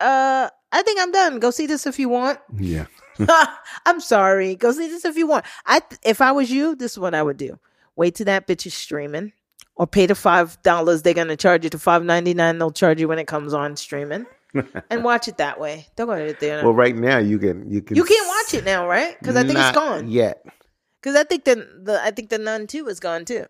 Uh 0.00 0.48
i 0.72 0.82
think 0.82 0.98
i'm 1.00 1.12
done. 1.12 1.38
Go 1.38 1.50
see 1.52 1.66
this 1.66 1.86
if 1.86 1.98
you 2.00 2.08
want. 2.08 2.40
Yeah. 2.58 2.86
i'm 3.86 4.00
sorry. 4.00 4.56
Go 4.56 4.72
see 4.72 4.88
this 4.88 5.04
if 5.04 5.16
you 5.16 5.26
want. 5.28 5.44
I 5.66 5.82
if 6.02 6.20
i 6.20 6.32
was 6.32 6.50
you 6.50 6.74
this 6.74 6.92
is 6.92 6.98
what 6.98 7.14
i 7.14 7.22
would 7.22 7.36
do. 7.36 7.58
Wait 7.94 8.14
till 8.16 8.26
that 8.26 8.46
bitch 8.48 8.66
is 8.66 8.74
streaming 8.74 9.32
or 9.76 9.86
pay 9.86 10.06
the 10.06 10.14
five 10.14 10.60
dollars. 10.62 11.02
They're 11.02 11.14
gonna 11.14 11.36
charge 11.36 11.62
you 11.64 11.70
to 11.70 11.78
five 11.78 12.02
ninety 12.04 12.34
nine 12.34 12.58
they'll 12.58 12.70
charge 12.72 13.00
you 13.00 13.06
when 13.08 13.18
it 13.20 13.26
comes 13.28 13.54
on 13.54 13.76
streaming. 13.76 14.26
And 14.90 15.04
watch 15.04 15.28
it 15.28 15.36
that 15.36 15.60
way. 15.60 15.86
Don't 15.94 16.06
go 16.06 16.18
to 16.18 16.32
the 16.32 16.32
theater 16.32 16.62
Well, 16.64 16.72
right 16.72 16.96
now 16.96 17.18
you 17.18 17.38
can 17.38 17.70
you 17.70 17.82
can 17.82 17.96
you 17.96 18.02
can't 18.04 18.26
watch 18.26 18.54
it 18.54 18.64
now 18.64 18.88
right? 18.88 19.14
Because 19.20 19.36
i 19.36 19.42
think 19.44 19.58
it's 19.58 19.72
gone. 19.72 20.08
yet. 20.08 20.42
because 21.00 21.14
i 21.16 21.22
think 21.22 21.44
the, 21.44 21.56
the 21.82 22.00
i 22.02 22.10
think 22.10 22.30
the 22.30 22.38
nun 22.38 22.66
2 22.66 22.88
is 22.88 22.98
gone 22.98 23.24
too 23.26 23.44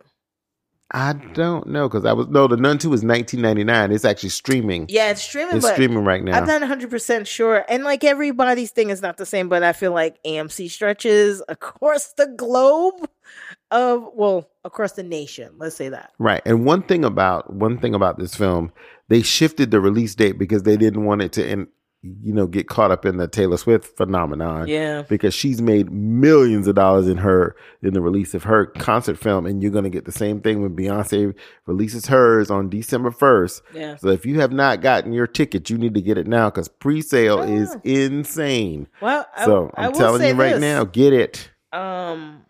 I 0.91 1.13
don't 1.13 1.67
know 1.67 1.87
because 1.87 2.07
I 2.07 2.15
was 2.15 2.29
no 2.29 2.47
the 2.47 2.57
Nun 2.57 2.79
Two 2.79 2.95
is 2.95 3.03
nineteen 3.03 3.43
ninety 3.43 3.63
nine. 3.63 3.93
It's 3.93 4.07
actually 4.07 4.31
streaming. 4.31 4.87
yeah 4.89 5.11
it's 5.11 5.23
streaming 5.23 5.57
it's 5.57 5.71
streaming 5.71 6.05
right 6.05 6.25
now. 6.25 6.39
I'm 6.39 6.47
not 6.47 6.63
100% 6.63 7.27
sure. 7.27 7.65
And 7.69 7.85
like 7.85 8.05
everybody's 8.05 8.71
thing 8.71 8.89
is 8.89 9.03
not 9.03 9.19
the 9.19 9.27
same, 9.27 9.51
but 9.51 9.63
I 9.63 9.75
feel 9.75 9.93
like 9.93 10.23
AMC 10.25 10.71
stretches 10.71 11.43
across 11.49 12.13
the 12.15 12.27
globe 12.27 13.09
of, 13.71 14.09
well, 14.15 14.49
across 14.65 14.93
the 14.93 15.03
nation. 15.03 15.53
Let's 15.59 15.77
say 15.77 15.91
that. 15.91 16.13
Right. 16.19 16.41
And 16.47 16.65
one 16.65 16.83
thing 16.83 17.05
about 17.05 17.53
one 17.53 17.79
thing 17.79 17.95
about 17.95 18.19
this 18.19 18.35
film, 18.35 18.73
they 19.09 19.21
shifted 19.23 19.71
the 19.71 19.81
release 19.81 20.15
date 20.15 20.39
because 20.39 20.63
they 20.63 20.79
didn't 20.79 21.05
want 21.05 21.21
it 21.21 21.33
to 21.33 21.47
in, 21.47 21.69
you 22.03 22.33
know 22.33 22.47
get 22.47 22.69
caught 22.69 22.91
up 22.93 23.05
in 23.05 23.17
the 23.17 23.27
Taylor 23.27 23.57
Swift 23.57 23.97
phenomenon. 23.97 24.69
Yeah. 24.69 25.03
Because 25.03 25.35
she's 25.35 25.61
made 25.61 25.91
millions 25.91 26.69
of 26.69 26.77
dollars 26.77 27.09
in 27.09 27.17
her 27.19 27.57
in 27.83 27.93
the 27.93 28.01
release 28.01 28.35
of 28.35 28.45
her 28.45 28.67
concert 28.67 29.19
film 29.19 29.47
and 29.47 29.63
you're 29.63 29.73
going 29.73 29.85
to 29.85 29.91
get 29.91 30.05
the 30.05 30.13
same 30.13 30.41
thing 30.41 30.63
when 30.63 30.77
Beyonce 30.77 31.35
releases 31.67 32.07
hers 32.07 32.51
on 32.51 32.69
December 32.69 33.11
1st. 33.11 33.63
Yeah. 33.75 33.97
So 33.97 34.09
if 34.09 34.25
you 34.25 34.39
have 34.41 34.53
not 34.53 34.81
gotten 34.81 35.13
your 35.13 35.27
ticket, 35.27 35.71
you 35.71 35.77
need 35.77 35.95
to 35.95 36.01
get 36.01 36.19
it 36.19 36.29
now 36.29 36.51
cuz 36.51 36.69
pre-sale 36.69 37.41
is 37.43 37.77
insane. 37.85 38.87
Well, 39.01 39.27
I, 39.37 39.45
so 39.45 39.71
I 39.75 39.87
I'm 39.87 39.93
will 39.93 39.99
telling 39.99 40.23
you 40.27 40.35
right 40.35 40.53
this. 40.53 40.61
now, 40.61 40.85
get 40.85 41.13
it. 41.13 41.51
Um, 41.73 42.43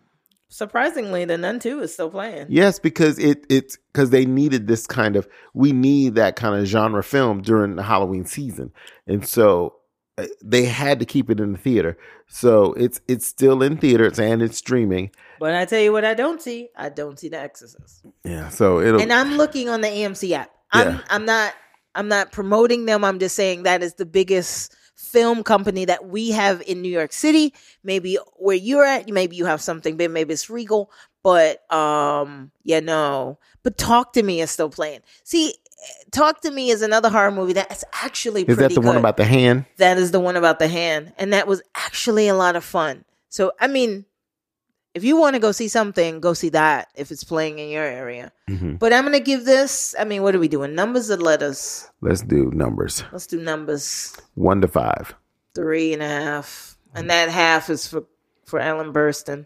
surprisingly, 0.49 1.25
the 1.25 1.37
Nun 1.37 1.59
2 1.59 1.79
is 1.81 1.93
still 1.93 2.09
playing. 2.09 2.47
Yes, 2.49 2.79
because 2.79 3.17
it 3.17 3.45
it's 3.49 3.77
because 3.93 4.09
they 4.09 4.25
needed 4.25 4.67
this 4.67 4.85
kind 4.85 5.15
of 5.15 5.27
we 5.53 5.71
need 5.71 6.15
that 6.15 6.35
kind 6.35 6.59
of 6.59 6.65
genre 6.65 7.03
film 7.03 7.41
during 7.41 7.75
the 7.75 7.83
Halloween 7.83 8.25
season, 8.25 8.71
and 9.07 9.27
so 9.27 9.75
uh, 10.17 10.25
they 10.43 10.65
had 10.65 10.99
to 10.99 11.05
keep 11.05 11.29
it 11.29 11.39
in 11.39 11.53
the 11.53 11.57
theater. 11.57 11.97
So 12.27 12.73
it's 12.73 12.99
it's 13.07 13.25
still 13.25 13.63
in 13.63 13.77
theaters 13.77 14.19
and 14.19 14.41
it's 14.41 14.57
streaming. 14.57 15.11
But 15.39 15.55
I 15.55 15.65
tell 15.65 15.79
you 15.79 15.93
what, 15.93 16.03
I 16.03 16.13
don't 16.13 16.41
see. 16.41 16.69
I 16.75 16.89
don't 16.89 17.17
see 17.17 17.29
The 17.29 17.39
Exorcist. 17.39 18.05
Yeah, 18.25 18.49
so 18.49 18.81
it'll 18.81 19.01
And 19.01 19.13
I'm 19.13 19.37
looking 19.37 19.69
on 19.69 19.81
the 19.81 19.87
AMC 19.87 20.31
app. 20.31 20.51
I'm 20.71 20.87
Yeah. 20.87 21.01
I'm 21.09 21.25
not 21.25 21.53
I'm 21.95 22.07
not 22.07 22.31
promoting 22.31 22.85
them. 22.85 23.03
I'm 23.03 23.19
just 23.19 23.35
saying 23.35 23.63
that 23.63 23.81
is 23.81 23.95
the 23.95 24.05
biggest 24.05 24.75
film 24.99 25.43
company 25.43 25.85
that 25.85 26.05
we 26.07 26.31
have 26.31 26.61
in 26.67 26.81
New 26.81 26.91
York 26.91 27.13
City. 27.13 27.53
Maybe 27.83 28.17
where 28.35 28.55
you're 28.55 28.83
at, 28.85 29.09
maybe 29.09 29.37
you 29.37 29.45
have 29.45 29.61
something 29.61 29.95
big, 29.95 30.11
maybe 30.11 30.33
it's 30.33 30.49
Regal. 30.49 30.91
But 31.23 31.71
um 31.71 32.51
yeah, 32.63 32.81
no. 32.81 33.39
But 33.63 33.77
Talk 33.77 34.13
to 34.13 34.23
Me 34.23 34.41
is 34.41 34.51
still 34.51 34.69
playing. 34.69 34.99
See, 35.23 35.55
Talk 36.11 36.41
to 36.41 36.51
Me 36.51 36.69
is 36.69 36.81
another 36.81 37.09
horror 37.09 37.31
movie 37.31 37.53
that's 37.53 37.85
actually 37.93 38.43
is 38.43 38.57
that 38.57 38.73
the 38.73 38.81
one 38.81 38.97
about 38.97 39.17
the 39.17 39.25
hand? 39.25 39.65
That 39.77 39.97
is 39.97 40.11
the 40.11 40.19
one 40.19 40.35
about 40.35 40.59
the 40.59 40.67
hand. 40.67 41.13
And 41.17 41.33
that 41.33 41.47
was 41.47 41.61
actually 41.75 42.27
a 42.27 42.35
lot 42.35 42.55
of 42.55 42.63
fun. 42.63 43.05
So, 43.29 43.53
I 43.59 43.67
mean, 43.67 44.05
if 44.93 45.03
you 45.03 45.17
want 45.17 45.35
to 45.35 45.39
go 45.39 45.51
see 45.51 45.67
something, 45.67 46.19
go 46.19 46.33
see 46.33 46.49
that 46.49 46.87
if 46.95 47.11
it's 47.11 47.23
playing 47.23 47.59
in 47.59 47.69
your 47.69 47.83
area. 47.83 48.31
Mhm. 48.49 48.79
But 48.79 48.91
I'm 48.93 49.03
going 49.03 49.13
to 49.13 49.19
give 49.23 49.45
this, 49.45 49.93
I 49.99 50.03
mean, 50.03 50.23
what 50.23 50.35
are 50.35 50.39
we 50.39 50.47
doing? 50.47 50.73
Numbers 50.75 51.11
or 51.11 51.17
letters? 51.17 51.87
Let's 52.01 52.21
do 52.21 52.49
numbers 52.53 53.03
Let's 53.11 53.27
do 53.27 53.39
numbers. 53.41 54.17
one 54.35 54.61
to 54.61 54.67
five. 54.67 55.13
Three 55.55 55.93
and 55.93 56.01
a 56.01 56.07
half. 56.07 56.77
And 56.95 57.09
that 57.09 57.29
half 57.29 57.69
is 57.69 57.87
for, 57.87 58.03
for 58.45 58.59
Ellen 58.59 58.91
Burstyn 58.93 59.45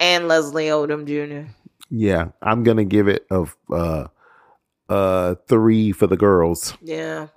and 0.00 0.26
Leslie 0.28 0.66
Odom 0.66 1.04
Jr. 1.06 1.50
Yeah, 1.90 2.28
I'm 2.42 2.62
gonna 2.64 2.84
give 2.84 3.08
it 3.08 3.26
a 3.30 3.44
uh 3.72 4.06
uh 4.88 5.34
three 5.48 5.92
for 5.92 6.06
the 6.06 6.16
girls 6.16 6.74
Yeah. 6.80 7.28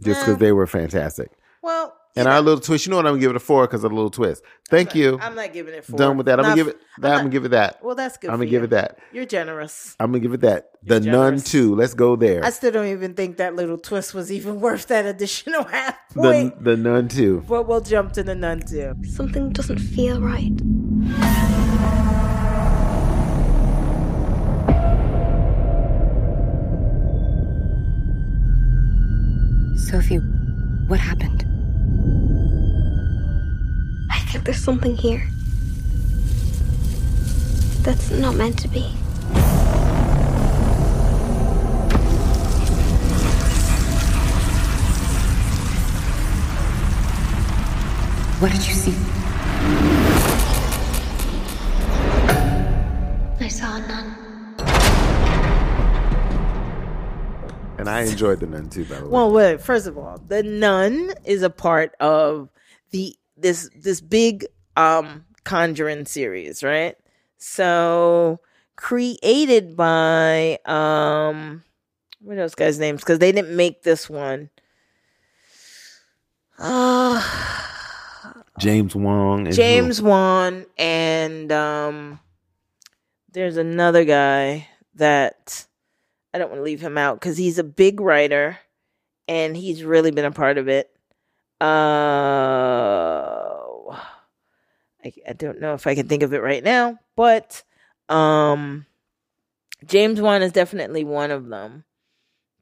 just 0.00 0.20
Yeah. 0.20 0.24
because 0.24 0.38
they 0.38 0.52
were 0.52 0.66
fantastic. 0.66 1.30
Well, 1.62 1.94
And 2.16 2.26
our 2.26 2.40
little 2.42 2.60
twist, 2.60 2.86
you 2.86 2.90
know 2.90 2.96
what? 2.96 3.06
I'm 3.06 3.12
gonna 3.12 3.20
give 3.20 3.30
it 3.30 3.36
a 3.36 3.40
four 3.40 3.66
because 3.66 3.84
of 3.84 3.90
the 3.90 3.94
little 3.94 4.10
twist. 4.10 4.42
Thank 4.68 4.94
you. 4.96 5.18
I'm 5.20 5.34
not 5.36 5.52
giving 5.52 5.74
it 5.74 5.84
four. 5.84 5.96
Done 5.96 6.16
with 6.16 6.26
that. 6.26 6.40
I'm 6.40 6.42
Not- 6.42 6.48
gonna 6.50 6.56
give 6.56 6.68
it. 6.68 6.80
That, 6.98 7.12
I'm, 7.12 7.18
gonna 7.20 7.28
give 7.30 7.44
it 7.44 7.48
that. 7.50 7.82
Well, 7.84 7.94
that's 7.94 8.16
good 8.16 8.30
I'm 8.30 8.36
gonna 8.36 8.46
give 8.46 8.62
you. 8.62 8.64
it 8.64 8.70
that. 8.70 8.98
You're 9.12 9.26
generous. 9.26 9.94
I'm 10.00 10.10
gonna 10.10 10.18
give 10.20 10.34
it 10.34 10.40
that. 10.40 10.70
The 10.82 11.00
You're 11.00 11.12
Nun 11.12 11.24
generous. 11.38 11.44
two. 11.44 11.74
Let's 11.76 11.94
go 11.94 12.16
there. 12.16 12.44
I 12.44 12.50
still 12.50 12.72
don't 12.72 12.88
even 12.88 13.14
think 13.14 13.36
that 13.36 13.54
little 13.54 13.78
twist 13.78 14.12
was 14.12 14.30
even 14.32 14.60
worth 14.60 14.88
that 14.88 15.06
additional 15.06 15.64
half 15.64 15.96
the 16.10 16.20
point. 16.20 16.64
the 16.64 16.76
Nun 16.76 17.08
two. 17.08 17.44
But 17.48 17.68
we'll 17.68 17.80
jump 17.80 18.12
to 18.14 18.22
the 18.24 18.34
nun 18.34 18.60
too. 18.60 18.94
Something 19.04 19.50
doesn't 19.52 19.78
feel 19.78 20.20
right. 20.20 20.52
Sophie, 29.76 30.16
what 30.86 31.00
happened? 31.00 31.44
I 34.10 34.18
think 34.28 34.44
there's 34.44 34.62
something 34.62 34.96
here 34.96 35.26
that's 37.82 38.10
not 38.10 38.34
meant 38.34 38.58
to 38.60 38.68
be. 38.68 38.94
What 48.40 48.52
did 48.52 48.66
you 48.66 48.72
see? 48.72 48.94
I 53.44 53.48
saw 53.48 53.78
none. 53.78 54.29
And 57.80 57.88
I 57.88 58.02
enjoyed 58.02 58.40
the 58.40 58.46
nun 58.46 58.68
too, 58.70 58.84
by 58.84 58.96
the 58.96 59.04
way. 59.04 59.10
Well, 59.10 59.32
wait, 59.32 59.60
first 59.60 59.86
of 59.86 59.96
all, 59.98 60.18
the 60.18 60.42
nun 60.42 61.12
is 61.24 61.42
a 61.42 61.50
part 61.50 61.94
of 62.00 62.50
the 62.90 63.16
this 63.36 63.70
this 63.74 64.00
big 64.00 64.46
um 64.76 65.24
conjuring 65.44 66.06
series, 66.06 66.62
right? 66.62 66.96
So 67.38 68.40
created 68.76 69.76
by 69.76 70.58
um 70.66 71.64
what 72.20 72.34
are 72.34 72.40
those 72.40 72.54
guys' 72.54 72.78
names? 72.78 73.00
Because 73.00 73.18
they 73.18 73.32
didn't 73.32 73.56
make 73.56 73.82
this 73.82 74.08
one. 74.08 74.50
Uh 76.58 77.22
James 78.58 78.94
Wong. 78.94 79.46
And 79.46 79.56
James 79.56 80.02
Wan 80.02 80.66
and 80.76 81.50
um 81.50 82.20
there's 83.32 83.56
another 83.56 84.04
guy 84.04 84.68
that 84.96 85.66
I 86.32 86.38
don't 86.38 86.48
want 86.50 86.60
to 86.60 86.64
leave 86.64 86.80
him 86.80 86.96
out 86.98 87.18
because 87.20 87.36
he's 87.36 87.58
a 87.58 87.64
big 87.64 88.00
writer 88.00 88.58
and 89.26 89.56
he's 89.56 89.82
really 89.84 90.10
been 90.10 90.24
a 90.24 90.30
part 90.30 90.58
of 90.58 90.68
it. 90.68 90.90
Uh 91.60 91.66
I, 95.04 95.12
I 95.28 95.32
don't 95.34 95.60
know 95.60 95.74
if 95.74 95.86
I 95.86 95.94
can 95.94 96.08
think 96.08 96.22
of 96.22 96.32
it 96.34 96.42
right 96.42 96.62
now, 96.62 96.98
but 97.16 97.62
um 98.08 98.86
James 99.86 100.20
Wan 100.20 100.42
is 100.42 100.52
definitely 100.52 101.04
one 101.04 101.30
of 101.30 101.48
them. 101.48 101.84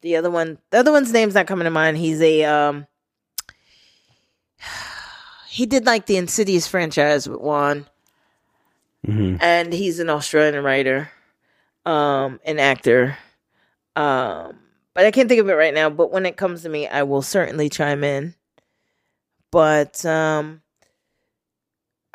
The 0.01 0.15
other 0.15 0.31
one 0.31 0.57
the 0.71 0.79
other 0.79 0.91
one's 0.91 1.11
name's 1.11 1.35
not 1.35 1.47
coming 1.47 1.65
to 1.65 1.71
mind. 1.71 1.97
He's 1.97 2.21
a 2.21 2.43
um 2.45 2.87
he 5.49 5.65
did 5.65 5.85
like 5.85 6.05
the 6.05 6.17
Insidious 6.17 6.67
franchise 6.67 7.27
with 7.27 7.39
Wan, 7.41 7.85
Mhm. 9.07 9.37
and 9.41 9.71
he's 9.73 9.99
an 9.99 10.09
Australian 10.09 10.63
writer, 10.63 11.09
um, 11.85 12.39
an 12.45 12.59
actor. 12.59 13.17
Um, 13.99 14.59
but 14.93 15.05
I 15.05 15.11
can't 15.11 15.27
think 15.27 15.41
of 15.41 15.49
it 15.49 15.53
right 15.53 15.73
now. 15.73 15.89
But 15.89 16.11
when 16.11 16.25
it 16.25 16.37
comes 16.37 16.63
to 16.63 16.69
me, 16.69 16.87
I 16.87 17.03
will 17.03 17.21
certainly 17.21 17.69
chime 17.69 18.03
in. 18.03 18.35
But 19.51 20.05
um, 20.05 20.61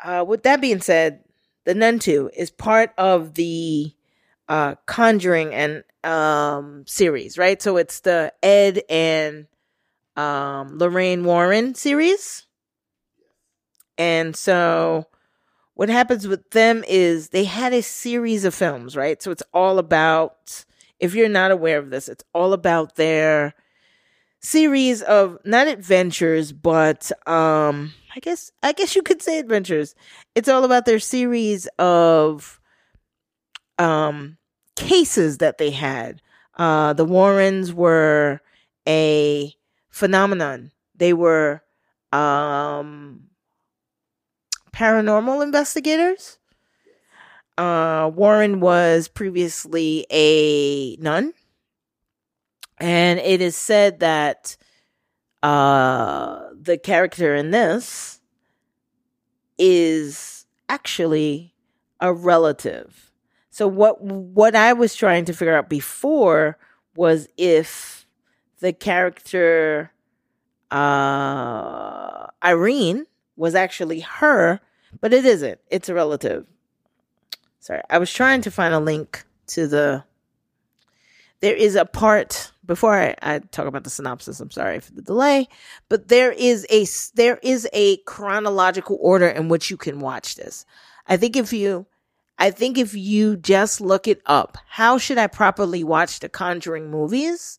uh, 0.03 0.25
with 0.27 0.43
that 0.43 0.61
being 0.61 0.81
said, 0.81 1.23
the 1.65 1.75
Nun 1.75 1.99
Two 1.99 2.31
is 2.35 2.49
part 2.49 2.93
of 2.97 3.35
the 3.35 3.93
uh, 4.47 4.75
Conjuring 4.85 5.53
and 5.53 5.83
um 6.03 6.83
series, 6.87 7.37
right? 7.37 7.61
So 7.61 7.77
it's 7.77 8.01
the 8.01 8.31
Ed 8.43 8.81
and 8.89 9.47
um 10.15 10.77
Lorraine 10.77 11.23
Warren 11.23 11.73
series. 11.73 12.45
And 13.97 14.35
so 14.35 15.07
what 15.73 15.89
happens 15.89 16.27
with 16.27 16.49
them 16.51 16.83
is 16.87 17.29
they 17.29 17.45
had 17.45 17.73
a 17.73 17.81
series 17.81 18.45
of 18.45 18.53
films, 18.53 18.95
right? 18.95 19.21
So 19.21 19.31
it's 19.31 19.43
all 19.53 19.79
about 19.79 20.65
if 20.99 21.15
you're 21.15 21.29
not 21.29 21.51
aware 21.51 21.77
of 21.79 21.89
this, 21.89 22.07
it's 22.09 22.23
all 22.33 22.53
about 22.53 22.95
their 22.95 23.53
series 24.41 25.01
of 25.03 25.37
not 25.45 25.67
adventures, 25.67 26.51
but 26.51 27.11
um 27.27 27.93
I 28.15 28.19
guess 28.21 28.51
I 28.63 28.73
guess 28.73 28.95
you 28.95 29.01
could 29.03 29.21
say 29.21 29.39
adventures. 29.39 29.95
It's 30.35 30.49
all 30.49 30.63
about 30.63 30.85
their 30.85 30.99
series 30.99 31.67
of 31.79 32.59
um 33.77 34.37
cases 34.75 35.37
that 35.39 35.57
they 35.57 35.71
had. 35.71 36.21
Uh 36.55 36.93
the 36.93 37.05
Warrens 37.05 37.73
were 37.73 38.41
a 38.87 39.53
phenomenon. 39.89 40.71
They 40.95 41.13
were 41.13 41.61
um 42.11 43.23
paranormal 44.71 45.41
investigators. 45.43 46.37
Uh, 47.57 48.11
Warren 48.13 48.59
was 48.59 49.07
previously 49.07 50.05
a 50.11 50.95
nun, 50.97 51.33
and 52.79 53.19
it 53.19 53.41
is 53.41 53.55
said 53.55 54.01
that 54.01 54.57
uh, 55.41 56.49
the 56.59 56.77
character 56.77 57.33
in 57.35 57.51
this 57.51 58.19
is 59.57 60.45
actually 60.67 61.53
a 62.01 62.13
relative. 62.13 63.11
So 63.51 63.67
what 63.67 64.01
what 64.01 64.55
I 64.55 64.73
was 64.73 64.95
trying 64.95 65.23
to 65.25 65.33
figure 65.33 65.55
out 65.55 65.69
before 65.69 66.57
was 66.95 67.29
if 67.37 68.05
the 68.59 68.73
character 68.73 69.91
uh, 70.71 72.27
Irene 72.43 73.05
was 73.37 73.55
actually 73.55 74.01
her, 74.01 74.59
but 74.99 75.13
it 75.13 75.25
isn't. 75.25 75.59
It's 75.69 75.87
a 75.87 75.93
relative. 75.93 76.45
Sorry, 77.65 77.81
I 77.89 77.97
was 77.97 78.13
trying 78.13 78.41
to 78.41 78.51
find 78.51 78.75
a 78.75 78.79
link 78.79 79.25
to 79.47 79.67
the. 79.67 80.03
There 81.39 81.55
is 81.55 81.75
a 81.75 81.83
part 81.83 82.51
before 82.63 82.93
I, 82.93 83.15
I 83.23 83.39
talk 83.39 83.65
about 83.65 83.83
the 83.83 83.89
synopsis. 83.89 84.39
I'm 84.39 84.51
sorry 84.51 84.79
for 84.79 84.93
the 84.93 85.01
delay, 85.01 85.47
but 85.89 86.07
there 86.07 86.31
is 86.31 86.67
a 86.69 86.85
there 87.15 87.39
is 87.41 87.67
a 87.73 87.97
chronological 88.05 88.99
order 89.01 89.27
in 89.27 89.49
which 89.49 89.71
you 89.71 89.77
can 89.77 89.99
watch 89.99 90.35
this. 90.35 90.63
I 91.07 91.17
think 91.17 91.35
if 91.35 91.51
you, 91.53 91.87
I 92.37 92.51
think 92.51 92.77
if 92.77 92.93
you 92.93 93.35
just 93.35 93.81
look 93.81 94.07
it 94.07 94.21
up, 94.27 94.59
how 94.67 94.99
should 94.99 95.17
I 95.17 95.25
properly 95.25 95.83
watch 95.83 96.19
the 96.19 96.29
Conjuring 96.29 96.91
movies? 96.91 97.57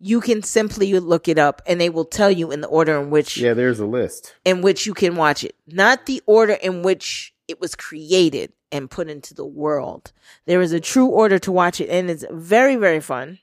You 0.00 0.22
can 0.22 0.42
simply 0.42 0.98
look 0.98 1.28
it 1.28 1.38
up, 1.38 1.60
and 1.66 1.78
they 1.78 1.90
will 1.90 2.06
tell 2.06 2.30
you 2.30 2.50
in 2.52 2.62
the 2.62 2.68
order 2.68 2.98
in 2.98 3.10
which 3.10 3.36
Yeah, 3.36 3.52
there's 3.52 3.80
a 3.80 3.86
list. 3.86 4.34
in 4.46 4.62
which 4.62 4.86
you 4.86 4.94
can 4.94 5.14
watch 5.14 5.44
it, 5.44 5.54
not 5.66 6.06
the 6.06 6.22
order 6.24 6.54
in 6.54 6.80
which 6.82 7.34
it 7.52 7.60
was 7.60 7.74
created 7.74 8.52
and 8.72 8.90
put 8.90 9.08
into 9.08 9.34
the 9.34 9.44
world. 9.44 10.12
There 10.46 10.62
is 10.62 10.72
a 10.72 10.80
true 10.80 11.06
order 11.06 11.38
to 11.40 11.52
watch 11.52 11.80
it, 11.80 11.90
and 11.90 12.10
it's 12.10 12.24
very, 12.30 12.76
very 12.76 13.00
fun. 13.00 13.38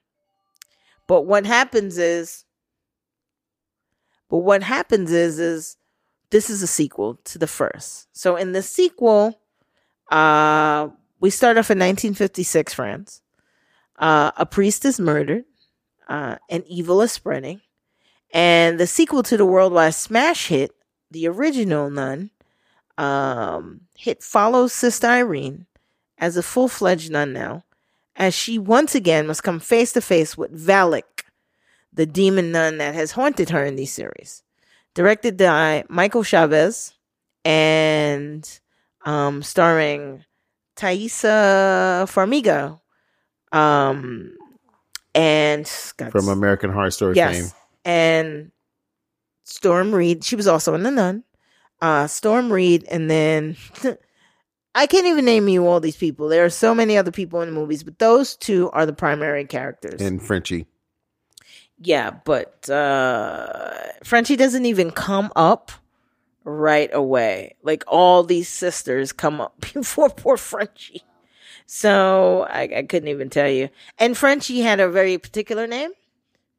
But 1.07 1.27
what 1.27 1.45
happens 1.45 1.99
is, 1.99 2.43
but 4.29 4.39
what 4.39 4.63
happens 4.63 5.11
is, 5.11 5.39
is 5.39 5.77
this 6.31 6.49
is 6.49 6.63
a 6.63 6.67
sequel 6.67 7.19
to 7.25 7.37
the 7.37 7.47
first. 7.47 8.07
So 8.11 8.35
in 8.35 8.51
the 8.51 8.63
sequel, 8.63 9.39
uh, 10.11 10.89
we 11.19 11.29
start 11.29 11.57
off 11.57 11.69
in 11.69 11.77
1956, 11.77 12.73
France. 12.73 13.21
Uh, 13.97 14.31
a 14.37 14.45
priest 14.45 14.85
is 14.85 14.99
murdered, 14.99 15.45
uh, 16.07 16.37
and 16.49 16.65
evil 16.65 17.01
is 17.01 17.11
spreading. 17.11 17.61
And 18.33 18.79
the 18.79 18.87
sequel 18.87 19.21
to 19.23 19.37
the 19.37 19.45
worldwide 19.45 19.93
smash 19.93 20.47
hit, 20.47 20.71
the 21.11 21.27
original 21.27 21.89
Nun, 21.89 22.31
um, 22.99 23.81
hit 23.95 24.21
follows 24.21 24.73
Sister 24.73 25.07
Irene 25.07 25.65
as 26.17 26.35
a 26.35 26.43
full 26.43 26.67
fledged 26.67 27.11
nun 27.11 27.31
now, 27.31 27.63
as 28.15 28.33
she 28.33 28.59
once 28.59 28.93
again 28.93 29.25
must 29.25 29.41
come 29.41 29.59
face 29.59 29.93
to 29.93 30.01
face 30.01 30.37
with 30.37 30.51
Valak, 30.51 31.23
the 31.93 32.05
demon 32.05 32.51
nun 32.51 32.77
that 32.77 32.93
has 32.93 33.13
haunted 33.13 33.49
her 33.51 33.63
in 33.63 33.77
these 33.77 33.93
series. 33.93 34.43
Directed 34.93 35.37
by 35.37 35.85
Michael 35.87 36.23
Chaves 36.23 36.93
and 37.45 38.59
um, 39.05 39.41
starring 39.43 40.25
Taissa 40.75 42.05
Farmiga. 42.05 42.79
Um, 43.57 44.35
and 45.15 45.67
From 45.67 46.27
American 46.27 46.71
Horror 46.71 46.91
Story 46.91 47.15
yes. 47.15 47.37
fame. 47.37 47.59
And 47.85 48.51
Storm 49.45 49.95
Reed, 49.95 50.23
she 50.23 50.35
was 50.35 50.47
also 50.47 50.73
in 50.75 50.83
The 50.83 50.91
Nun. 50.91 51.23
Uh, 51.81 52.07
Storm 52.07 52.51
Reed, 52.51 52.85
and 52.89 53.09
then 53.09 53.55
I 54.75 54.85
can't 54.85 55.07
even 55.07 55.25
name 55.25 55.47
you 55.47 55.65
all 55.67 55.79
these 55.79 55.95
people. 55.97 56.27
There 56.27 56.45
are 56.45 56.49
so 56.49 56.75
many 56.75 56.97
other 56.97 57.11
people 57.11 57.41
in 57.41 57.49
the 57.49 57.55
movies, 57.55 57.83
but 57.83 57.99
those 57.99 58.35
two 58.35 58.69
are 58.71 58.85
the 58.85 58.93
primary 58.93 59.45
characters. 59.45 60.01
And 60.01 60.21
Frenchie. 60.21 60.67
yeah, 61.79 62.11
but 62.11 62.69
uh, 62.69 63.73
Frenchie 64.03 64.35
doesn't 64.35 64.65
even 64.65 64.91
come 64.91 65.31
up 65.35 65.71
right 66.43 66.89
away. 66.93 67.55
Like 67.63 67.83
all 67.87 68.23
these 68.23 68.49
sisters 68.49 69.11
come 69.13 69.39
up 69.41 69.59
before 69.73 70.09
poor 70.09 70.37
Frenchie. 70.37 71.03
So 71.65 72.47
I, 72.49 72.61
I 72.77 72.83
couldn't 72.83 73.09
even 73.09 73.29
tell 73.29 73.49
you. 73.49 73.69
And 73.97 74.17
Frenchie 74.17 74.61
had 74.61 74.79
a 74.79 74.89
very 74.89 75.17
particular 75.17 75.67
name. 75.67 75.91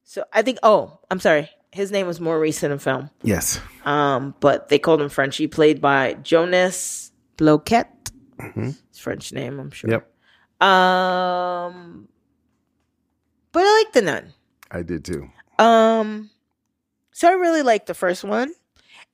So 0.05 0.25
I 0.33 0.43
think, 0.43 0.59
oh, 0.63 0.99
I'm 1.11 1.21
sorry. 1.21 1.51
His 1.73 1.93
name 1.93 2.07
was 2.07 2.21
more 2.21 2.39
recent 2.41 2.73
in 2.73 2.79
film. 2.81 3.11
Yes. 3.23 3.61
Um, 3.85 4.35
but 4.41 4.69
they 4.69 4.79
called 4.79 5.01
him 5.01 5.09
Frenchie, 5.09 5.47
played 5.47 5.81
by 5.81 6.15
Jonas 6.15 7.13
Bloquet. 7.37 7.87
Mhm. 8.39 8.77
His 8.89 8.99
French 8.99 9.33
name, 9.33 9.61
I'm 9.61 9.71
sure. 9.71 9.91
Yep. 9.91 10.07
Um, 10.63 12.09
but 13.53 13.63
I 13.63 13.83
like 13.85 13.93
the 13.93 14.03
nun. 14.03 14.33
I 14.71 14.83
did 14.83 15.05
too. 15.05 15.31
Um, 15.59 16.31
so 17.13 17.29
I 17.29 17.33
really 17.33 17.63
liked 17.63 17.87
the 17.87 17.95
first 17.95 18.25
one, 18.25 18.53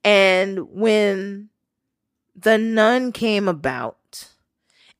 and 0.04 0.70
when 0.70 1.50
the 2.34 2.56
nun 2.58 3.12
came 3.12 3.48
about, 3.48 4.28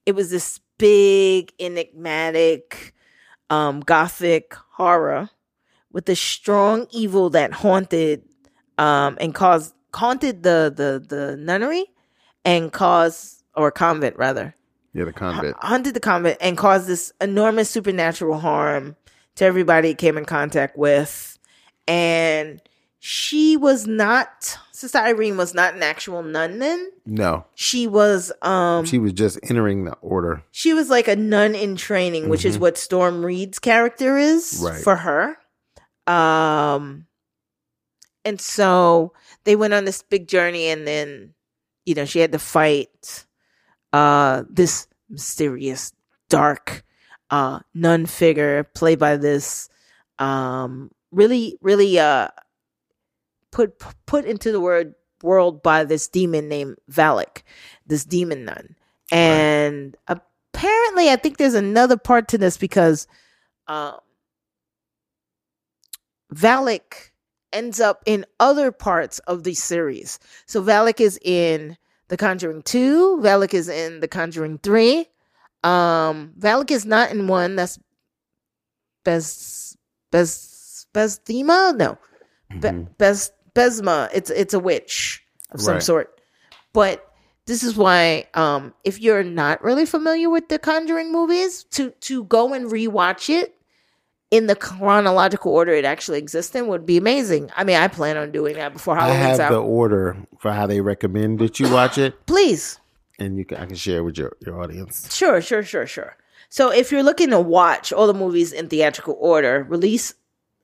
it 0.05 0.15
was 0.15 0.31
this 0.31 0.61
big, 0.79 1.53
enigmatic, 1.59 2.95
um, 3.51 3.81
gothic 3.81 4.55
horror 4.73 5.31
with 5.97 6.05
the 6.05 6.15
strong 6.15 6.87
evil 6.91 7.31
that 7.31 7.55
haunted, 7.55 8.23
um, 8.77 9.17
and 9.19 9.35
caused 9.35 9.73
haunted 9.95 10.43
the 10.43 10.71
the 10.77 10.91
the 11.17 11.37
nunnery 11.39 11.87
and 12.45 12.71
caused 12.71 13.43
or 13.55 13.71
convent 13.71 14.15
rather 14.19 14.55
Yeah, 14.93 15.05
the 15.07 15.13
convent. 15.15 15.57
haunted 15.61 15.95
the 15.95 16.01
convent 16.01 16.37
and 16.43 16.59
caused 16.59 16.87
this 16.87 17.13
enormous 17.19 17.71
supernatural 17.71 18.39
harm 18.41 18.95
to 19.37 19.45
everybody 19.47 19.89
it 19.91 19.99
came 19.99 20.19
in 20.19 20.27
contact 20.27 20.77
with. 20.77 21.39
And 21.89 22.61
she 22.99 23.57
was 23.57 23.87
not 23.87 24.59
Sister 24.73 24.99
Irene 24.99 25.39
was 25.39 25.55
not 25.55 25.75
an 25.75 25.83
actual 25.83 26.23
nun 26.23 26.59
then. 26.59 26.91
No, 27.07 27.47
She 27.55 27.87
was 27.87 28.31
um 28.43 28.85
she 28.85 28.99
was 28.99 29.15
just 29.15 29.39
entering 29.49 29.85
the 29.85 29.95
order. 30.03 30.43
she 30.51 30.75
was 30.75 30.91
like 30.91 31.09
a 31.09 31.17
nun 31.17 31.55
in 31.55 31.77
training, 31.77 32.29
which 32.29 32.45
is 32.45 32.59
what 32.59 32.77
Storm 32.77 33.25
Reed's 33.25 33.59
character 33.59 34.19
is 34.19 34.43
Mm-hmm. 34.57 34.67
Right. 34.67 34.83
for 34.85 34.97
her. 34.97 35.39
Um 36.07 37.07
and 38.25 38.41
so 38.41 39.13
they 39.45 39.57
went 39.57 39.75
on 39.75 39.85
this 39.85 40.03
big 40.03 40.29
journey 40.29 40.67
and 40.67 40.87
then 40.87 41.35
you 41.85 41.95
know 41.95 42.05
she 42.05 42.19
had 42.19 42.33
to 42.33 42.39
fight 42.39 43.27
uh 43.93 44.43
this 44.51 44.89
mysterious 45.09 45.93
dark 46.29 46.85
uh 47.31 47.61
nun 47.75 48.07
figure 48.07 48.65
played 48.65 48.99
by 48.99 49.17
this 49.17 49.69
um 50.19 50.91
really 51.13 51.57
really 51.61 51.99
uh 51.99 52.29
put 53.53 53.81
put 54.07 54.25
into 54.25 54.53
the 54.53 54.61
word 54.61 54.95
world 55.23 55.63
by 55.63 55.85
this 55.85 56.09
demon 56.09 56.49
named 56.49 56.77
Valak, 56.91 57.43
this 57.87 58.05
demon 58.05 58.45
nun. 58.45 58.77
And 59.11 59.97
apparently 60.09 61.11
I 61.11 61.17
think 61.17 61.37
there's 61.37 61.55
another 61.55 61.97
part 61.97 62.29
to 62.29 62.39
this 62.39 62.57
because 62.57 63.07
um 63.67 63.99
Valak 66.35 67.11
ends 67.53 67.81
up 67.81 68.03
in 68.07 68.27
other 68.41 68.73
parts 68.73 69.19
of 69.21 69.45
the 69.45 69.55
series. 69.55 70.19
So 70.47 70.63
Valak 70.63 71.01
is 71.01 71.19
in 71.23 71.77
The 72.09 72.17
Conjuring 72.17 72.63
2, 72.63 73.19
Valak 73.23 73.55
is 73.55 73.69
in 73.69 74.01
The 74.01 74.09
Conjuring 74.09 74.59
3. 74.59 75.07
Um 75.65 76.33
Valak 76.39 76.71
is 76.71 76.85
not 76.85 77.11
in 77.11 77.27
one 77.29 77.57
that's 77.57 77.79
Bes 79.05 79.77
Bes 80.11 80.87
Besthema? 80.95 81.77
No. 81.77 81.99
Be- 82.61 82.87
Bes 82.99 83.31
Besma. 83.55 84.09
It's 84.13 84.31
it's 84.31 84.55
a 84.55 84.59
witch 84.61 85.23
of 85.51 85.61
some 85.61 85.75
Right. 85.75 85.83
sort. 85.83 86.21
But 86.73 87.05
this 87.47 87.63
is 87.63 87.77
why 87.77 88.27
um 88.35 88.75
if 88.85 89.01
you're 89.01 89.23
not 89.25 89.63
really 89.63 89.87
familiar 89.87 90.29
with 90.31 90.49
the 90.49 90.59
Conjuring 90.59 91.11
movies, 91.13 91.65
to 91.73 91.91
to 92.03 92.25
go 92.25 92.53
and 92.53 92.71
rewatch 92.71 93.29
it 93.31 93.56
in 94.31 94.47
the 94.49 94.57
chronological 94.57 95.53
order 95.53 95.73
it 95.73 95.85
actually 95.85 96.19
exists 96.19 96.55
in 96.55 96.67
would 96.67 96.85
be 96.87 96.97
amazing. 96.97 97.51
I 97.57 97.65
mean, 97.65 97.77
I 97.77 97.89
plan 97.89 98.17
on 98.17 98.33
doing 98.33 98.57
that 98.57 98.73
before 98.73 98.99
I 98.99 99.07
Halloween's 99.09 99.39
have 99.39 99.41
out. 99.41 99.51
the 99.51 99.63
order 99.63 100.17
for 100.39 100.53
how 100.53 100.67
they 100.67 100.81
recommend 100.81 101.39
that 101.39 101.61
you 101.61 101.71
watch 101.71 101.97
it, 101.99 102.27
Please. 102.27 102.81
and 103.19 103.37
you 103.39 103.45
can, 103.45 103.59
I 103.59 103.67
can 103.67 103.77
share 103.77 104.03
with 104.03 104.19
your, 104.19 104.37
your 104.45 104.61
audience. 104.61 105.15
Sure, 105.15 105.41
sure, 105.41 105.63
sure, 105.63 105.87
sure. 105.87 106.17
So 106.49 106.71
if 106.73 106.91
you're 106.93 107.03
looking 107.03 107.31
to 107.31 107.41
watch 107.41 107.93
all 107.93 108.07
the 108.07 108.15
movies 108.15 108.53
in 108.53 108.69
theatrical 108.69 109.17
order, 109.21 109.65
release 109.69 110.15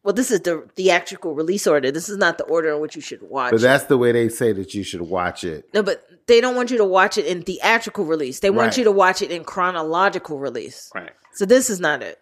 well, 0.04 0.12
this 0.14 0.32
is 0.32 0.40
the 0.40 0.68
theatrical 0.74 1.32
release 1.34 1.64
order. 1.64 1.92
This 1.92 2.08
is 2.08 2.16
not 2.16 2.36
the 2.36 2.42
order 2.44 2.70
in 2.72 2.80
which 2.80 2.96
you 2.96 3.00
should 3.02 3.22
watch. 3.22 3.52
But 3.52 3.60
it. 3.60 3.62
that's 3.62 3.84
the 3.84 3.96
way 3.96 4.10
they 4.10 4.28
say 4.28 4.52
that 4.52 4.74
you 4.74 4.82
should 4.82 5.02
watch 5.02 5.44
it. 5.44 5.68
No, 5.72 5.80
but 5.84 6.04
they 6.26 6.40
don't 6.40 6.56
want 6.56 6.72
you 6.72 6.78
to 6.78 6.84
watch 6.84 7.16
it 7.18 7.24
in 7.24 7.42
theatrical 7.42 8.04
release. 8.04 8.40
They 8.40 8.50
want 8.50 8.70
Right. 8.70 8.78
you 8.78 8.84
to 8.84 8.90
watch 8.90 9.22
it 9.22 9.30
in 9.30 9.44
chronological 9.44 10.38
release. 10.40 10.90
Right. 10.92 11.12
So 11.34 11.44
this 11.46 11.70
is 11.70 11.78
not 11.78 12.02
it. 12.02 12.18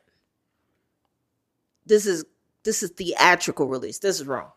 This 1.87 2.07
is 2.07 2.25
this 2.65 2.83
is 2.83 2.91
theatrical 2.91 3.67
release. 3.67 3.99
This 3.99 4.21
is 4.21 4.27
wrong. 4.27 4.51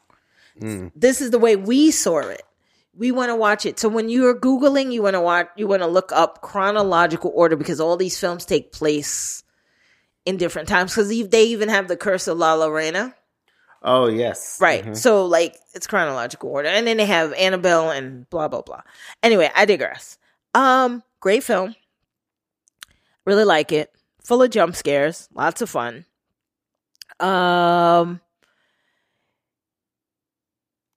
This 0.95 1.21
is 1.21 1.32
the 1.32 1.39
way 1.39 1.55
we 1.55 1.91
saw 1.91 2.19
it. 2.19 2.43
We 2.95 3.11
want 3.11 3.30
to 3.30 3.36
watch 3.36 3.65
it. 3.65 3.80
So 3.80 3.89
when 3.89 4.07
you're 4.09 4.36
googling, 4.36 4.91
you 4.91 5.01
want 5.01 5.15
to 5.15 5.21
watch 5.21 5.47
you 5.55 5.67
want 5.67 5.82
to 5.82 5.88
look 5.88 6.11
up 6.11 6.41
chronological 6.41 7.32
order 7.34 7.55
because 7.55 7.80
all 7.80 7.97
these 7.97 8.19
films 8.19 8.45
take 8.45 8.71
place 8.71 9.43
in 10.26 10.38
different 10.38 10.69
times 10.69 10.93
cuz 10.93 11.09
they 11.09 11.43
even 11.43 11.69
have 11.69 11.88
the 11.88 11.97
curse 11.97 12.28
of 12.28 12.38
La 12.38 12.55
Llorona. 12.55 13.13
Oh 13.82 14.07
yes. 14.07 14.57
Right. 14.61 14.95
So 14.95 15.26
like 15.26 15.57
it's 15.74 15.88
chronological 15.88 16.49
order. 16.49 16.69
And 16.69 16.86
then 16.86 16.97
they 16.97 17.05
have 17.05 17.34
Annabelle 17.34 17.89
and 17.89 18.30
blah 18.30 18.47
blah 18.47 18.61
blah. 18.61 18.82
Anyway, 19.24 19.49
I 19.55 19.65
digress. 19.65 20.17
Um, 20.53 21.03
great 21.19 21.43
film. 21.43 21.76
Really 23.26 23.45
like 23.45 23.71
it. 23.71 23.91
Full 24.24 24.41
of 24.41 24.51
jump 24.51 24.76
scares, 24.76 25.28
lots 25.34 25.61
of 25.61 25.69
fun. 25.69 26.05
Um 27.20 28.22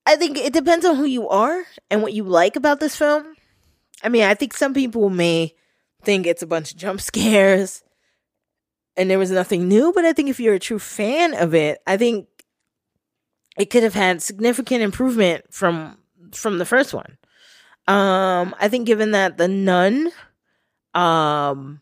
I 0.08 0.14
think 0.16 0.38
it 0.38 0.52
depends 0.52 0.86
on 0.86 0.96
who 0.96 1.04
you 1.04 1.28
are 1.28 1.64
and 1.90 2.00
what 2.00 2.12
you 2.12 2.22
like 2.24 2.54
about 2.54 2.78
this 2.78 2.94
film. 2.94 3.34
I 4.04 4.08
mean, 4.08 4.22
I 4.22 4.34
think 4.34 4.54
some 4.54 4.72
people 4.72 5.10
may 5.10 5.54
think 6.04 6.26
it's 6.26 6.42
a 6.42 6.46
bunch 6.46 6.70
of 6.70 6.78
jump 6.78 7.00
scares 7.10 7.82
and 8.96 9.10
there 9.10 9.18
was 9.18 9.30
nothing 9.30 9.68
new, 9.68 9.92
but 9.92 10.04
I 10.04 10.12
think 10.12 10.28
if 10.28 10.40
you're 10.40 10.54
a 10.54 10.60
true 10.60 10.78
fan 10.78 11.34
of 11.34 11.54
it, 11.54 11.80
I 11.86 11.96
think 11.96 12.28
it 13.58 13.70
could 13.70 13.82
have 13.82 13.94
had 13.94 14.22
significant 14.22 14.82
improvement 14.82 15.44
from 15.50 15.98
from 16.32 16.58
the 16.58 16.64
first 16.64 16.92
one. 16.92 17.18
Um, 17.86 18.54
I 18.58 18.68
think 18.68 18.86
given 18.86 19.12
that 19.12 19.36
the 19.38 19.48
nun 19.48 20.10
um 20.94 21.80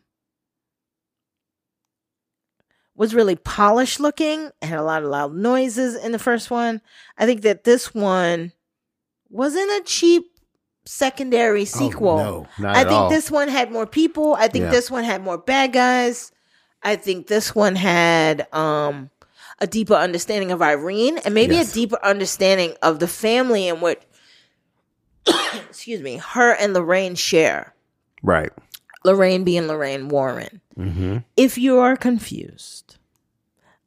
was 2.95 3.13
really 3.13 3.35
polished 3.35 3.99
looking, 3.99 4.51
had 4.61 4.79
a 4.79 4.83
lot 4.83 5.03
of 5.03 5.09
loud 5.09 5.33
noises 5.35 5.95
in 5.95 6.11
the 6.11 6.19
first 6.19 6.49
one. 6.49 6.81
I 7.17 7.25
think 7.25 7.41
that 7.41 7.63
this 7.65 7.93
one 7.93 8.53
wasn't 9.29 9.69
a 9.69 9.83
cheap 9.85 10.31
secondary 10.85 11.65
sequel. 11.65 12.19
Oh, 12.19 12.47
no, 12.59 12.69
I 12.69 12.83
think 12.83 12.91
all. 12.91 13.09
this 13.09 13.29
one 13.31 13.47
had 13.49 13.71
more 13.71 13.85
people. 13.87 14.35
I 14.35 14.47
think 14.47 14.63
Yeah. 14.65 14.71
this 14.71 14.89
one 14.91 15.03
had 15.03 15.21
more 15.23 15.37
bad 15.37 15.73
guys. 15.73 16.31
I 16.83 16.95
think 16.95 17.27
this 17.27 17.53
one 17.55 17.75
had 17.75 18.47
um 18.53 19.09
a 19.59 19.67
deeper 19.67 19.95
understanding 19.95 20.51
of 20.51 20.61
Irene 20.61 21.17
and 21.19 21.33
maybe 21.33 21.55
Yes. 21.55 21.71
a 21.71 21.73
deeper 21.73 21.97
understanding 22.03 22.75
of 22.81 22.99
the 22.99 23.07
family 23.07 23.67
and 23.67 23.81
what 23.81 24.03
excuse 25.69 26.01
me, 26.01 26.17
her 26.17 26.51
and 26.53 26.73
Lorraine 26.73 27.15
share. 27.15 27.73
Right. 28.21 28.51
Lorraine 29.05 29.43
being 29.43 29.67
Lorraine 29.67 30.09
Warren. 30.09 30.59
Mm-hmm. 30.77 31.17
If 31.37 31.57
you 31.57 31.77
are 31.79 31.95
confused, 31.95 32.97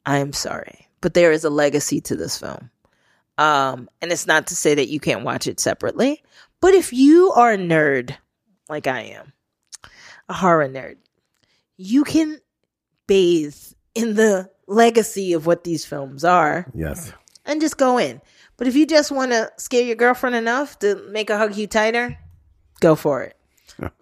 I 0.07 0.19
am 0.19 0.33
sorry, 0.33 0.87
but 1.01 1.12
there 1.14 1.33
is 1.33 1.45
a 1.45 1.51
legacy 1.51 2.01
to 2.03 2.16
this 2.16 2.39
film. 2.39 2.71
Um, 3.37 3.89
and 4.01 4.11
it's 4.11 4.27
not 4.27 4.47
to 4.49 4.57
say 4.57 4.75
that 4.75 4.89
you 4.89 5.01
can't 5.01 5.25
watch 5.25 5.47
it 5.47 5.61
separately, 5.61 6.23
but 6.61 6.75
if 6.75 6.93
you 6.93 7.33
are 7.33 7.53
a 7.53 7.59
nerd 7.59 8.16
like 8.69 8.87
I 8.87 9.01
am, 9.03 9.33
a 10.29 10.35
horror 10.35 10.69
nerd, 10.69 10.97
you 11.77 12.05
can 12.05 12.39
bathe 13.07 13.57
in 13.95 14.14
the 14.14 14.51
legacy 14.66 15.33
of 15.33 15.47
what 15.47 15.64
these 15.64 15.85
films 15.85 16.25
are 16.25 16.66
Yes. 16.75 17.12
and 17.45 17.61
just 17.61 17.77
go 17.79 17.99
in. 17.99 18.21
But 18.57 18.66
if 18.66 18.75
you 18.77 18.87
just 18.87 19.11
want 19.12 19.31
to 19.33 19.51
scare 19.57 19.83
your 19.85 19.95
girlfriend 19.97 20.35
enough 20.37 20.79
to 20.81 20.97
make 21.11 21.29
her 21.29 21.39
hug 21.39 21.57
you 21.57 21.66
tighter, 21.69 22.19
go 22.81 22.95
for 22.97 23.23
it. 23.23 23.37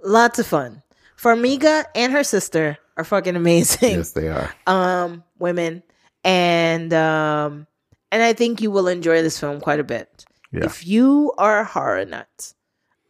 Lots 0.03 0.39
of 0.39 0.47
fun. 0.47 0.83
Farmiga 1.17 1.85
and 1.95 2.13
her 2.13 2.25
sister 2.25 2.79
are 2.97 3.05
fucking 3.05 3.37
amazing 3.37 3.97
Yes, 3.97 4.13
they 4.13 4.29
are. 4.29 4.53
um 4.67 5.23
women 5.39 5.83
and 6.25 6.93
um 6.93 7.67
and 8.13 8.23
I 8.23 8.33
think 8.33 8.61
you 8.61 8.71
will 8.71 8.89
enjoy 8.89 9.23
this 9.23 9.39
film 9.39 9.61
quite 9.61 9.81
a 9.81 9.85
bit. 9.85 10.25
Yeah. 10.53 10.65
If 10.65 10.87
you 10.87 11.33
are 11.39 11.61
a 11.61 11.65
horror 11.65 12.05
nut. 12.05 12.53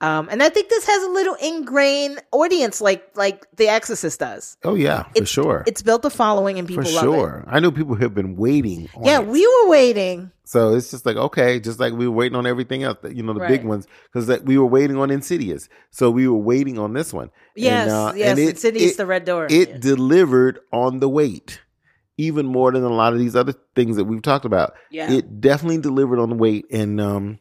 Um 0.01 0.29
and 0.31 0.43
I 0.43 0.49
think 0.51 0.69
this 0.69 0.85
has 0.87 1.03
a 1.05 1.09
little 1.09 1.35
ingrained 1.43 2.21
audience 2.33 2.81
like 2.81 3.09
like 3.15 3.47
The 3.57 3.69
Exorcist 3.69 4.21
does. 4.21 4.57
Oh 4.63 4.75
yeah, 4.75 5.05
for 5.05 5.11
It's- 5.15 5.29
sure. 5.29 5.65
It's 5.67 5.83
built 5.83 6.05
a 6.05 6.11
following 6.11 6.59
and 6.59 6.69
people 6.69 6.85
love 6.85 6.93
it. 6.93 6.97
For 6.97 7.03
sure. 7.05 7.45
I 7.47 7.61
know 7.61 7.71
people 7.71 7.95
have 7.95 8.15
been 8.15 8.37
waiting. 8.37 8.89
On 8.95 9.05
Yeah, 9.05 9.21
it. 9.21 9.27
we 9.27 9.47
were 9.47 9.69
waiting. 9.71 10.31
So 10.45 10.75
it's 10.75 10.91
just 10.91 11.07
like 11.07 11.17
okay, 11.17 11.59
just 11.61 11.81
like 11.81 11.93
we 11.95 12.07
were 12.07 12.15
waiting 12.15 12.37
on 12.37 12.47
everything 12.47 12.83
else, 12.85 12.99
you 13.11 13.23
know, 13.23 13.33
the 13.33 13.47
big 13.49 13.65
ones, 13.65 13.87
because 14.05 14.27
that 14.29 14.45
we 14.45 14.59
were 14.59 14.67
waiting 14.67 14.97
on 14.99 15.11
Insidious. 15.11 15.69
So 15.91 16.11
we 16.11 16.29
were 16.29 16.37
waiting 16.37 16.79
on 16.79 16.93
this 16.93 17.13
one. 17.13 17.31
Yes, 17.57 17.89
yes, 18.17 18.39
Insidious, 18.39 18.93
it- 18.93 18.97
the 18.99 19.07
red 19.07 19.25
door. 19.25 19.47
It 19.51 19.69
Yeah. 19.71 19.77
delivered 19.79 20.61
on 20.73 21.01
the 21.01 21.09
wait, 21.09 21.61
even 22.19 22.47
more 22.47 22.71
than 22.71 22.85
a 22.85 22.93
lot 22.93 23.13
of 23.13 23.19
these 23.19 23.35
other 23.35 23.55
things 23.75 23.97
that 23.97 24.05
we've 24.05 24.23
talked 24.23 24.45
about. 24.45 24.75
Yeah. 24.91 25.11
It 25.11 25.41
definitely 25.41 25.79
delivered 25.79 26.19
on 26.21 26.29
the 26.31 26.37
weight, 26.37 26.67
and 26.71 27.01
um, 27.01 27.39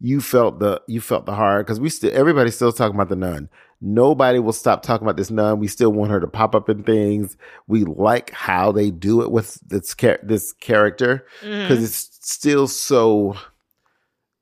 you 0.00 0.20
felt 0.20 0.58
the 0.58 0.82
you 0.88 1.00
felt 1.00 1.26
the 1.26 1.34
horror 1.34 1.62
because 1.62 1.80
we 1.80 1.88
still 1.88 2.10
everybody's 2.14 2.56
still 2.56 2.72
talking 2.72 2.94
about 2.94 3.08
the 3.08 3.16
nun. 3.16 3.48
Nobody 3.80 4.38
will 4.38 4.52
stop 4.52 4.82
talking 4.82 5.06
about 5.06 5.16
this 5.16 5.30
nun. 5.30 5.58
We 5.58 5.68
still 5.68 5.92
want 5.92 6.10
her 6.10 6.20
to 6.20 6.26
pop 6.26 6.54
up 6.54 6.68
in 6.68 6.82
things. 6.84 7.36
We 7.66 7.84
like 7.84 8.30
how 8.30 8.72
they 8.72 8.90
do 8.90 9.20
it 9.22 9.30
with 9.30 9.58
this 9.68 9.94
char- 9.94 10.20
this 10.22 10.52
character 10.54 11.26
because 11.40 11.78
Mhm. 11.80 11.84
it's 11.84 12.18
still 12.22 12.66
so 12.66 13.36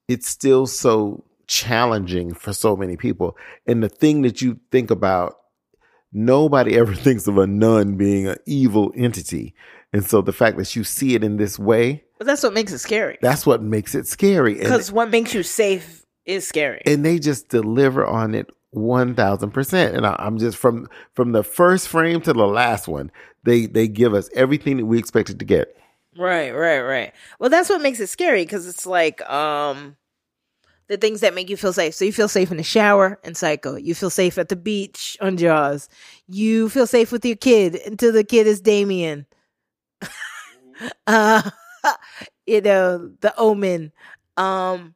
it's 0.09 0.29
still 0.29 0.67
so 0.67 1.25
challenging 1.47 2.35
for 2.35 2.53
so 2.53 2.77
many 2.77 2.97
people. 2.97 3.37
And 3.67 3.83
the 3.83 3.89
thing 3.89 4.23
that 4.23 4.41
you 4.43 4.59
think 4.71 4.91
about, 4.91 5.37
nobody 6.13 6.77
ever 6.79 6.95
thinks 6.95 7.27
of 7.27 7.39
a 7.39 7.47
nun 7.47 7.97
being 7.97 8.27
an 8.27 8.37
evil 8.47 8.93
entity. 8.97 9.55
And 9.93 10.05
so 10.05 10.23
the 10.23 10.33
fact 10.33 10.57
that 10.57 10.75
you 10.75 10.85
see 10.85 11.15
it 11.15 11.23
in 11.25 11.37
this 11.37 11.59
way, 11.59 12.05
But 12.23 12.29
that's 12.29 12.45
what 12.45 12.55
makes 12.55 12.71
it 12.71 12.79
scary. 12.79 13.19
that's 13.21 13.45
what 13.45 13.61
makes 13.65 13.97
it 13.97 14.07
scary. 14.07 14.55
Because 14.55 14.93
what 14.93 15.11
makes 15.11 15.35
you 15.35 15.43
safe 15.43 16.07
is 16.25 16.47
scary. 16.47 16.81
and 16.87 17.05
they 17.05 17.19
just 17.19 17.49
deliver 17.49 18.07
on 18.07 18.37
it 18.37 18.49
one 18.71 19.17
thousand 19.17 19.51
percent. 19.51 19.97
And 19.97 20.07
I, 20.07 20.15
I'm 20.21 20.39
just 20.39 20.57
from 20.57 20.89
from 21.15 21.33
the 21.33 21.43
first 21.43 21.89
frame 21.89 22.21
to 22.21 22.33
the 22.33 22.47
last 22.47 22.87
one, 22.87 23.11
they 23.43 23.67
they 23.67 23.89
give 23.89 24.15
us 24.15 24.31
everything 24.37 24.77
that 24.77 24.87
we 24.87 25.01
expected 25.01 25.41
to 25.41 25.45
get. 25.45 25.77
Right, 26.17 26.53
right, 26.53 26.81
right. 26.83 27.13
Well, 27.41 27.51
that's 27.51 27.69
what 27.69 27.83
makes 27.83 27.99
it 27.99 28.07
scary 28.07 28.45
because 28.45 28.69
it's 28.69 28.87
like 28.87 29.21
um 29.29 29.97
the 30.87 30.99
things 30.99 31.23
that 31.23 31.35
make 31.35 31.51
you 31.51 31.57
feel 31.57 31.73
safe. 31.73 31.95
So 31.95 32.05
you 32.05 32.13
feel 32.13 32.29
safe 32.29 32.53
in 32.53 32.57
the 32.57 32.63
shower 32.63 33.19
in 33.25 33.35
Psycho. 33.35 33.75
You 33.75 33.97
feel 33.97 34.11
safe 34.11 34.39
at 34.39 34.49
the 34.49 34.55
beach 34.55 35.17
on 35.21 35.37
Jaws. 35.39 35.89
You 36.29 36.69
feel 36.69 36.87
safe 36.87 37.11
with 37.11 37.25
your 37.25 37.35
kid 37.35 37.81
until 37.85 38.13
the 38.13 38.23
kid 38.23 38.47
is 38.47 38.61
Damien. 38.61 39.27
uh 41.09 41.51
you 42.47 42.61
know, 42.61 43.13
the 43.21 43.35
omen. 43.37 43.93
Um 44.37 44.95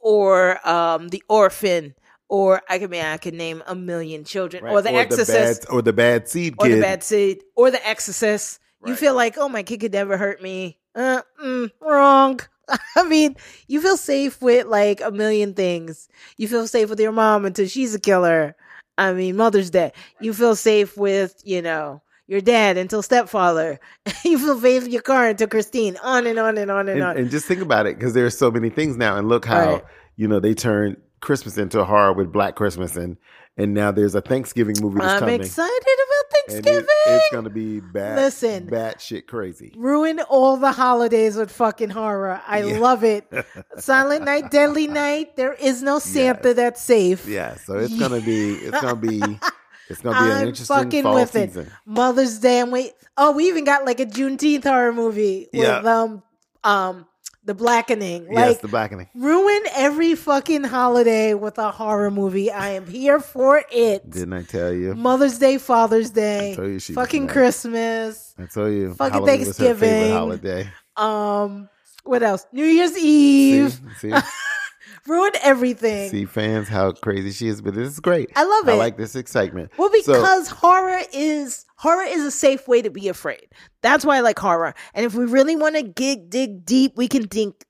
or 0.00 0.66
um 0.68 1.08
the 1.08 1.22
orphan. 1.28 1.94
Or 2.28 2.62
I 2.68 2.78
can 2.78 2.88
mean 2.88 3.04
I 3.04 3.18
can 3.18 3.36
name 3.36 3.62
a 3.66 3.74
million 3.74 4.24
children. 4.24 4.64
Or 4.64 4.80
the 4.80 4.94
exorcist 4.94 5.62
bad, 5.62 5.70
or 5.70 5.82
the 5.82 5.92
bad 5.92 6.28
seed 6.28 6.54
or 6.58 6.66
kid. 6.66 6.76
the 6.76 6.80
bad 6.80 7.04
seed, 7.04 7.42
or 7.54 7.70
the 7.70 7.86
exorcist. 7.86 8.58
You 8.84 8.96
feel 8.96 9.14
like, 9.14 9.36
oh, 9.38 9.48
my 9.48 9.62
kid 9.62 9.78
could 9.78 9.92
never 9.92 10.16
hurt 10.16 10.42
me. 10.42 10.80
Uh, 10.94 11.22
mm, 11.40 11.70
wrong. 11.80 12.40
I 12.96 13.02
mean, 13.04 13.36
you 13.68 13.80
feel 13.80 13.96
safe 13.96 14.40
with 14.42 14.66
like 14.66 15.00
a 15.00 15.10
million 15.10 15.54
things. 15.54 16.08
You 16.36 16.48
feel 16.48 16.66
safe 16.66 16.90
with 16.90 17.00
your 17.00 17.12
mom 17.12 17.44
until 17.44 17.66
she's 17.66 17.94
a 17.94 18.00
killer. 18.00 18.56
I 18.98 19.12
mean, 19.12 19.36
Mother's 19.36 19.70
Day. 19.70 19.92
You 20.20 20.34
feel 20.34 20.56
safe 20.56 20.96
with, 20.96 21.40
you 21.44 21.62
know, 21.62 22.02
your 22.26 22.40
dad 22.40 22.76
until 22.76 23.02
stepfather. 23.02 23.78
you 24.24 24.38
feel 24.38 24.58
safe 24.60 24.84
with 24.84 24.92
your 24.92 25.02
car 25.02 25.28
until 25.28 25.48
Christine. 25.48 25.96
On 26.02 26.26
and 26.26 26.38
on 26.38 26.56
and 26.58 26.70
on 26.70 26.88
and, 26.88 27.00
and, 27.00 27.02
on. 27.02 27.16
and 27.16 27.30
just 27.30 27.46
think 27.46 27.60
about 27.60 27.86
it 27.86 27.96
because 27.98 28.14
there 28.14 28.24
are 28.26 28.30
so 28.30 28.50
many 28.50 28.70
things 28.70 28.96
now 28.96 29.16
and 29.16 29.28
look 29.28 29.44
how 29.44 29.72
Right. 29.74 29.84
you 30.16 30.28
know 30.28 30.40
they 30.40 30.54
turned 30.54 30.96
christmas 31.20 31.56
into 31.56 31.78
a 31.80 31.84
horror 31.84 32.12
with 32.12 32.32
black 32.32 32.56
christmas 32.56 32.96
and 32.96 33.16
and 33.56 33.72
now 33.74 33.92
there's 33.92 34.16
a 34.16 34.20
thanksgiving 34.20 34.74
movie 34.80 34.98
that's 34.98 35.12
I'm 35.12 35.18
coming 35.20 35.40
excited 35.40 35.70
about 35.70 36.48
Thanksgiving. 36.48 36.84
it, 36.84 37.10
it's 37.10 37.32
gonna 37.32 37.48
be 37.50 37.78
bad 37.78 38.16
Listen. 38.16 38.66
bad 38.66 39.00
shit 39.00 39.28
crazy 39.28 39.72
ruin 39.76 40.18
all 40.20 40.56
the 40.56 40.72
holidays 40.72 41.36
with 41.36 41.52
fucking 41.52 41.90
horror. 41.90 42.40
I 42.46 42.62
Yeah. 42.64 42.78
love 42.78 43.04
it. 43.04 43.24
Silent 43.78 44.24
Night, 44.24 44.50
Deadly 44.50 44.88
Night. 44.88 45.36
There 45.36 45.52
is 45.54 45.80
no 45.82 45.98
Santa 46.00 46.54
that's 46.54 46.80
safe. 46.82 47.26
yeah 47.28 47.54
so 47.56 47.74
it's 47.78 47.96
gonna 47.98 48.20
be 48.20 48.54
it's 48.54 48.80
gonna 48.80 48.96
be 48.96 49.20
it's 49.92 50.00
gonna 50.00 50.18
be 50.26 50.32
I'm 50.32 50.48
interesting 50.48 50.76
fucking 50.76 51.02
fall 51.04 51.14
with 51.14 51.30
season 51.32 51.66
it. 51.66 51.72
Mother's 51.86 52.38
Day 52.38 52.60
and 52.60 52.72
wait. 52.72 52.92
Oh, 53.16 53.32
we 53.32 53.46
even 53.48 53.64
got 53.64 53.84
like 53.84 54.00
a 54.00 54.06
Juneteenth 54.06 54.64
horror 54.64 54.92
movie 54.92 55.46
with 55.52 55.62
Yeah. 55.62 55.78
um 55.78 56.22
um 56.64 57.06
the 57.44 57.54
blackening. 57.54 58.26
yes 58.30 58.48
Like 58.50 58.60
the 58.60 58.68
blackening 58.68 59.08
ruin 59.14 59.62
every 59.74 60.14
fucking 60.14 60.62
holiday 60.64 61.34
with 61.34 61.58
a 61.58 61.70
horror 61.72 62.10
movie. 62.10 62.50
I 62.52 62.70
am 62.70 62.86
here 62.86 63.18
for 63.20 63.62
it. 63.72 64.08
didn't 64.08 64.32
i 64.32 64.42
tell 64.42 64.72
you 64.72 64.94
Mother's 64.94 65.38
Day, 65.38 65.58
Father's 65.58 66.10
Day, 66.10 66.52
I 66.52 66.54
told 66.56 66.68
you 66.70 66.78
she 66.78 66.92
fucking. 66.94 67.26
Christmas. 67.28 68.34
i 68.38 68.46
told 68.46 68.72
you 68.72 68.94
fucking 68.94 69.12
Halloween 69.14 69.38
was 69.40 69.48
her 69.48 69.52
favorite 69.54 69.78
Thanksgiving. 69.80 70.12
holiday 70.12 70.70
Um, 70.96 71.68
what 72.04 72.22
else? 72.22 72.46
New 72.52 72.64
Year's 72.64 72.92
see, 72.94 73.62
Eve. 73.64 73.80
see, 73.98 74.12
Ruin 75.06 75.32
everything. 75.42 76.10
see 76.10 76.24
fans 76.26 76.68
how 76.68 76.92
crazy 76.92 77.32
she 77.32 77.48
is 77.48 77.60
but 77.60 77.74
this 77.74 77.88
is 77.88 78.00
great 78.00 78.30
I 78.36 78.44
love 78.44 78.68
it. 78.68 78.72
i 78.72 78.76
like 78.76 78.96
this 78.96 79.16
excitement 79.16 79.70
Well, 79.76 79.90
So- 80.02 80.12
because 80.14 80.48
horror 80.48 81.00
is 81.12 81.64
horror 81.76 82.04
is 82.04 82.22
a 82.22 82.30
safe 82.30 82.68
way 82.68 82.82
to 82.82 82.90
be 82.90 83.08
afraid. 83.08 83.48
That's 83.80 84.04
why 84.04 84.18
I 84.18 84.20
like 84.20 84.38
horror. 84.38 84.74
And 84.94 85.04
if 85.04 85.14
we 85.14 85.24
really 85.24 85.56
want 85.56 85.74
to 85.76 85.82
dig 85.82 86.30
dig 86.30 86.64
deep, 86.64 86.92
we 86.96 87.08
can 87.08 87.26
think 87.26 87.64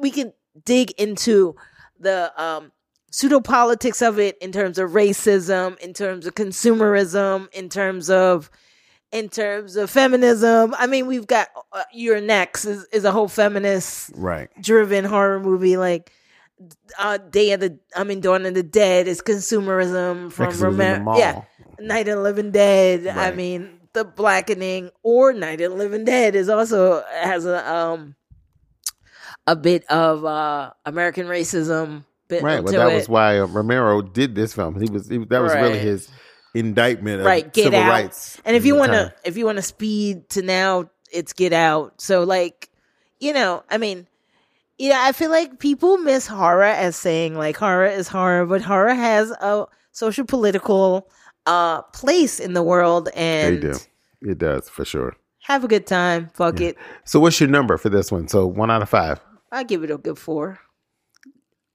we 0.00 0.10
can 0.10 0.32
dig 0.64 0.90
into 0.92 1.54
the 2.00 2.32
um 2.42 2.72
pseudo 3.12 3.40
politics 3.40 4.00
of 4.02 4.18
it 4.18 4.36
in 4.38 4.50
terms 4.52 4.78
of 4.78 4.90
racism, 4.90 5.78
in 5.78 5.92
terms 5.92 6.26
of 6.26 6.34
consumerism, 6.34 7.48
in 7.52 7.68
terms 7.68 8.10
of 8.10 8.50
in 9.12 9.28
terms 9.28 9.76
of 9.76 9.90
feminism. 9.90 10.74
I 10.78 10.86
mean, 10.86 11.06
we've 11.06 11.26
got 11.26 11.48
uh, 11.72 11.82
You're 11.92 12.20
Next 12.22 12.64
is, 12.64 12.86
is 12.92 13.04
a 13.04 13.12
whole 13.12 13.28
feminist 13.28 14.10
right 14.14 14.48
driven 14.60 15.04
horror 15.04 15.38
movie 15.38 15.76
like 15.76 16.10
uh 16.98 17.18
Day 17.18 17.52
of 17.52 17.60
the 17.60 17.78
I 17.96 18.04
mean 18.04 18.20
Dawn 18.20 18.46
of 18.46 18.54
the 18.54 18.62
Dead 18.62 19.08
is 19.08 19.20
consumerism 19.20 20.32
from 20.32 20.46
Because 20.46 20.62
it 20.62 20.66
was 20.66 20.74
in 20.74 20.78
the 20.78 20.84
Romero. 20.98 21.18
Yeah. 21.18 21.42
Night 21.80 22.08
of 22.08 22.16
the 22.16 22.22
Living 22.22 22.50
Dead. 22.50 23.06
I 23.06 23.32
mean 23.32 23.80
the 23.92 24.04
blackening 24.04 24.90
or 25.02 25.32
Night 25.32 25.60
of 25.60 25.72
the 25.72 25.76
Living 25.76 26.04
Dead 26.04 26.34
is 26.34 26.48
also 26.48 27.02
has 27.10 27.46
a 27.46 27.68
um 27.72 28.14
a 29.46 29.56
bit 29.56 29.84
of 29.86 30.24
uh 30.24 30.72
American 30.84 31.26
racism 31.26 32.04
bit 32.28 32.42
Right. 32.42 32.62
Well, 32.62 32.72
that 32.72 32.92
it. 32.92 32.94
was 32.94 33.08
why 33.08 33.38
uh, 33.38 33.46
Romero 33.46 34.02
did 34.02 34.34
this 34.34 34.54
film. 34.54 34.80
He 34.80 34.90
was 34.90 35.08
he, 35.08 35.18
that 35.18 35.40
was 35.40 35.54
really 35.54 35.78
his 35.78 36.08
indictment 36.54 37.20
of 37.20 37.26
right 37.26 37.50
get 37.52 37.64
civil 37.64 37.80
out 37.80 37.88
rights. 37.88 38.40
and 38.44 38.54
if 38.54 38.66
you 38.66 38.76
want 38.76 38.92
to 38.92 39.12
if 39.24 39.36
you 39.36 39.46
want 39.46 39.56
to 39.56 39.62
speed 39.62 40.28
to 40.28 40.42
now 40.42 40.90
it's 41.10 41.32
get 41.32 41.52
out 41.52 41.98
so 41.98 42.24
like 42.24 42.68
you 43.20 43.32
know 43.32 43.62
i 43.70 43.78
mean 43.78 44.06
yeah 44.86 45.00
i 45.08 45.12
feel 45.12 45.30
like 45.30 45.50
people 45.58 45.92
miss 46.08 46.26
horror 46.26 46.72
as 46.86 46.94
saying 46.96 47.32
like 47.44 47.56
horror 47.56 47.86
is 48.00 48.08
horror 48.08 48.44
but 48.52 48.60
horror 48.70 48.94
has 49.08 49.30
a 49.30 49.64
social 49.92 50.24
political 50.34 51.08
uh 51.46 51.82
place 52.00 52.40
in 52.46 52.52
the 52.58 52.62
world 52.72 53.06
they 53.14 53.46
and 53.50 53.60
do, 53.60 53.74
it 54.32 54.38
does 54.38 54.68
for 54.68 54.84
sure. 54.84 55.12
have 55.50 55.62
a 55.64 55.68
good 55.74 55.86
time 55.86 56.30
fuck 56.34 56.60
it 56.60 56.76
So, 57.04 57.20
what's 57.20 57.38
your 57.40 57.48
number 57.58 57.76
for 57.78 57.90
this 57.90 58.10
one? 58.12 58.26
So, 58.28 58.46
one 58.46 58.70
out 58.70 58.82
of 58.82 58.88
five. 58.88 59.18
i 59.50 59.62
give 59.64 59.82
it 59.84 59.90
a 59.90 59.98
good 59.98 60.18
four 60.18 60.58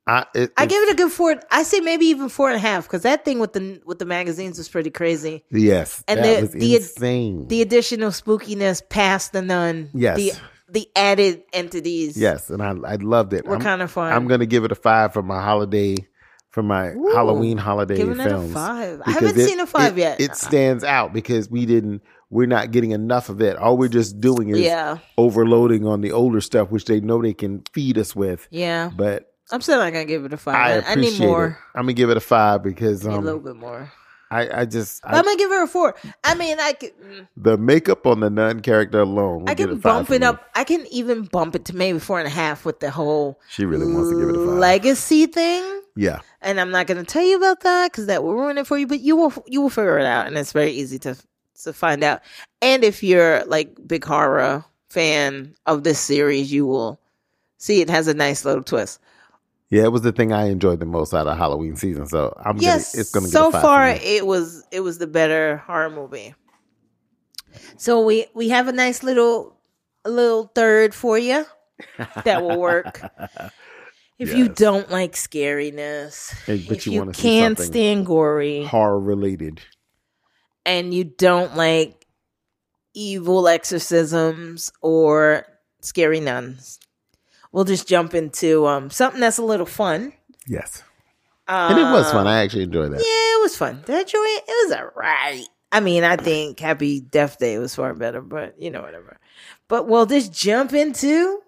I 0.10 0.26
it, 0.36 0.54
i 0.58 0.66
give 0.66 0.82
it 0.84 0.92
a 0.94 0.96
good 0.96 1.12
four 1.12 1.36
i 1.52 1.64
say 1.64 1.80
maybe 1.82 2.06
even 2.06 2.30
four 2.30 2.48
and 2.48 2.56
a 2.56 2.66
half 2.72 2.86
because 2.88 3.04
that 3.04 3.26
thing 3.26 3.40
with 3.40 3.52
the 3.54 3.82
with 3.86 4.00
the 4.00 4.06
magazines 4.06 4.58
was 4.58 4.70
pretty 4.70 4.90
crazy 4.90 5.44
yes, 5.52 6.02
and 6.08 6.20
that 6.24 6.36
the- 6.36 6.42
was 6.44 6.52
the- 6.54 6.76
insane. 6.76 7.48
the 7.50 7.62
additional 7.62 8.12
spookiness 8.12 8.82
past 8.90 9.34
the 9.34 9.42
nun 9.42 9.90
Yes. 9.94 10.16
the 10.18 10.32
the 10.70 10.88
added 10.96 11.44
entities 11.54 12.18
yes, 12.18 12.50
and 12.50 12.62
I 12.62 12.70
I 12.72 12.96
loved 12.96 13.34
it. 13.34 13.46
were 13.46 13.58
kind 13.58 13.82
of 13.82 13.90
fun 13.92 14.12
I'm 14.14 14.28
gonna 14.28 14.46
give 14.46 14.64
it 14.66 14.72
a 14.72 14.76
five 14.76 15.14
for 15.14 15.24
my 15.24 15.42
holiday, 15.42 15.96
for 16.50 16.62
my 16.64 16.90
Ooh, 16.90 17.12
Halloween 17.14 17.58
holiday 17.58 17.96
giving 17.98 18.20
it 18.20 18.32
a 18.32 18.42
five. 18.50 19.02
I 19.06 19.12
haven't 19.12 19.36
seen 19.36 19.60
a 19.60 19.66
five 19.68 19.98
it- 19.98 20.02
yet. 20.02 20.20
It 20.22 20.36
stands 20.36 20.84
out 20.84 21.14
because 21.14 21.50
we 21.50 21.66
didn't. 21.66 22.02
We're 22.30 22.48
not 22.48 22.72
getting 22.72 22.92
enough 22.92 23.30
of 23.30 23.42
it. 23.42 23.56
All 23.56 23.78
we're 23.78 23.88
just 23.88 24.20
doing 24.20 24.50
is 24.50 24.60
Yeah. 24.60 24.98
overloading 25.18 25.86
on 25.86 26.02
the 26.02 26.12
older 26.12 26.42
stuff, 26.42 26.70
which 26.72 26.84
they 26.84 27.00
know 27.00 27.22
they 27.22 27.34
can 27.34 27.64
feed 27.72 27.98
us 27.98 28.14
with. 28.16 28.48
Yeah, 28.52 28.90
But 28.94 29.32
I'm 29.50 29.62
still 29.62 29.78
not 29.80 29.94
gonna 29.94 30.04
give 30.04 30.26
it 30.26 30.34
a 30.34 30.38
five. 30.38 30.84
I 30.86 30.92
I, 30.92 30.96
need 30.96 31.18
more. 31.22 31.46
it. 31.46 31.78
I'm 31.78 31.84
gonna 31.84 31.94
give 31.94 32.10
it 32.10 32.18
a 32.18 32.22
five 32.22 32.64
because 32.64 33.06
Need 33.06 33.14
a 33.14 33.20
little 33.20 33.40
um, 33.40 33.46
bit 33.46 33.56
more. 33.56 33.90
I, 34.30 34.62
I 34.62 34.66
just 34.66 35.06
I, 35.06 35.18
I'm 35.18 35.24
gonna 35.24 35.38
give 35.38 35.50
her 35.50 35.64
a 35.64 35.68
four. 35.68 35.96
I 36.24 36.36
mean, 36.36 36.58
I 36.60 36.74
mm, 36.74 37.28
the 37.38 37.58
makeup 37.58 38.06
on 38.06 38.20
the 38.20 38.30
nun 38.30 38.60
character 38.62 39.00
alone. 39.00 39.46
I 39.48 39.56
can 39.56 39.78
bump 39.80 40.10
it 40.12 40.22
up. 40.24 40.50
I 40.54 40.64
can 40.64 40.86
even 40.92 41.24
bump 41.24 41.56
it 41.56 41.66
to 41.66 41.76
maybe 41.76 42.00
four 42.00 42.20
and 42.20 42.28
a 42.28 42.32
half 42.32 42.66
with 42.66 42.80
the 42.82 42.92
whole 42.92 43.40
She 43.50 43.66
really 43.66 43.92
wants 43.92 44.10
to 44.12 44.20
give 44.20 44.30
it 44.30 44.36
a 44.36 44.46
five. 44.46 44.58
legacy 44.60 45.26
thing. 45.28 45.82
yeah, 45.96 46.20
And 46.42 46.60
I'm 46.60 46.72
not 46.72 46.88
gonna 46.88 47.06
tell 47.06 47.24
you 47.24 47.38
about 47.38 47.62
that 47.62 47.92
because 47.92 48.08
that 48.08 48.22
will 48.24 48.34
ruin 48.36 48.58
it 48.58 48.68
for 48.68 48.78
you. 48.78 48.86
But 48.88 49.00
you 49.00 49.16
will 49.16 49.34
you 49.48 49.62
will 49.62 49.70
figure 49.70 49.98
it 49.98 50.06
out, 50.06 50.28
and 50.28 50.38
it's 50.38 50.52
very 50.52 50.72
easy 50.72 51.00
to 51.00 51.16
to 51.64 51.72
find 51.74 52.04
out. 52.04 52.22
And 52.62 52.84
if 52.84 53.04
you're 53.04 53.46
like 53.46 53.76
big 53.88 54.04
horror 54.04 54.66
fan 54.90 55.56
of 55.66 55.84
this 55.84 56.00
series, 56.00 56.52
you 56.52 56.66
will 56.66 57.00
see 57.58 57.82
it 57.82 57.90
has 57.90 58.08
a 58.08 58.14
nice 58.14 58.44
little 58.46 58.64
twist. 58.64 59.00
Yeah, 59.70 59.84
it 59.84 59.92
was 59.92 60.02
the 60.02 60.12
thing 60.12 60.32
I 60.34 60.48
enjoyed 60.50 60.80
the 60.80 60.86
most 60.86 61.14
out 61.14 61.28
of 61.28 61.38
Halloween 61.38 61.76
season. 61.76 62.06
So 62.08 62.34
I'm 62.44 62.58
yes, 62.58 62.94
gonna 62.94 63.02
it's 63.02 63.10
gonna 63.12 63.26
get 63.28 63.32
so 63.32 63.50
a 63.50 63.52
far 63.52 63.88
it 63.90 64.26
was 64.26 64.66
it 64.72 64.82
was 64.82 64.98
the 64.98 65.08
better 65.08 65.58
horror 65.58 65.90
movie. 65.90 66.36
So 67.78 68.02
we 68.06 68.28
we 68.34 68.50
have 68.50 68.68
a 68.68 68.72
nice 68.72 69.04
little 69.04 69.58
little 70.06 70.52
third 70.56 70.94
for 70.94 71.18
you 71.18 71.46
that 72.24 72.42
will 72.42 72.60
work. 72.60 73.02
If 74.20 74.34
you 74.34 74.50
don't 74.50 74.90
like 74.90 75.14
scariness, 75.14 76.34
Hey, 76.46 76.66
but 76.68 76.78
if 76.78 76.88
you 76.88 76.94
you, 76.94 77.00
wanna 77.00 77.14
can't 77.14 77.60
stand 77.60 78.06
gory, 78.08 78.64
Horror 78.66 79.00
related. 79.00 79.62
and 80.66 80.92
you 80.94 81.04
don't 81.04 81.56
like 81.56 82.08
evil 82.96 83.48
exorcisms 83.48 84.72
or 84.82 85.46
scary 85.82 86.20
nuns, 86.20 86.80
we'll 87.52 87.64
just 87.66 87.88
jump 87.88 88.14
into 88.14 88.66
um 88.68 88.90
something 88.90 89.20
that's 89.22 89.38
a 89.38 89.44
little 89.44 89.66
fun. 89.66 90.14
Yes, 90.48 90.84
and 91.48 91.78
it 91.78 91.84
was 91.84 92.12
fun. 92.12 92.22
Um, 92.22 92.28
I 92.28 92.42
actually 92.42 92.64
enjoyed 92.64 92.92
that. 92.92 93.00
Yeah, 93.00 93.40
it 93.40 93.42
was 93.42 93.58
fun. 93.58 93.82
Did 93.86 93.96
I 93.96 94.00
enjoy 94.02 94.18
it? 94.20 94.44
It 94.48 94.70
was 94.70 94.78
alright. 94.80 95.48
I 95.72 95.80
mean, 95.82 96.04
I 96.04 96.16
think 96.16 96.60
Happy 96.60 97.02
Death 97.02 97.40
Day 97.40 97.58
was 97.60 97.76
far 97.76 97.94
better, 97.94 98.22
but 98.22 98.62
you 98.62 98.72
know, 98.72 98.82
whatever. 98.82 99.20
But 99.68 99.88
we'll 99.88 100.06
just 100.06 100.32
jump 100.34 100.74
into 100.74 101.42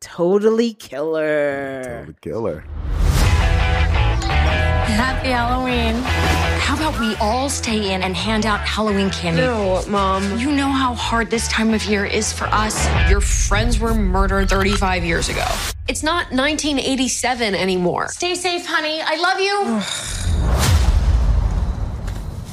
Totally 0.00 0.74
Killer. 0.74 2.06
The 2.06 2.14
killer. 2.14 2.64
Happy 4.86 5.28
Halloween. 5.28 6.37
How 6.68 6.76
about 6.76 7.00
we 7.00 7.14
all 7.16 7.48
stay 7.48 7.94
in 7.94 8.02
and 8.02 8.14
hand 8.14 8.44
out 8.44 8.60
Halloween 8.60 9.08
candy? 9.08 9.40
No, 9.40 9.82
Mom. 9.88 10.38
You 10.38 10.52
know 10.52 10.68
how 10.68 10.92
hard 10.92 11.30
this 11.30 11.48
time 11.48 11.72
of 11.72 11.82
year 11.86 12.04
is 12.04 12.30
for 12.30 12.44
us. 12.44 12.86
Your 13.08 13.22
friends 13.22 13.78
were 13.78 13.94
murdered 13.94 14.50
35 14.50 15.02
years 15.02 15.30
ago. 15.30 15.46
It's 15.88 16.02
not 16.02 16.30
1987 16.30 17.54
anymore. 17.54 18.08
Stay 18.08 18.34
safe, 18.34 18.66
honey. 18.66 19.00
I 19.02 19.16
love 19.16 19.40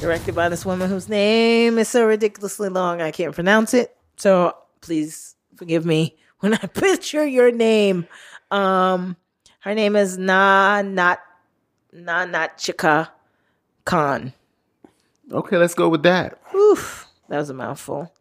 Directed 0.00 0.34
by 0.34 0.48
this 0.48 0.64
woman 0.64 0.88
whose 0.88 1.10
name 1.10 1.76
is 1.76 1.90
so 1.90 2.06
ridiculously 2.06 2.70
long 2.70 3.02
I 3.02 3.10
can't 3.10 3.34
pronounce 3.34 3.74
it. 3.74 3.94
So 4.16 4.56
please 4.80 5.36
forgive 5.56 5.84
me 5.84 6.16
when 6.38 6.54
I 6.54 6.56
picture 6.72 7.26
your 7.26 7.52
name. 7.52 8.08
Um, 8.50 9.18
her 9.60 9.74
name 9.74 9.94
is 9.94 10.16
Na 10.16 10.80
Not 10.80 11.20
Na 11.92 12.24
Not 12.24 12.56
Chika 12.56 13.10
Khan. 13.86 14.34
Okay, 15.32 15.56
let's 15.56 15.74
go 15.74 15.88
with 15.88 16.02
that. 16.02 16.38
Oof, 16.54 17.08
that 17.30 17.38
was 17.38 17.48
a 17.50 17.54
mouthful. 17.54 18.12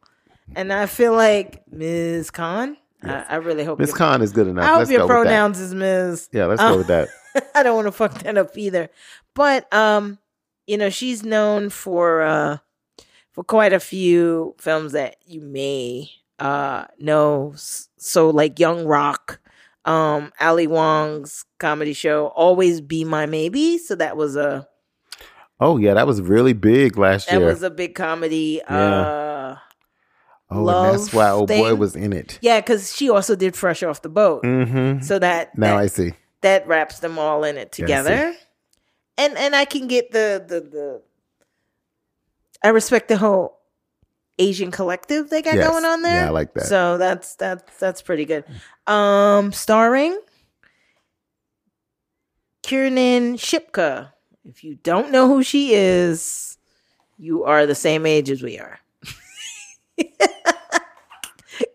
And 0.55 0.71
I 0.71 0.85
feel 0.85 1.13
like 1.13 1.63
Ms. 1.71 2.31
Khan. 2.31 2.77
I, 3.03 3.25
I 3.29 3.35
really 3.35 3.63
hope 3.65 3.77
Ms. 3.79 3.93
Khan 3.93 4.21
is 4.21 4.31
good 4.31 4.47
enough. 4.47 4.63
I 4.63 4.69
hope 4.69 4.77
let's 4.79 4.91
your 4.91 5.05
pronouns 5.05 5.59
is 5.59 5.73
Ms. 5.75 6.29
Yeah, 6.31 6.45
let's 6.45 6.61
Uh, 6.61 6.71
go 6.71 6.77
with 6.77 6.87
that. 6.87 7.09
I 7.55 7.61
don't 7.63 7.75
want 7.75 7.87
to 7.87 7.91
fuck 7.91 8.13
that 8.23 8.37
up 8.37 8.57
either. 8.57 8.89
But 9.33 9.71
um, 9.73 10.17
you 10.65 10.77
know, 10.77 10.89
she's 10.89 11.23
known 11.23 11.69
for 11.69 12.21
uh 12.21 12.57
for 13.33 13.43
quite 13.43 13.73
a 13.73 13.79
few 13.79 14.55
films 14.57 14.93
that 14.93 15.17
you 15.25 15.41
may 15.41 16.09
uh 16.39 16.85
know. 16.99 17.53
So 17.57 18.29
like 18.29 18.59
Young 18.59 18.85
Rock, 18.85 19.39
um, 19.83 20.31
Ali 20.39 20.65
Wong's 20.67 21.43
comedy 21.59 21.93
show, 21.93 22.27
Always 22.27 22.81
Be 22.81 23.03
My 23.03 23.25
Maybe. 23.25 23.77
So 23.77 23.93
that 23.95 24.15
was 24.17 24.35
a 24.35 24.67
Oh 25.59 25.77
yeah, 25.77 25.93
that 25.93 26.05
was 26.07 26.21
really 26.21 26.53
big 26.53 26.97
last 26.97 27.27
that 27.27 27.33
year. 27.37 27.39
That 27.41 27.45
was 27.53 27.63
a 27.63 27.69
big 27.69 27.95
comedy. 27.95 28.61
Uh 28.67 29.55
oh, 30.51 30.67
and 30.69 30.93
that's 30.93 31.13
why 31.13 31.29
old 31.31 31.47
boy 31.47 31.75
was 31.75 31.95
in 31.95 32.11
it. 32.13 32.37
yeah, 32.41 32.59
because 32.59 32.95
she 32.95 33.09
also 33.09 33.35
did 33.35 33.55
Fresh 33.55 33.81
Off 33.83 34.01
the 34.01 34.09
Boat. 34.09 34.43
Mm-hmm. 34.43 35.01
So 35.01 35.17
that 35.19 35.57
Now 35.57 35.75
that- 35.75 35.83
I 35.83 35.87
see. 35.87 36.13
that 36.41 36.67
wraps 36.67 36.99
them 36.99 37.17
all 37.17 37.43
in 37.43 37.57
it 37.57 37.77
Yeah, 37.79 37.85
together. 37.85 38.35
and 39.17 39.37
and 39.37 39.55
I 39.55 39.65
can 39.65 39.87
get 39.87 40.11
the 40.11 40.43
the 40.45 40.59
the 40.61 41.01
I 42.63 42.69
respect 42.69 43.07
the 43.07 43.17
whole 43.17 43.59
Asian 44.37 44.71
collective 44.71 45.29
they 45.29 45.41
got 45.41 45.55
Yes. 45.55 45.69
going 45.69 45.85
on 45.85 46.01
there. 46.01 46.21
Yeah, 46.23 46.27
I 46.27 46.31
like 46.31 46.53
that. 46.55 46.65
So 46.65 46.97
that's 46.97 47.35
that's 47.35 47.77
that's 47.79 48.01
pretty 48.01 48.25
good. 48.25 48.43
Um 48.87 49.53
starring 49.53 50.19
Kiernan 52.63 53.37
Shipka. 53.37 54.11
If 54.47 54.63
you 54.63 54.75
don't 54.83 55.11
know 55.11 55.27
who 55.27 55.43
she 55.43 55.73
is, 55.73 56.57
you 57.17 57.43
are 57.43 57.65
the 57.65 57.75
same 57.75 58.05
age 58.05 58.29
as 58.29 58.43
we 58.43 58.59
are. 58.59 58.79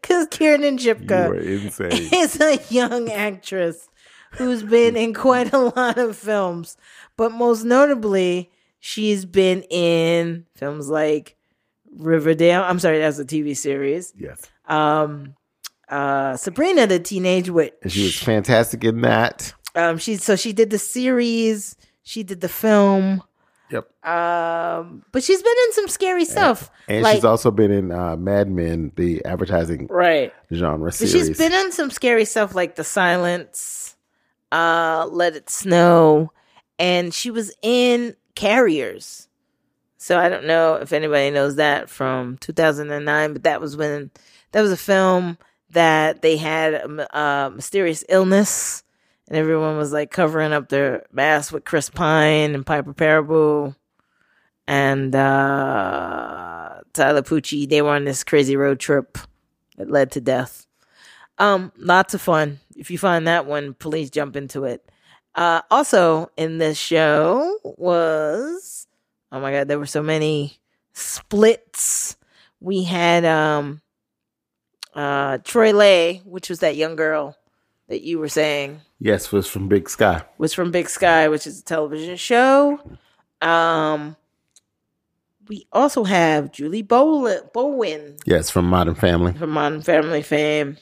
Cause 0.03 0.27
Kiernan 0.31 0.77
Shipka 0.79 1.43
You 1.45 2.19
is 2.21 2.41
a 2.41 2.61
young 2.73 3.11
actress 3.11 3.89
who's 4.33 4.63
been 4.63 4.97
in 4.97 5.15
quite 5.15 5.53
a 5.53 5.59
lot 5.59 5.99
of 5.99 6.17
films, 6.17 6.77
but 7.17 7.33
most 7.33 7.65
notably, 7.65 8.51
she's 8.79 9.25
been 9.25 9.63
in 9.65 10.47
films 10.55 10.89
like 10.89 11.37
Riverdale. 11.97 12.63
I'm 12.63 12.79
sorry, 12.79 12.99
that's 12.99 13.19
a 13.19 13.25
TV 13.25 13.57
series. 13.57 14.13
yes. 14.17 14.43
Um, 14.67 15.35
uh, 15.89 16.37
Sabrina 16.37 16.87
the 16.87 17.01
Teenage 17.01 17.51
Witch. 17.51 17.75
And 17.83 17.91
she 17.91 18.05
was 18.05 18.17
fantastic 18.19 18.85
in 18.85 19.01
that. 19.01 19.53
Um, 19.75 19.99
she 19.99 20.17
so 20.17 20.37
she 20.37 20.53
did 20.53 20.71
the 20.71 20.79
series, 20.79 21.77
she 22.11 22.25
did 22.25 22.41
the 22.41 22.49
film. 22.49 23.23
Yep. 23.71 24.05
Um, 24.05 25.05
but 25.13 25.23
she's 25.23 25.41
been 25.41 25.55
in 25.67 25.73
some 25.75 25.87
scary 25.87 26.25
stuff. 26.25 26.69
And 26.89 27.05
like, 27.05 27.15
she's 27.15 27.25
also 27.25 27.53
been 27.53 27.71
in 27.71 27.93
uh, 27.93 28.17
Mad 28.17 28.51
Men, 28.51 28.91
the 28.97 29.25
advertising 29.25 29.87
right. 29.89 30.35
genre 30.53 30.91
But 30.91 31.09
she's 31.09 31.39
been 31.39 31.53
in 31.53 31.71
some 31.71 31.91
scary 31.93 32.25
stuff 32.25 32.53
like 32.57 32.75
The 32.75 32.83
Silence, 32.83 33.95
uh, 34.51 35.07
Let 35.09 35.37
It 35.37 35.49
Snow, 35.49 36.33
and 36.81 37.15
she 37.15 37.31
was 37.31 37.55
in 37.63 38.17
Carriers. 38.35 39.29
So 39.99 40.19
I 40.19 40.29
don't 40.29 40.47
know 40.47 40.75
if 40.75 40.93
anybody 40.93 41.31
knows 41.31 41.57
that 41.57 41.89
from 41.89 42.39
2009, 42.39 43.35
but 43.35 43.45
that 43.45 43.61
was 43.61 43.77
when 43.77 44.11
that 44.51 44.63
was 44.63 44.73
a 44.73 44.77
film 44.77 45.39
that 45.71 46.23
they 46.23 46.37
had 46.37 46.75
a, 46.75 47.17
a 47.17 47.51
mysterious 47.51 48.03
illness, 48.09 48.83
and 49.31 49.39
everyone 49.39 49.77
was 49.77 49.93
like 49.93 50.11
covering 50.11 50.53
up 50.53 50.69
their 50.69 51.07
mask 51.13 51.53
with 51.53 51.65
Chris 51.65 51.89
Pine 51.89 52.53
and 52.55 52.67
Piper 52.67 52.93
Perabo 52.93 53.77
and 54.67 55.15
uh, 55.15 56.81
Tyler 56.93 57.23
Pucci. 57.23 57.69
They 57.69 57.81
were 57.81 57.91
on 57.91 58.05
this 58.05 58.25
crazy 58.25 58.57
road 58.57 58.81
trip 58.81 59.19
that 59.77 59.89
led 59.89 60.11
to 60.13 60.21
death. 60.21 60.67
Um, 61.39 61.71
lots 61.77 62.13
of 62.13 62.21
fun. 62.21 62.59
If 62.77 62.91
you 62.91 62.99
find 62.99 63.29
that 63.29 63.47
one, 63.47 63.73
please 63.75 64.11
jump 64.11 64.35
into 64.35 64.65
it. 64.65 64.85
Uh, 65.37 65.63
also 65.71 66.29
in 66.37 66.59
this 66.59 66.77
show 66.77 67.57
was 67.63 68.89
oh 69.31 69.41
my 69.41 69.53
god, 69.53 69.69
there 69.69 69.79
were 69.79 69.87
so 69.87 70.03
many 70.03 70.59
splits. 70.93 72.17
We 72.59 72.83
had 72.83 73.25
um 73.25 73.81
uh 74.93 75.39
Troy 75.45 75.73
Lay, 75.73 76.17
which 76.25 76.51
was 76.51 76.59
that 76.59 76.75
young 76.75 76.97
girl 76.97 77.37
that 77.91 78.01
you 78.03 78.19
were 78.19 78.29
saying 78.29 78.81
yes, 78.99 79.31
was 79.31 79.47
from 79.47 79.69
Big 79.69 79.91
Sky. 79.91 80.23
was 80.39 80.55
from 80.55 80.71
Big 80.71 80.89
Sky, 80.89 81.29
which 81.29 81.47
is 81.47 81.61
a 81.61 81.65
television 81.65 82.17
show. 82.17 82.81
Um, 83.43 84.17
we 85.49 85.67
also 85.73 86.05
have 86.05 86.53
Julie 86.53 86.83
Bowen, 86.83 87.41
Bowen 87.53 88.17
Yes, 88.25 88.49
from 88.51 88.67
Modern 88.67 88.95
Family. 88.95 89.33
from 89.33 89.51
Modern 89.51 89.83
Family 89.83 90.23
fame, 90.23 90.77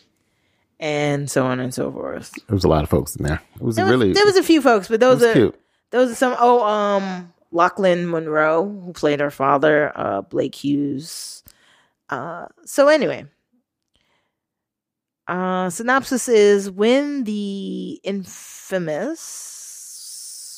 and 0.79 1.31
so 1.31 1.47
on 1.47 1.61
and 1.61 1.73
so 1.75 1.91
forth. 1.91 2.33
There 2.47 2.55
was 2.55 2.65
a 2.65 2.69
lot 2.69 2.85
of 2.85 2.91
folks 2.91 3.17
in 3.17 3.25
there. 3.25 3.41
It 3.57 3.63
was 3.63 3.77
There 3.77 3.85
was, 3.87 3.91
really 3.93 4.13
there 4.13 4.27
was 4.27 4.37
a 4.37 4.43
few 4.43 4.61
folks, 4.61 4.89
but 4.89 5.01
those 5.01 5.23
are 5.23 5.33
cute. 5.33 5.59
those 5.91 6.11
are 6.13 6.15
some. 6.15 6.37
Oh, 6.39 6.63
um, 6.67 7.33
Lochlyn 7.53 8.07
Munro, 8.07 8.65
who 8.69 8.93
played 8.93 9.21
her 9.21 9.31
father, 9.31 9.91
uh, 9.97 10.21
Blake 10.21 10.55
Hughes. 10.55 11.43
Uh, 12.11 12.47
so 12.67 12.89
anyway, 12.89 13.25
uh, 15.29 15.71
synopsis 15.71 16.29
is 16.29 16.71
when 16.71 17.25
the 17.25 18.01
infamous 18.03 19.21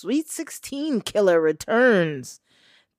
Sweet 0.00 0.30
16 0.30 1.02
killer 1.02 1.38
returns 1.38 2.40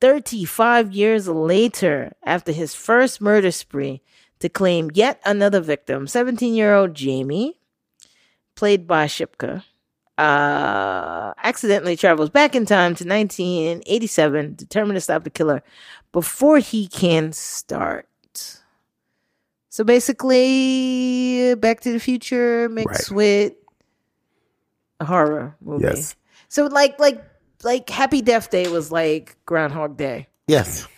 35 0.02 0.92
years 0.92 1.28
later 1.28 2.12
after 2.24 2.52
his 2.52 2.76
first 2.76 3.20
murder 3.20 3.50
spree 3.50 4.04
to 4.40 4.50
claim 4.50 4.92
yet 4.94 5.20
another 5.26 5.62
victim, 5.62 6.06
17 6.06 6.54
year 6.54 6.76
old 6.76 6.94
Jamie, 6.94 7.58
played 8.56 8.86
by 8.86 9.06
Shipka, 9.06 9.64
uh, 10.18 11.34
accidentally 11.38 11.96
travels 11.96 12.30
back 12.30 12.54
in 12.54 12.68
time 12.68 12.94
to 12.94 13.04
1987, 13.04 14.56
determined 14.56 14.98
to 14.98 15.02
stop 15.02 15.24
the 15.24 15.32
killer 15.32 15.64
before 16.12 16.60
he 16.60 16.88
can 16.88 17.32
start. 17.32 18.08
So 19.72 19.84
basically, 19.86 21.56
Back 21.56 21.80
to 21.82 21.92
the 21.92 22.00
Future 22.00 22.68
mixed 22.70 23.10
Right. 23.10 23.16
with 23.16 23.54
a 25.00 25.06
horror 25.06 25.56
movie. 25.62 25.86
Yes. 25.86 26.16
So 26.50 26.66
like 26.68 27.00
like 27.00 27.24
like 27.64 27.90
Happy 27.90 28.22
Death 28.22 28.50
Day 28.50 28.68
was 28.68 28.92
like 28.92 29.36
Groundhog 29.46 29.98
Day. 29.98 30.28
Yes. 30.48 30.88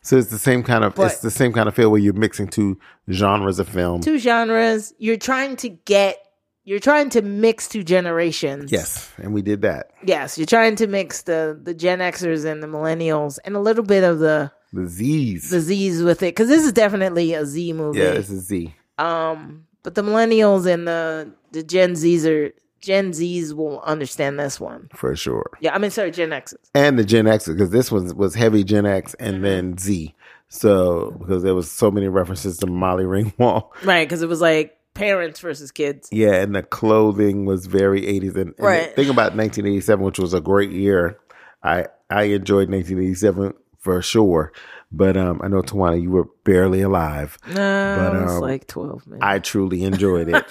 So 0.00 0.16
it's 0.16 0.28
the 0.30 0.38
same 0.38 0.62
kind 0.62 0.84
of 0.84 0.94
But- 0.94 1.12
it's 1.12 1.20
the 1.20 1.30
same 1.30 1.52
kind 1.52 1.68
of 1.68 1.74
feel 1.74 1.90
where 1.90 2.00
you're 2.00 2.14
mixing 2.14 2.46
two 2.48 2.78
genres 3.10 3.58
of 3.58 3.68
film. 3.68 4.00
Two 4.00 4.16
genres. 4.18 4.94
You're 4.96 5.18
trying 5.18 5.56
to 5.56 5.68
get. 5.68 6.16
You're 6.64 6.78
trying 6.80 7.10
to 7.10 7.20
mix 7.20 7.68
two 7.68 7.82
generations. 7.84 8.72
Yes, 8.72 9.10
and 9.18 9.34
we 9.34 9.42
did 9.42 9.60
that. 9.62 9.90
Yes, 10.02 10.38
you're 10.38 10.46
trying 10.46 10.76
to 10.76 10.86
mix 10.86 11.22
the 11.22 11.60
the 11.62 11.74
Gen 11.74 11.98
Xers 11.98 12.46
and 12.46 12.62
the 12.62 12.66
Millennials 12.66 13.38
and 13.44 13.54
a 13.54 13.60
little 13.60 13.84
bit 13.84 14.02
of 14.02 14.18
the 14.18 14.50
The 14.72 14.86
Z's. 14.86 15.50
the 15.50 15.60
Z's 15.60 16.02
with 16.02 16.22
it 16.22 16.26
because 16.34 16.48
this 16.48 16.64
is 16.64 16.72
definitely 16.72 17.34
a 17.34 17.44
Z 17.46 17.72
movie. 17.72 17.98
yeah, 18.00 18.10
it's 18.12 18.30
a 18.30 18.38
Z. 18.38 18.74
Um, 18.98 19.66
but 19.82 19.94
the 19.94 20.02
Millennials 20.02 20.66
and 20.66 20.86
the 20.86 21.32
the 21.52 21.62
Gen 21.62 21.92
Zs 21.92 22.26
are 22.26 22.52
Gen 22.80 23.12
Zs 23.12 23.54
will 23.54 23.80
understand 23.80 24.38
this 24.38 24.60
one. 24.60 24.88
for 24.94 25.16
sure. 25.16 25.50
Yeah, 25.60 25.74
I 25.74 25.78
mean, 25.78 25.90
sorry, 25.90 26.10
Gen 26.10 26.32
X's. 26.32 26.58
And 26.74 26.98
the 26.98 27.04
Gen 27.04 27.26
X 27.26 27.46
because 27.48 27.70
this 27.70 27.90
one 27.90 28.14
was 28.16 28.34
heavy 28.34 28.62
Gen 28.64 28.86
X 28.86 29.14
and 29.14 29.36
Mm-hmm. 29.36 29.42
then 29.42 29.78
Z. 29.78 30.14
So 30.48 31.10
because 31.18 31.42
there 31.42 31.54
was 31.54 31.70
so 31.70 31.90
many 31.90 32.08
references 32.08 32.58
to 32.58 32.66
Molly 32.66 33.04
Ringwald. 33.04 33.70
Right, 33.84 34.06
because 34.08 34.22
it 34.22 34.28
was 34.28 34.40
like 34.40 34.78
parents 34.94 35.40
versus 35.40 35.70
kids. 35.70 36.08
Yeah, 36.12 36.34
and 36.34 36.54
the 36.54 36.62
clothing 36.62 37.44
was 37.46 37.66
very 37.66 38.02
80s. 38.02 38.34
And, 38.36 38.36
and 38.36 38.54
Right. 38.58 38.88
the 38.94 39.02
thing 39.02 39.10
about 39.10 39.34
1987, 39.36 40.04
which 40.04 40.18
was 40.18 40.34
a 40.34 40.40
great 40.40 40.70
year, 40.70 41.18
I 41.62 41.86
I 42.10 42.24
enjoyed 42.24 42.70
1987 42.70 43.54
for 43.88 44.02
sure. 44.02 44.52
But 44.92 45.16
um, 45.16 45.40
I 45.42 45.48
know 45.48 45.62
Tawania, 45.62 46.02
you 46.02 46.10
were 46.10 46.28
barely 46.44 46.82
alive. 46.82 47.38
No, 47.48 47.54
But, 47.54 48.16
it 48.16 48.22
was 48.22 48.36
um, 48.36 48.40
like 48.40 48.66
twelve. 48.66 49.06
Man. 49.06 49.18
I 49.22 49.38
truly 49.38 49.82
enjoyed 49.84 50.28
it 50.28 50.44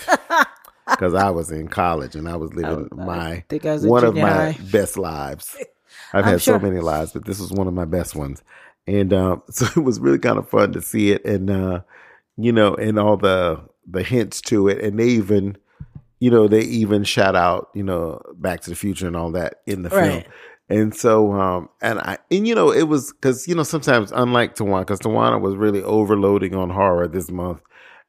because 0.89 1.13
I 1.13 1.29
was 1.29 1.51
in 1.51 1.67
college 1.67 2.15
and 2.15 2.27
I 2.27 2.35
was 2.35 2.53
living 2.53 2.89
I 2.91 3.05
my 3.05 3.43
think 3.49 3.65
I 3.65 3.73
was 3.73 3.85
one 3.85 4.03
of 4.03 4.15
my 4.15 4.51
high. 4.51 4.57
best 4.71 4.97
lives. 4.97 5.55
I've 6.13 6.25
I'm 6.25 6.31
had 6.31 6.41
sure. 6.41 6.59
so 6.59 6.65
many 6.65 6.79
lives, 6.79 7.11
but 7.11 7.25
this 7.25 7.39
was 7.39 7.51
one 7.51 7.67
of 7.67 7.73
my 7.73 7.85
best 7.85 8.15
ones. 8.15 8.41
And 8.87 9.13
um, 9.13 9.43
so 9.49 9.65
it 9.75 9.83
was 9.83 9.99
really 9.99 10.19
kind 10.19 10.37
of 10.39 10.49
fun 10.49 10.71
to 10.73 10.81
see 10.81 11.11
it, 11.11 11.23
and 11.25 11.49
uh, 11.49 11.81
you 12.37 12.51
know, 12.51 12.73
and 12.75 12.97
all 12.97 13.17
the 13.17 13.61
the 13.85 14.03
hints 14.03 14.41
to 14.41 14.67
it, 14.67 14.83
and 14.83 14.99
they 14.99 15.07
even 15.07 15.57
you 16.19 16.31
know, 16.31 16.47
they 16.47 16.61
even 16.61 17.03
shout 17.03 17.35
out, 17.35 17.69
you 17.75 17.83
know, 17.83 18.19
Back 18.33 18.61
to 18.61 18.71
the 18.71 18.75
Future 18.75 19.05
and 19.05 19.15
all 19.15 19.31
that 19.31 19.61
in 19.67 19.83
the 19.83 19.89
film. 19.91 20.23
And 20.69 20.93
so, 20.93 21.31
um, 21.33 21.69
and 21.81 21.99
I, 21.99 22.17
and 22.29 22.47
you 22.47 22.53
know, 22.53 22.71
it 22.71 22.83
was 22.83 23.13
because, 23.13 23.47
you 23.47 23.55
know, 23.55 23.63
sometimes 23.63 24.11
unlike 24.11 24.55
Tawania, 24.55 24.81
because 24.81 24.99
Tawania 24.99 25.39
was 25.39 25.55
really 25.55 25.81
overloading 25.83 26.55
on 26.55 26.69
horror 26.69 27.07
this 27.07 27.31
month. 27.31 27.61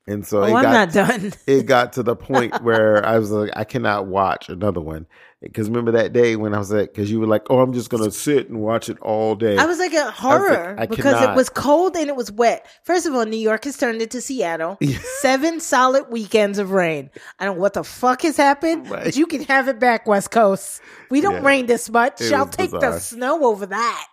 And 0.09 0.27
so 0.27 0.41
Oh, 0.41 0.45
it 0.45 0.55
I'm 0.55 0.63
got, 0.63 0.73
not 0.73 0.93
done. 0.93 1.33
it 1.47 1.67
got 1.67 1.93
to 1.93 2.03
the 2.03 2.17
point 2.17 2.63
where 2.63 3.05
I 3.05 3.19
was 3.19 3.31
like, 3.31 3.51
I 3.55 3.65
cannot 3.65 4.07
watch 4.07 4.49
another 4.49 4.81
one. 4.81 5.07
Because 5.43 5.69
remember 5.69 5.93
that 5.93 6.13
day 6.13 6.35
when 6.35 6.53
I 6.55 6.59
was 6.59 6.73
like, 6.73 6.93
because 6.93 7.11
you 7.13 7.21
were 7.21 7.27
like, 7.27 7.43
oh, 7.51 7.61
I'm 7.61 7.73
just 7.73 7.91
going 7.91 8.03
to 8.03 8.11
sit 8.11 8.49
and 8.49 8.61
watch 8.61 8.89
it 8.89 8.99
all 9.01 9.37
day. 9.37 9.57
I 9.57 9.67
was 9.67 9.79
like 9.79 9.93
a 9.93 10.11
horror 10.11 10.75
I 10.77 10.87
because 10.87 11.23
it 11.23 11.37
was 11.37 11.49
cold 11.49 11.95
and 11.95 12.09
it 12.09 12.17
was 12.17 12.33
wet. 12.33 12.67
First 12.83 13.07
of 13.07 13.15
all, 13.15 13.25
New 13.25 13.37
York 13.37 13.65
has 13.65 13.77
turned 13.77 14.03
into 14.03 14.21
Seattle. 14.21 14.79
Seven 15.21 15.61
solid 15.61 16.07
weekends 16.11 16.59
of 16.59 16.71
rain. 16.73 17.11
I 17.39 17.45
don't 17.45 17.55
know 17.57 17.61
what 17.61 17.75
the 17.75 17.85
fuck 17.85 18.23
has 18.23 18.37
happened, 18.37 18.91
Right. 18.91 19.05
but 19.05 19.17
you 19.17 19.27
can 19.27 19.45
have 19.45 19.69
it 19.69 19.79
back, 19.79 20.09
West 20.09 20.31
Coast. 20.33 20.81
We 21.11 21.21
don't 21.21 21.35
Yeah. 21.35 21.47
rain 21.47 21.67
this 21.67 21.89
much. 21.89 22.21
It 22.21 22.33
I'll 22.33 22.47
was 22.47 22.57
take 22.57 22.71
the 22.73 22.99
snow 22.99 23.45
over 23.45 23.67
that. 23.67 24.07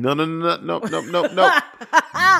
No, 0.00 0.14
no, 0.14 0.24
no, 0.24 0.56
no, 0.56 0.78
no, 0.78 1.00
no, 1.00 1.00
no, 1.02 1.26
no. 1.32 1.58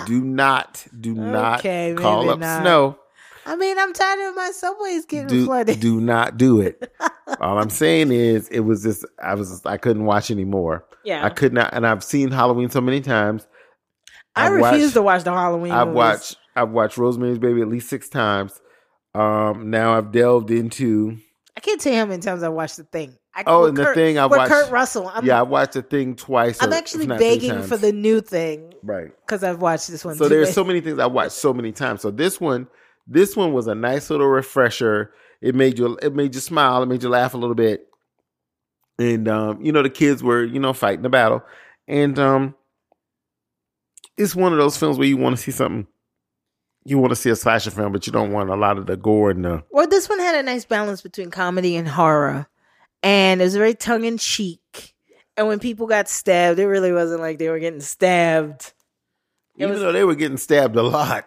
do 0.07 0.21
not, 0.23 0.87
do 0.99 1.15
not 1.15 1.61
Okay, 1.61 1.95
call 1.97 2.31
up 2.31 2.39
not. 2.41 2.63
snow. 2.63 2.99
I 3.47 3.57
mean, 3.57 3.79
I'm 3.79 3.93
tired 3.93 4.29
of 4.29 4.37
my 4.37 4.51
subways 4.53 5.07
getting 5.07 5.27
Do, 5.29 5.45
flooded. 5.47 5.81
do 5.81 6.01
not 6.01 6.37
do 6.37 6.61
it. 6.61 6.93
All 7.41 7.59
I'm 7.59 7.71
saying 7.71 8.13
is, 8.13 8.49
it 8.49 8.61
was 8.61 8.83
just, 8.83 9.05
I 9.23 9.35
was, 9.35 9.51
just, 9.51 9.67
I 9.67 9.77
couldn't 9.77 10.05
watch 10.05 10.31
anymore. 10.31 10.85
Yeah. 11.05 11.25
I 11.25 11.31
could 11.31 11.53
not, 11.53 11.73
and 11.73 11.87
I've 11.87 12.05
seen 12.05 12.31
Halloween 12.31 12.71
so 12.71 12.81
many 12.81 13.01
times. 13.01 13.47
I 14.37 14.47
I've 14.47 14.53
refuse 14.53 14.83
watched- 14.83 14.95
to 14.95 15.03
watch 15.03 15.25
the 15.25 15.33
Halloween. 15.33 15.73
I've 15.73 15.89
movies. 15.89 15.97
watched, 15.97 16.37
I've 16.55 16.71
watched 16.71 16.99
Rosemary's 16.99 17.39
Baby 17.39 17.63
at 17.63 17.69
least 17.69 17.89
six 17.89 18.09
times. 18.09 18.61
Um, 19.15 19.71
now 19.71 19.97
I've 19.97 20.13
delved 20.13 20.51
into, 20.51 21.17
I 21.57 21.61
can't 21.61 21.81
tell 21.81 21.93
you 21.93 21.99
how 21.99 22.07
many 22.07 22.23
times 22.23 22.43
I 22.43 22.49
watched 22.49 22.77
the 22.77 22.85
thing. 22.85 23.17
I, 23.35 23.45
oh, 23.47 23.67
and 23.67 23.77
the 23.77 23.95
thing 23.95 24.19
I 24.19 24.27
watched, 24.27 24.51
Kurt 24.51 24.71
Russell. 24.71 25.09
I'm, 25.09 25.25
yeah, 25.25 25.39
I 25.39 25.43
watched 25.43 25.75
the 25.75 25.83
thing 25.83 26.17
twice. 26.17 26.61
I'm 26.61 26.73
or- 26.73 26.75
actually 26.75 27.05
if 27.05 27.09
not 27.11 27.19
three 27.19 27.29
begging 27.29 27.63
for 27.63 27.77
the 27.77 27.93
new 27.93 28.21
thing 28.21 28.75
right. 28.83 29.13
because 29.25 29.45
I've 29.45 29.61
watched 29.61 29.89
this 29.89 30.05
one. 30.05 30.17
So 30.17 30.29
there's 30.29 30.47
many- 30.47 30.55
so 30.55 30.65
many 30.65 30.81
things 30.81 30.99
I 30.99 31.07
watched 31.07 31.33
so 31.33 31.55
many 31.55 31.71
times. 31.71 32.03
So 32.03 32.11
this 32.11 32.41
one, 32.41 32.67
this 33.07 33.37
one 33.37 33.53
was 33.53 33.69
a 33.69 33.75
nice 33.75 34.11
little 34.11 34.27
refresher. 34.27 35.13
It 35.41 35.55
made 35.55 35.79
you 35.79 35.97
it 36.03 36.15
made 36.15 36.35
you 36.35 36.41
smile, 36.41 36.83
it 36.83 36.87
made 36.87 37.03
you 37.03 37.09
laugh 37.09 37.35
a 37.35 37.39
little 37.39 37.55
bit. 37.55 37.87
And 38.99 39.29
um, 39.29 39.65
you 39.65 39.73
know, 39.73 39.83
the 39.83 39.91
kids 39.91 40.23
were, 40.23 40.45
you 40.45 40.59
know, 40.59 40.73
fighting 40.73 41.03
the 41.03 41.09
battle. 41.09 41.43
And 41.87 42.19
um 42.19 42.55
it's 44.17 44.35
one 44.35 44.53
of 44.53 44.59
those 44.59 44.77
films 44.77 44.99
where 44.99 45.09
you 45.09 45.17
want 45.17 45.37
to 45.37 45.43
see 45.43 45.53
something 45.53 45.87
you 46.85 46.99
want 46.99 47.11
to 47.11 47.17
see 47.17 47.31
a 47.31 47.37
slasher 47.37 47.71
film, 47.71 47.93
but 47.93 48.07
you 48.07 48.13
don't 48.13 48.33
want 48.33 48.51
a 48.51 48.57
lot 48.57 48.79
of 48.79 48.87
the 48.87 48.97
gore 48.97 49.31
and 49.31 49.45
the 49.45 49.63
Well, 49.71 49.87
this 49.87 50.09
one 50.09 50.19
had 50.19 50.35
a 50.35 50.43
nice 50.43 50.65
balance 50.65 51.03
between 51.03 51.31
comedy 51.31 51.77
and 51.77 51.87
horror, 51.87 52.49
and 53.03 53.41
it 53.41 53.45
was 53.45 53.57
very 53.57 53.75
tongue 53.75 54.05
in 54.05 54.19
cheek. 54.19 54.95
And 55.37 55.47
when 55.49 55.59
people 55.59 55.87
got 55.87 56.09
stabbed, 56.09 56.59
it 56.59 56.67
really 56.67 56.93
wasn't 56.93 57.21
like 57.21 57.39
they 57.39 57.49
were 57.49 57.59
getting 57.59 57.81
stabbed. 57.81 58.73
It 59.57 59.63
even 59.65 59.73
was- 59.73 59.81
though 59.81 59.93
they 59.93 60.05
were 60.05 60.15
getting 60.15 60.37
stabbed 60.37 60.77
a 60.77 60.83
lot. 60.83 61.27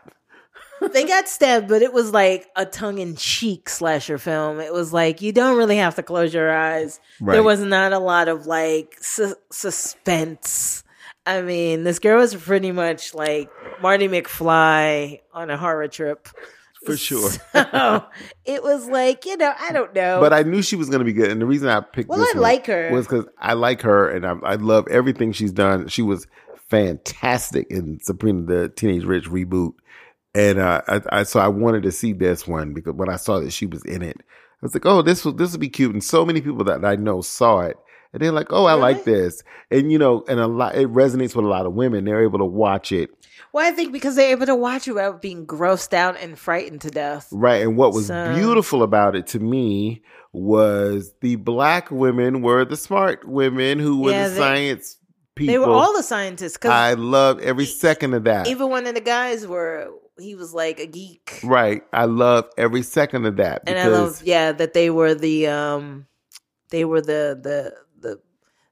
they 0.94 1.06
got 1.06 1.28
stabbed, 1.30 1.68
but 1.70 1.82
it 1.82 1.94
was 1.94 2.12
like 2.12 2.48
a 2.56 2.66
tongue 2.66 2.98
in 3.00 3.16
cheek 3.16 3.70
slasher 3.70 4.18
film. 4.18 4.60
It 4.60 4.74
was 4.74 4.92
like 4.94 5.22
you 5.22 5.32
don't 5.32 5.58
really 5.58 5.78
have 5.78 5.96
to 5.96 6.04
close 6.04 6.34
your 6.34 6.52
eyes. 6.52 7.00
Right. 7.22 7.34
There 7.36 7.44
was 7.44 7.62
not 7.62 7.94
a 7.94 8.00
lot 8.00 8.28
of 8.28 8.46
like 8.46 8.98
su- 9.02 9.36
suspense. 9.52 10.84
I 11.26 11.42
mean, 11.42 11.84
this 11.86 12.00
girl 12.00 12.20
was 12.20 12.36
pretty 12.36 12.74
much 12.74 13.14
like 13.14 13.50
Marty 13.82 14.10
McFly 14.10 15.22
on 15.34 15.50
a 15.50 15.58
horror 15.58 15.88
trip. 15.88 16.28
For 16.86 16.98
sure. 16.98 17.30
So 17.54 18.06
it 18.46 18.64
was 18.64 18.88
like, 18.88 19.26
you 19.26 19.38
know, 19.38 19.54
I 19.60 19.72
don't 19.72 19.94
know. 19.94 20.20
But 20.20 20.34
I 20.34 20.44
knew 20.44 20.62
she 20.62 20.76
was 20.76 20.90
going 20.90 21.00
to 21.00 21.06
be 21.06 21.14
good, 21.14 21.32
and 21.32 21.42
the 21.42 21.46
reason 21.46 21.70
I 21.70 21.80
picked 21.82 22.10
Well, 22.10 22.20
this 22.20 22.34
I 22.34 22.38
one 22.38 22.44
like 22.44 22.66
her. 22.68 22.92
was 22.92 23.08
because 23.08 23.26
I 23.40 23.54
like 23.54 23.82
her, 23.82 24.10
and 24.10 24.26
I, 24.26 24.34
I 24.44 24.56
love 24.56 24.88
everything 24.90 25.32
she's 25.32 25.52
done. 25.52 25.88
She 25.88 26.02
was 26.02 26.28
fantastic 26.70 27.68
in 27.70 28.00
Sabrina 28.02 28.46
the 28.46 28.70
Teenage 28.70 29.06
Witch 29.06 29.30
reboot, 29.30 29.74
and 30.36 30.60
uh, 30.60 30.82
I, 30.88 31.02
I 31.12 31.24
so 31.24 31.40
I 31.40 31.48
wanted 31.48 31.84
to 31.84 31.92
see 31.92 32.14
this 32.14 32.48
one 32.48 32.74
because 32.74 32.94
when 32.96 33.10
I 33.10 33.16
saw 33.18 33.40
that 33.40 33.54
she 33.54 33.66
was 33.66 33.84
in 33.86 34.02
it, 34.02 34.18
I 34.20 34.60
was 34.66 34.74
like, 34.74 34.86
oh, 34.86 35.02
this 35.02 35.24
will 35.24 35.34
this 35.34 35.52
will 35.52 35.60
be 35.60 35.70
cute. 35.70 35.94
And 35.94 36.04
so 36.04 36.26
many 36.26 36.42
people 36.42 36.64
that 36.66 36.84
I 36.84 36.96
know 36.96 37.22
saw 37.22 37.62
it, 37.62 37.78
and 38.14 38.22
they're 38.22 38.32
like, 38.32 38.48
oh, 38.54 38.66
I 38.66 38.74
like 38.74 39.04
this, 39.04 39.44
and 39.72 39.92
you 39.92 39.98
know, 39.98 40.24
and 40.30 40.40
a 40.40 40.48
lot 40.48 40.76
it 40.76 40.88
resonates 40.94 41.36
with 41.36 41.46
a 41.46 41.50
lot 41.50 41.66
of 41.66 41.74
women. 41.74 42.06
They're 42.06 42.24
able 42.24 42.40
to 42.40 42.46
watch 42.46 42.92
it, 42.92 43.10
well, 43.52 43.68
I 43.68 43.72
think 43.76 43.92
because 43.92 44.16
they're 44.16 44.32
able 44.32 44.46
to 44.48 44.56
watch 44.56 44.88
it 44.88 44.94
without 44.94 45.22
being 45.22 45.46
grossed 45.46 45.94
out 45.94 46.20
and 46.20 46.38
frightened 46.40 46.82
to 46.82 46.90
death. 46.92 47.28
Right. 47.32 47.62
And 47.62 47.76
what 47.78 47.94
was 47.94 48.08
So- 48.08 48.34
beautiful 48.36 48.82
about 48.84 49.16
it 49.16 49.28
to 49.28 49.40
me 49.40 50.02
was 50.32 51.14
the 51.22 51.36
black 51.36 51.92
women 51.92 52.42
were 52.42 52.66
the 52.66 52.76
smart 52.78 53.28
women 53.28 53.78
who 53.80 54.02
were 54.02 54.12
Yeah, 54.12 54.28
the 54.30 54.34
they- 54.34 54.40
science 54.40 54.98
people. 55.36 55.54
They 55.54 55.60
were 55.60 55.72
all 55.72 55.96
the 55.96 56.04
scientists. 56.04 56.58
I 56.66 56.94
loved 56.94 57.42
every 57.42 57.66
second 57.66 58.14
of 58.16 58.24
that. 58.26 58.48
even 58.48 58.70
one 58.70 58.88
of 58.88 58.96
the 58.96 59.02
guys 59.02 59.46
were, 59.46 59.90
he 60.20 60.34
was 60.36 60.54
like 60.54 60.80
a 60.80 60.88
geek. 60.88 61.40
right. 61.44 61.84
I 61.94 62.06
love 62.06 62.50
every 62.58 62.82
second 62.82 63.26
of 63.26 63.38
that 63.38 63.64
and 63.68 63.78
I 63.80 63.88
love 63.88 64.22
yeah 64.24 64.52
that 64.52 64.74
they 64.74 64.90
were 64.90 65.14
the 65.16 65.48
um 65.48 66.06
they 66.74 66.84
were 66.86 67.02
the 67.02 67.40
the 67.42 67.74
the 68.02 68.20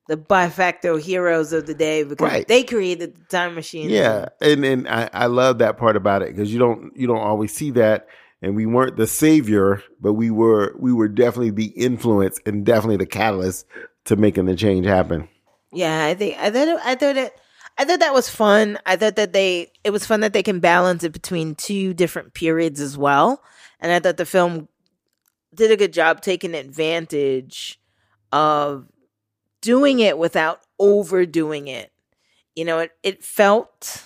the 0.08 0.18
by 0.18 0.50
facto 0.50 0.98
heroes 0.98 1.54
of 1.54 1.68
the 1.68 1.74
day 1.76 2.04
because 2.04 2.30
Right. 2.30 2.48
they 2.48 2.64
created 2.64 3.16
the 3.16 3.24
time 3.26 3.56
machine. 3.56 3.90
yeah, 3.90 4.30
and 4.42 4.66
and 4.66 4.88
I, 4.90 5.10
I 5.14 5.26
love 5.28 5.60
that 5.60 5.78
part 5.78 5.96
about 5.96 6.24
it 6.24 6.30
because 6.36 6.52
you 6.52 6.60
don't 6.60 6.92
you 6.98 7.08
don't 7.08 7.20
always 7.22 7.54
see 7.54 7.72
that. 7.72 8.08
And 8.44 8.56
we 8.56 8.66
weren't 8.66 8.98
the 8.98 9.06
savior, 9.06 9.84
but 10.02 10.14
we 10.14 10.32
were 10.32 10.76
we 10.80 10.92
were 10.92 11.08
definitely 11.08 11.52
the 11.52 11.68
influence 11.68 12.40
and 12.46 12.66
definitely 12.66 12.98
the 12.98 13.06
catalyst 13.06 13.68
to 14.06 14.16
making 14.16 14.46
the 14.48 14.56
change 14.56 14.88
happen. 14.88 15.30
yeah. 15.72 16.06
I 16.06 16.16
think 16.16 16.38
I 16.40 16.50
thought 16.50 16.68
it, 16.68 16.80
I 16.84 16.96
thought 16.96 17.18
it. 17.18 17.34
I 17.78 17.86
thought 17.86 18.00
that 18.00 18.14
was 18.16 18.30
fun. 18.30 18.80
I 18.86 18.96
thought 18.96 19.16
that 19.18 19.32
they 19.34 19.72
it 19.84 19.92
was 19.92 20.08
fun 20.08 20.22
that 20.22 20.34
they 20.34 20.42
can 20.44 20.60
balance 20.60 21.04
it 21.04 21.14
between 21.14 21.54
two 21.54 21.94
different 21.94 22.34
periods 22.34 22.82
as 22.82 22.98
well. 22.98 23.44
And 23.80 23.92
I 23.92 24.00
thought 24.00 24.18
the 24.18 24.26
film 24.26 24.68
did 25.54 25.70
a 25.72 25.78
good 25.78 25.94
job 25.94 26.22
taking 26.22 26.56
advantage 26.56 27.78
of 28.32 28.88
doing 29.62 30.00
it 30.00 30.18
without 30.18 30.60
overdoing 30.80 31.68
it. 31.68 31.92
You 32.56 32.66
know, 32.66 32.80
it, 32.80 32.92
it 33.04 33.24
felt 33.24 34.04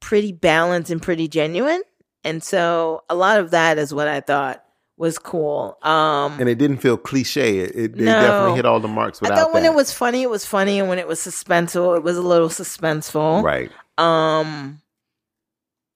pretty 0.00 0.32
balanced 0.32 0.90
and 0.90 1.00
pretty 1.02 1.28
genuine. 1.28 1.82
And 2.24 2.42
so 2.42 3.02
a 3.08 3.14
lot 3.14 3.38
of 3.40 3.52
that 3.52 3.78
is 3.78 3.94
what 3.94 4.08
I 4.08 4.20
thought 4.20 4.62
was 4.96 5.18
cool. 5.18 5.78
Um 5.82 6.40
And 6.40 6.48
it 6.48 6.56
didn't 6.58 6.78
feel 6.78 6.96
cliche. 6.96 7.58
It, 7.60 7.76
it 7.76 7.94
No. 7.96 8.20
definitely 8.20 8.56
hit 8.56 8.66
all 8.66 8.80
the 8.80 8.88
marks 8.88 9.22
I 9.22 9.28
thought 9.28 9.52
when 9.52 9.62
that. 9.62 9.72
it 9.72 9.74
was 9.76 9.92
funny, 9.92 10.22
it 10.22 10.30
was 10.30 10.44
funny, 10.44 10.80
and 10.80 10.88
when 10.88 10.98
it 10.98 11.06
was 11.06 11.20
suspenseful, 11.20 11.96
it 11.96 12.02
was 12.02 12.16
a 12.16 12.22
little 12.22 12.48
suspenseful. 12.48 13.42
right. 13.42 13.70
Um, 13.96 14.80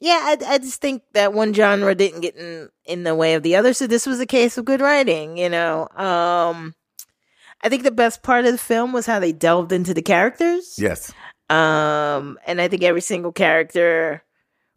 yeah, 0.01 0.21
I, 0.25 0.37
I 0.55 0.59
just 0.59 0.81
think 0.81 1.03
that 1.15 1.33
one 1.33 1.53
genre 1.55 1.95
didn't 1.95 2.21
get 2.21 2.37
in 2.37 2.69
in 2.85 3.03
the 3.05 3.15
way 3.15 3.35
of 3.35 3.43
the 3.45 3.55
other, 3.57 3.73
so 3.73 3.87
this 3.87 4.07
was 4.07 4.19
a 4.21 4.27
case 4.27 4.57
of 4.59 4.65
good 4.65 4.81
writing. 4.81 5.37
You 5.37 5.49
know, 5.49 5.89
um, 5.97 6.75
I 7.63 7.69
think 7.69 7.83
the 7.85 7.91
best 7.91 8.23
part 8.23 8.45
of 8.45 8.53
the 8.53 8.59
film 8.59 8.93
was 8.93 9.07
how 9.07 9.19
they 9.21 9.33
delved 9.33 9.73
into 9.73 9.95
the 9.95 10.03
characters. 10.03 10.75
Yes. 10.79 11.13
Um, 11.49 12.39
and 12.47 12.61
I 12.61 12.69
think 12.69 12.83
every 12.83 13.01
single 13.01 13.33
character 13.33 14.23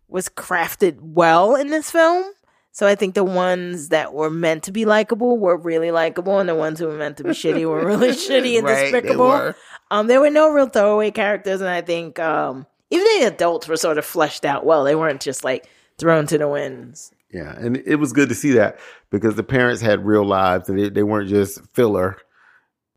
was 0.07 0.29
crafted 0.29 0.97
well 1.01 1.55
in 1.55 1.67
this 1.67 1.89
film. 1.89 2.25
So 2.71 2.85
I 2.85 2.95
think 2.95 3.15
the 3.15 3.23
ones 3.23 3.89
that 3.89 4.13
were 4.13 4.29
meant 4.29 4.63
to 4.63 4.71
be 4.73 4.83
likable 4.83 5.37
were 5.37 5.55
really 5.55 5.91
likable, 5.91 6.39
and 6.39 6.49
the 6.49 6.55
ones 6.55 6.77
who 6.77 6.87
were 6.87 6.97
meant 6.97 7.15
to 7.17 7.23
be 7.23 7.29
shitty 7.29 7.65
were 7.67 7.85
really 7.85 8.09
shitty 8.11 8.57
and 8.57 8.65
Right, 8.67 8.91
despicable. 8.91 9.27
were. 9.29 9.55
Um, 9.91 10.07
there 10.07 10.19
were 10.19 10.29
no 10.29 10.49
real 10.51 10.67
throwaway 10.67 11.11
characters, 11.11 11.61
and 11.61 11.69
I 11.69 11.79
think 11.81 12.19
um, 12.19 12.65
even 12.89 13.05
the 13.19 13.27
adults 13.27 13.69
were 13.69 13.77
sort 13.77 13.97
of 13.97 14.03
fleshed 14.03 14.43
out 14.43 14.65
well. 14.65 14.83
They 14.83 14.95
weren't 14.95 15.21
just 15.21 15.45
like 15.45 15.69
thrown 15.97 16.27
to 16.27 16.37
the 16.37 16.49
winds. 16.49 17.13
Yeah, 17.31 17.55
and 17.57 17.77
it 17.77 17.95
was 17.95 18.11
good 18.11 18.27
to 18.29 18.35
see 18.35 18.51
that 18.53 18.77
because 19.09 19.35
the 19.35 19.43
parents 19.43 19.81
had 19.81 20.05
real 20.05 20.25
lives 20.25 20.67
and 20.67 20.77
they, 20.77 20.89
they 20.89 21.03
weren't 21.03 21.29
just 21.29 21.61
filler. 21.73 22.17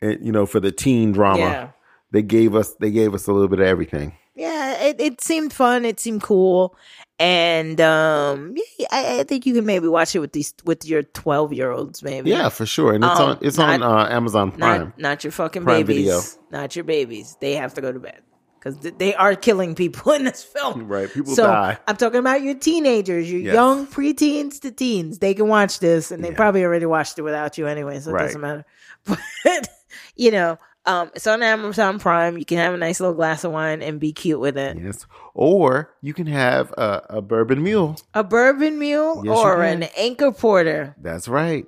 And, 0.01 0.24
you 0.24 0.32
know, 0.32 0.46
for 0.46 0.61
the 0.61 0.70
teen 0.72 1.12
drama, 1.12 1.38
Yeah. 1.40 1.68
they 2.12 2.22
gave 2.22 2.55
us 2.55 2.74
they 2.74 2.90
gave 2.90 3.14
us 3.14 3.26
a 3.26 3.32
little 3.32 3.49
bit 3.49 3.61
of 3.61 3.66
everything. 3.66 4.12
Yeah, 4.34 4.80
it, 4.84 5.01
it 5.01 5.20
seemed 5.20 5.53
fun. 5.53 5.84
It 5.84 5.99
seemed 5.99 6.22
cool, 6.22 6.76
and 7.18 7.80
um, 7.80 8.55
yeah, 8.78 8.86
I, 8.92 9.18
I 9.20 9.22
think 9.24 9.46
you 9.46 9.55
can 9.55 9.66
maybe 9.66 9.88
watch 9.88 10.14
it 10.14 10.20
with 10.20 10.32
these 10.32 10.55
with 10.64 10.84
your 10.86 11.03
twelve 11.03 11.53
year 11.53 11.72
olds, 11.72 12.05
maybe. 12.05 12.30
Yeah, 12.30 12.49
for 12.49 12.64
sure. 12.64 12.92
And 12.94 13.03
it's 13.03 13.18
Um, 13.18 13.30
on 13.30 13.38
it's 13.42 13.59
not- 13.59 13.82
on 13.82 14.07
uh, 14.07 14.09
Amazon 14.09 14.53
Prime. 14.53 14.80
Not 14.80 14.99
not 14.99 15.24
your 15.24 15.32
fucking 15.32 15.64
Prime 15.64 15.84
babies. 15.84 16.07
Video. 16.07 16.20
Not 16.53 16.76
your 16.76 16.84
babies. 16.84 17.36
They 17.40 17.55
have 17.57 17.74
to 17.74 17.80
go 17.80 17.90
to 17.90 17.99
bed 17.99 18.22
because 18.61 18.78
they 18.78 19.12
are 19.16 19.34
killing 19.34 19.74
people 19.74 20.12
in 20.18 20.22
this 20.24 20.44
film. 20.44 20.86
Right, 20.86 21.12
people 21.12 21.34
so 21.34 21.42
die. 21.42 21.76
I'm 21.88 21.96
talking 21.96 22.20
about 22.20 22.40
your 22.42 22.55
teenagers, 22.55 23.28
your 23.28 23.40
Yes. 23.40 23.55
young 23.55 23.88
preteens 23.88 24.61
to 24.61 24.70
teens. 24.70 25.18
They 25.18 25.34
can 25.34 25.49
watch 25.49 25.80
this, 25.80 26.12
and 26.12 26.22
they 26.22 26.30
Yeah. 26.30 26.36
probably 26.36 26.62
already 26.62 26.86
watched 26.86 27.18
it 27.18 27.22
without 27.22 27.59
you 27.59 27.66
anyway, 27.66 27.99
so 27.99 28.11
it 28.11 28.12
Right. 28.12 28.26
doesn't 28.26 28.40
matter. 28.40 28.64
But 29.44 29.68
you 30.16 30.30
know, 30.30 30.59
um, 30.86 31.11
it's 31.14 31.26
on 31.26 31.42
Amazon 31.42 31.99
Prime. 31.99 32.38
You 32.38 32.44
can 32.44 32.57
have 32.59 32.72
a 32.72 32.78
nice 32.78 32.99
little 33.01 33.14
glass 33.14 33.44
of 33.44 33.53
wine 33.53 33.82
and 33.82 34.01
be 34.01 34.12
cute 34.12 34.40
with 34.40 34.57
it. 34.57 34.78
Yes. 34.78 35.07
Or 35.34 35.94
you 36.01 36.14
can 36.14 36.26
have 36.26 36.72
a, 36.72 37.03
a 37.11 37.22
bourbon 37.22 37.62
mule. 37.62 37.96
A 38.14 38.24
bourbon 38.24 38.78
mule 38.78 39.22
Yes, 39.24 39.36
or 39.36 39.62
an 39.62 39.82
anchor 39.96 40.32
porter. 40.32 40.94
That's 41.01 41.28
right. 41.28 41.66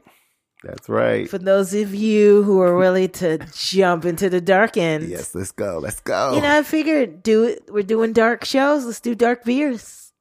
That's 0.63 0.89
right. 0.89 1.29
For 1.29 1.39
those 1.39 1.73
of 1.75 1.95
you 1.95 2.43
who 2.43 2.61
are 2.61 2.77
willing 2.77 3.09
to 3.11 3.39
jump 3.55 4.05
into 4.05 4.29
the 4.29 4.41
dark 4.43 4.77
end. 4.77 5.09
Yes, 5.09 5.35
let's 5.35 5.53
go. 5.53 5.79
Let's 5.79 6.01
go. 6.01 6.35
You 6.35 6.43
know, 6.43 6.59
I 6.59 6.63
figured 6.63 7.23
do 7.23 7.45
it. 7.45 7.65
We're 7.71 7.83
doing 7.83 8.13
dark 8.13 8.45
shows. 8.45 8.85
Let's 8.85 9.01
do 9.01 9.15
dark 9.15 9.45
beers. 9.45 10.13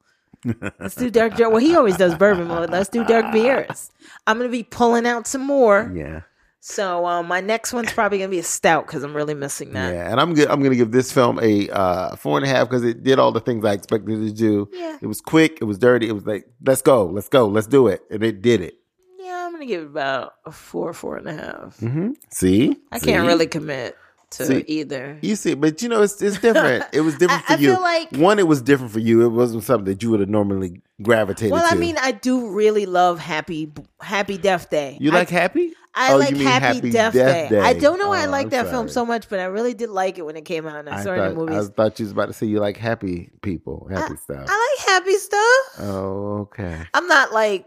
Let's 0.80 0.96
do 0.96 1.10
dark. 1.10 1.38
Well, 1.38 1.58
he 1.58 1.76
always 1.76 1.98
does 1.98 2.16
bourbon 2.16 2.48
mode. 2.48 2.70
Let's 2.70 2.88
do 2.90 3.04
dark 3.04 3.34
beers. 3.34 3.92
I'm 4.26 4.38
gonna 4.38 4.48
be 4.50 4.64
pulling 4.64 5.06
out 5.06 5.28
some 5.28 5.46
more. 5.46 5.92
yeah. 5.94 6.22
So 6.62 7.06
um, 7.06 7.28
my 7.28 7.40
next 7.40 7.72
one's 7.74 7.92
probably 7.94 8.18
gonna 8.18 8.30
be 8.30 8.40
a 8.40 8.44
stout 8.44 8.86
because 8.86 9.04
I'm 9.04 9.16
really 9.16 9.34
missing 9.34 9.72
that. 9.74 9.94
Yeah, 9.94 10.12
and 10.12 10.20
I'm 10.20 10.34
good. 10.34 10.50
I'm 10.50 10.60
going 10.60 10.72
to 10.72 10.76
give 10.78 10.92
this 10.92 11.12
film 11.12 11.40
a 11.42 11.70
uh, 11.70 12.16
four 12.18 12.38
and 12.38 12.46
a 12.46 12.50
half 12.50 12.68
because 12.70 12.84
it 12.84 13.02
did 13.04 13.18
all 13.18 13.32
the 13.32 13.40
things 13.40 13.64
I 13.64 13.74
expected 13.74 14.22
it 14.22 14.28
to 14.28 14.34
do. 14.34 14.70
Yeah. 14.74 14.98
It 15.02 15.08
was 15.08 15.22
quick. 15.22 15.60
It 15.62 15.64
was 15.64 15.78
dirty. 15.78 16.10
It 16.10 16.12
was 16.14 16.26
like, 16.26 16.46
let's 16.66 16.82
go, 16.82 17.06
let's 17.06 17.30
go, 17.30 17.48
let's 17.48 17.68
do 17.68 17.88
it, 17.88 18.02
and 18.12 18.24
it 18.24 18.42
did 18.42 18.60
it. 18.62 18.76
Yeah, 19.20 19.46
I'm 19.46 19.54
gonna 19.54 19.66
give 19.68 19.84
it 19.84 19.88
about 19.88 20.34
a 20.46 20.52
four, 20.52 20.92
four 20.94 21.16
and 21.18 21.28
a 21.30 21.34
half. 21.34 21.78
hmm 21.80 22.12
See, 22.32 22.76
I 22.92 23.00
can't 23.00 23.26
really 23.26 23.48
commit 23.48 23.96
to 24.32 24.46
See, 24.46 24.64
either. 24.68 25.18
You 25.22 25.36
see, 25.38 25.54
but 25.56 25.82
you 25.82 25.88
know, 25.90 26.02
it's 26.02 26.22
it's 26.22 26.40
different. 26.40 26.84
It 26.94 27.02
was 27.02 27.16
different 27.18 27.44
I- 27.44 27.46
for 27.46 27.54
I 27.54 27.56
you. 27.58 27.74
feel 27.74 27.82
like- 27.82 28.12
One, 28.12 28.38
it 28.38 28.48
was 28.48 28.62
different 28.62 28.92
for 28.92 29.00
you. 29.00 29.26
It 29.26 29.30
wasn't 29.30 29.64
something 29.64 29.86
that 29.86 30.04
you 30.04 30.12
would 30.12 30.20
have 30.20 30.30
normally 30.30 30.82
gravitated 31.02 31.52
Well, 31.54 31.68
to. 31.68 31.74
I 31.74 31.78
mean, 31.80 31.96
I 32.00 32.12
do 32.12 32.50
really 32.50 32.86
love 32.86 33.18
Happy 33.20 33.72
Happy 34.02 34.38
Death 34.38 34.70
Day. 34.70 34.98
you 35.00 35.12
I- 35.12 35.16
like 35.16 35.30
Happy? 35.30 35.74
I 35.96 36.14
Oh, 36.14 36.18
like 36.18 36.34
mean 36.34 36.44
Happy, 36.44 36.92
Death, 36.92 37.14
Death 37.14 37.50
Day. 37.50 37.60
I 37.60 37.74
don't 37.74 37.98
know 38.00 38.10
why 38.10 38.22
I 38.22 38.28
Oh, 38.28 38.30
like 38.30 38.46
I'm 38.46 38.50
that 38.52 38.70
film 38.70 38.90
so 38.90 39.06
much, 39.06 39.28
but 39.30 39.40
I 39.40 39.46
really 39.46 39.74
did 39.74 39.90
like 39.90 40.18
it 40.18 40.26
when 40.26 40.36
it 40.36 40.46
came 40.46 40.66
out, 40.68 40.78
and 40.78 40.90
I, 40.90 41.00
I 41.00 41.04
saw 41.04 41.12
it 41.12 41.16
in 41.16 41.20
thought, 41.20 41.30
the 41.30 41.36
movies. 41.36 41.70
I 41.70 41.72
thought 41.72 42.00
you 42.00 42.06
was 42.06 42.12
about 42.12 42.28
to 42.28 42.34
say 42.34 42.46
you 42.46 42.60
like 42.60 42.78
happy 42.78 43.32
people, 43.42 43.88
happy 43.92 44.16
stuff. 44.18 44.46
I 44.48 44.78
like 44.78 44.88
happy 44.88 45.16
stuff. 45.16 45.80
oh, 45.80 46.38
okay. 46.42 46.82
I'm 46.94 47.08
not 47.08 47.34
like 47.34 47.66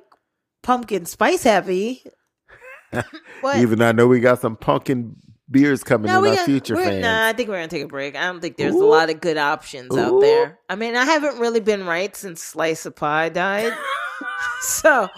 pumpkin 0.63 1.07
spice 1.07 1.43
happy. 1.43 2.05
Even 3.57 3.79
though 3.79 3.89
I 3.89 3.93
know 3.93 4.07
we 4.07 4.21
got 4.21 4.41
some 4.41 4.57
pumpkin 4.57 5.17
beers 5.51 5.85
coming 5.85 6.11
no, 6.11 6.25
in 6.25 6.31
our 6.31 6.37
got, 6.37 6.47
future 6.47 6.77
fans. 6.77 7.03
Nah, 7.03 7.29
I 7.29 7.33
think 7.33 7.49
we're 7.49 7.57
gonna 7.57 7.69
take 7.69 7.85
a 7.85 7.89
break. 7.89 8.17
I 8.17 8.25
don't 8.25 8.41
think 8.41 8.57
there's 8.57 8.75
a 8.75 8.79
lot 8.79 9.11
of 9.11 9.21
good 9.21 9.37
options 9.37 9.97
out 9.97 10.21
there. 10.21 10.59
I 10.69 10.77
mean, 10.77 10.97
I 10.97 11.05
haven't 11.05 11.39
really 11.39 11.61
been 11.61 11.87
right 11.87 12.15
since 12.17 12.43
slice 12.43 12.87
of 12.87 12.97
pie 12.97 13.29
died. 13.29 13.73
so, 14.63 15.09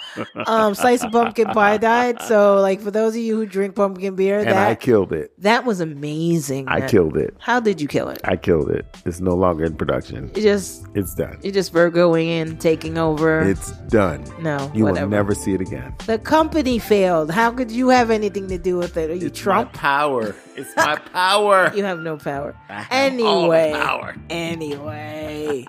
um, 0.47 0.75
slice 0.75 1.03
of 1.05 1.13
pumpkin 1.13 1.47
pie 1.49 1.77
died. 1.77 2.21
So, 2.23 2.61
like 2.61 2.81
for 2.81 2.91
those 2.91 3.15
of 3.15 3.21
you 3.21 3.37
who 3.37 3.47
drink 3.47 3.75
pumpkin 3.75 4.15
beer, 4.17 4.39
and 4.39 4.49
that 4.49 4.69
I 4.71 4.75
killed 4.75 5.13
it. 5.13 5.33
that 5.43 5.65
was 5.65 5.81
amazing. 5.81 6.69
I 6.69 6.81
man. 6.81 6.89
killed 6.89 7.17
it. 7.17 7.35
How 7.39 7.61
did 7.61 7.81
you 7.81 7.89
kill 7.89 8.09
it? 8.09 8.21
I 8.25 8.37
killed 8.37 8.71
it. 8.71 8.87
It's 9.05 9.21
no 9.21 9.35
longer 9.35 9.65
in 9.65 9.77
production. 9.77 10.31
You 10.35 10.43
just 10.43 10.87
It's 10.95 11.15
done. 11.15 11.39
you 11.43 11.53
just 11.53 11.73
Virgoing 11.73 12.29
in, 12.29 12.57
taking 12.59 12.99
over. 12.99 13.41
It's 13.43 13.73
done. 13.89 14.25
no, 14.41 14.71
You 14.75 14.85
whatever. 14.85 15.07
will 15.07 15.11
never 15.11 15.35
see 15.35 15.55
it 15.55 15.61
again. 15.61 15.95
The 16.07 16.19
company 16.19 16.79
failed. 16.79 17.31
How 17.31 17.51
could 17.51 17.71
you 17.71 17.89
have 17.89 18.11
anything 18.11 18.49
to 18.49 18.59
do 18.59 18.77
with 18.77 18.97
it? 18.97 19.11
Are 19.11 19.15
you 19.15 19.31
Trump? 19.31 19.73
My 19.75 19.79
power. 19.79 20.37
It's 20.57 20.75
my 20.77 20.97
power. 21.13 21.73
You 21.75 21.85
have 21.85 22.01
no 22.01 22.17
power. 22.17 22.55
have 22.69 22.87
Anyway, 22.91 23.73
power. 23.75 24.15
anyway, 24.31 25.67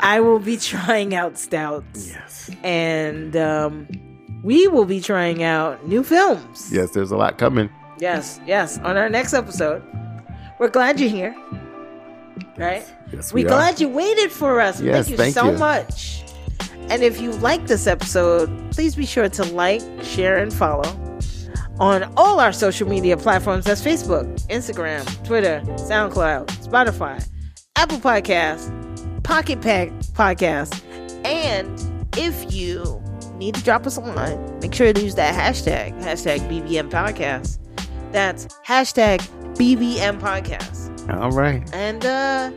I 0.00 0.20
will 0.20 0.38
be 0.38 0.56
trying 0.56 1.14
out 1.14 1.38
stouts, 1.38 2.08
yes. 2.08 2.50
and 2.62 2.91
um, 3.36 3.86
we 4.42 4.66
will 4.68 4.84
be 4.84 5.00
trying 5.00 5.42
out 5.42 5.86
new 5.86 6.02
films. 6.02 6.72
Yes, 6.72 6.90
there's 6.90 7.10
a 7.10 7.16
lot 7.16 7.38
coming. 7.38 7.70
Yes, 7.98 8.40
yes. 8.46 8.78
On 8.78 8.96
our 8.96 9.08
next 9.08 9.32
episode, 9.34 9.82
we're 10.58 10.70
glad 10.70 10.98
you're 10.98 11.10
here. 11.10 11.36
Right? 12.56 12.84
Yes, 13.12 13.32
We're 13.32 13.42
we 13.42 13.44
glad 13.44 13.80
you 13.80 13.88
waited 13.88 14.32
for 14.32 14.60
us. 14.60 14.80
Yes, 14.80 15.06
thank 15.06 15.10
you 15.10 15.16
thank 15.16 15.34
so 15.34 15.50
you. 15.52 15.58
much. 15.58 16.24
And 16.90 17.02
if 17.02 17.20
you 17.20 17.32
like 17.32 17.66
this 17.66 17.86
episode, 17.86 18.48
please 18.72 18.94
be 18.94 19.06
sure 19.06 19.28
to 19.28 19.44
like, 19.44 19.82
share, 20.02 20.38
and 20.38 20.52
follow 20.52 20.98
on 21.80 22.04
all 22.16 22.40
our 22.40 22.52
social 22.52 22.88
media 22.88 23.16
platforms. 23.16 23.64
That's 23.64 23.82
Facebook, 23.82 24.24
Instagram, 24.48 25.04
Twitter, 25.24 25.62
SoundCloud, 25.66 26.46
Spotify, 26.66 27.26
Apple 27.76 27.98
Podcasts, 27.98 28.70
Pocket 29.24 29.60
Pack 29.60 29.88
Podcast. 30.14 30.80
And 31.24 31.91
if 32.16 32.52
you 32.52 33.02
need 33.36 33.54
to 33.54 33.62
drop 33.62 33.86
us 33.86 33.96
a 33.96 34.00
line, 34.00 34.58
make 34.60 34.74
sure 34.74 34.92
to 34.92 35.00
use 35.02 35.14
that 35.16 35.34
hashtag, 35.34 35.98
hashtag 36.02 36.40
BBM 36.48 36.90
Podcast. 36.90 37.58
That's 38.12 38.46
hashtag 38.66 39.20
BBM 39.56 40.20
Podcast. 40.20 40.90
All 41.20 41.30
right. 41.30 41.68
And 41.74 42.04
uh, 42.04 42.50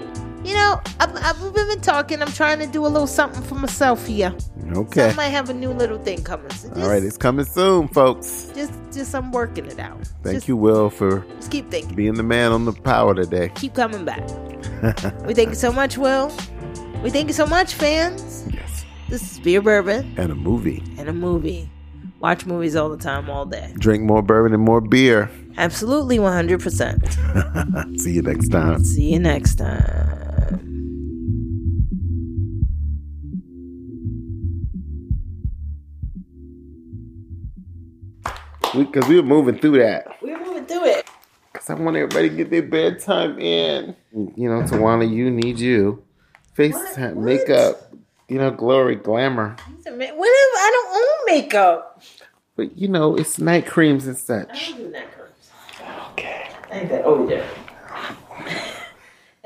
you 0.43 0.53
know, 0.53 0.80
I've, 0.99 1.16
I've 1.16 1.53
been 1.56 1.82
talking. 1.82 2.22
I'm 2.22 2.32
trying 2.32 2.60
to 2.60 2.68
do 2.68 2.86
a 2.86 2.89
little 2.89 3.08
something 3.08 3.41
for 3.41 3.56
myself 3.56 4.06
here. 4.06 4.36
Okay. 4.74 4.99
So. 5.01 5.08
I 5.10 5.14
might 5.14 5.30
have 5.30 5.49
a 5.49 5.53
new 5.53 5.72
little 5.72 5.97
thing 5.97 6.24
coming. 6.24 6.49
So 6.51 6.68
just, 6.70 6.82
All 6.82 6.89
right. 6.89 7.01
It's 7.01 7.18
coming 7.18 7.45
soon, 7.45 7.88
folks. 7.88 8.51
just, 8.53 8.74
just 8.91 9.16
I'm 9.16 9.32
working 9.32 9.66
it 9.66 9.80
out. 9.80 9.97
Thank 10.24 10.36
Just- 10.38 10.47
you, 10.47 10.58
Will, 10.58 10.89
for 10.89 11.22
Just 11.38 11.51
keep 11.51 11.72
thinking. 11.72 11.95
being 11.95 12.14
the 12.16 12.24
man 12.24 12.51
on 12.51 12.66
the 12.66 12.74
power 12.74 13.16
today. 13.16 13.49
Keep 13.56 13.74
coming 13.76 14.06
back. 14.06 14.22
we 15.26 15.34
thank 15.34 15.49
you 15.49 15.56
so 15.56 15.72
much, 15.72 15.97
Will. 15.97 16.32
We 17.03 17.10
thank 17.10 17.28
you 17.28 17.34
so 17.34 17.45
much, 17.47 17.74
fans. 17.74 18.45
yes. 18.51 18.74
This 19.10 19.32
is 19.34 19.39
Beer 19.39 19.62
Bourbon 19.62 20.14
And 20.18 20.32
a 20.32 20.36
movie. 20.36 20.84
and 20.97 21.08
a 21.10 21.14
movie. 21.14 21.70
Watch 22.20 22.45
movies 22.45 22.76
all 22.76 22.89
the 22.89 22.97
time, 22.97 23.30
all 23.30 23.45
day. 23.45 23.72
Drink 23.78 24.03
more 24.03 24.22
bourbon 24.24 24.53
and 24.53 24.64
more 24.64 24.82
beer. 24.82 25.30
Absolutely, 25.58 26.18
100%. 26.18 27.99
See 27.99 28.14
you 28.14 28.22
next 28.24 28.49
time. 28.49 28.84
See 28.84 29.14
you 29.14 29.20
next 29.20 29.56
time. 29.56 30.22
Because 38.74 39.08
we, 39.08 39.16
were 39.16 39.24
moving 39.24 39.58
through 39.58 39.78
that. 39.80 40.18
We're 40.22 40.38
moving 40.43 40.66
through 40.66 40.86
it. 40.86 41.10
Because 41.53 41.70
I 41.70 41.76
want 41.76 41.95
everybody 41.95 42.30
to 42.30 42.36
get 42.36 42.49
their 42.49 42.64
bedtime 42.64 43.39
in. 43.39 43.95
You 44.12 44.49
know, 44.49 44.64
Tawania, 44.64 45.10
you 45.10 45.32
need 45.32 45.60
you. 45.60 46.03
FaceTime, 46.58 47.18
makeup, 47.18 47.85
you 48.28 48.38
know, 48.38 48.51
glory, 48.51 48.95
glamour. 48.95 49.55
Whatever. 49.84 50.03
I 50.03 50.71
don't 50.73 50.95
own 50.97 51.36
makeup. 51.36 52.01
But, 52.55 52.78
you 52.78 52.88
know, 52.88 53.15
it's 53.15 53.38
night 53.38 53.65
creams 53.65 54.07
and 54.07 54.17
such. 54.17 54.49
I 54.49 54.71
don't 54.71 54.78
do 54.78 54.91
that 54.91 55.11
curves. 55.11 55.49
Okay. 56.11 56.47
I 56.71 56.80
ain't 56.80 56.89
that 56.89 57.03
oh, 57.05 57.19
old 57.19 57.30
yet. 57.30 57.45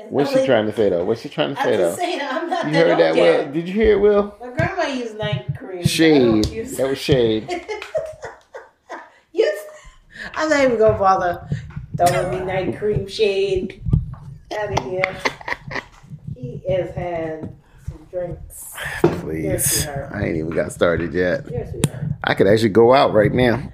What's 0.08 0.32
she 0.32 0.44
trying 0.44 0.66
to 0.66 0.72
say, 0.74 0.88
though? 0.88 1.04
What's 1.04 1.20
she 1.20 1.28
trying 1.28 1.54
to 1.54 1.62
say, 1.62 1.76
though? 1.76 1.94
saying, 1.94 2.20
I'm 2.22 2.48
not 2.48 2.66
You 2.66 2.72
that 2.72 2.86
heard 2.86 2.98
that. 2.98 3.14
Will? 3.14 3.52
Did 3.52 3.68
you 3.68 3.74
hear 3.74 3.92
it, 3.92 4.00
Will? 4.00 4.34
My 4.40 4.48
grandma 4.50 4.86
used 4.86 5.16
night 5.18 5.56
cream. 5.56 5.84
Shade. 5.84 6.46
use- 6.46 6.76
That 6.76 6.88
was 6.88 6.98
shade. 6.98 7.66
Yes. 9.32 9.64
I'm 10.34 10.48
not 10.50 10.64
even 10.64 10.76
gonna 10.78 10.98
bother 10.98 11.48
throwing 11.96 12.40
me 12.40 12.44
night 12.44 12.76
cream 12.76 13.06
shade 13.06 13.82
out 14.58 14.76
of 14.76 14.84
here. 14.84 15.16
He 16.34 16.56
is 16.66 16.92
had 16.94 17.54
drinks. 18.10 18.74
Please. 19.02 19.86
I 19.86 20.24
ain't 20.24 20.36
even 20.36 20.50
got 20.50 20.72
started 20.72 21.12
yet. 21.14 21.44
Yes. 21.50 21.74
I 22.24 22.34
could 22.34 22.46
actually 22.46 22.70
go 22.70 22.92
out 22.94 23.12
right 23.12 23.32
now. 23.32 23.70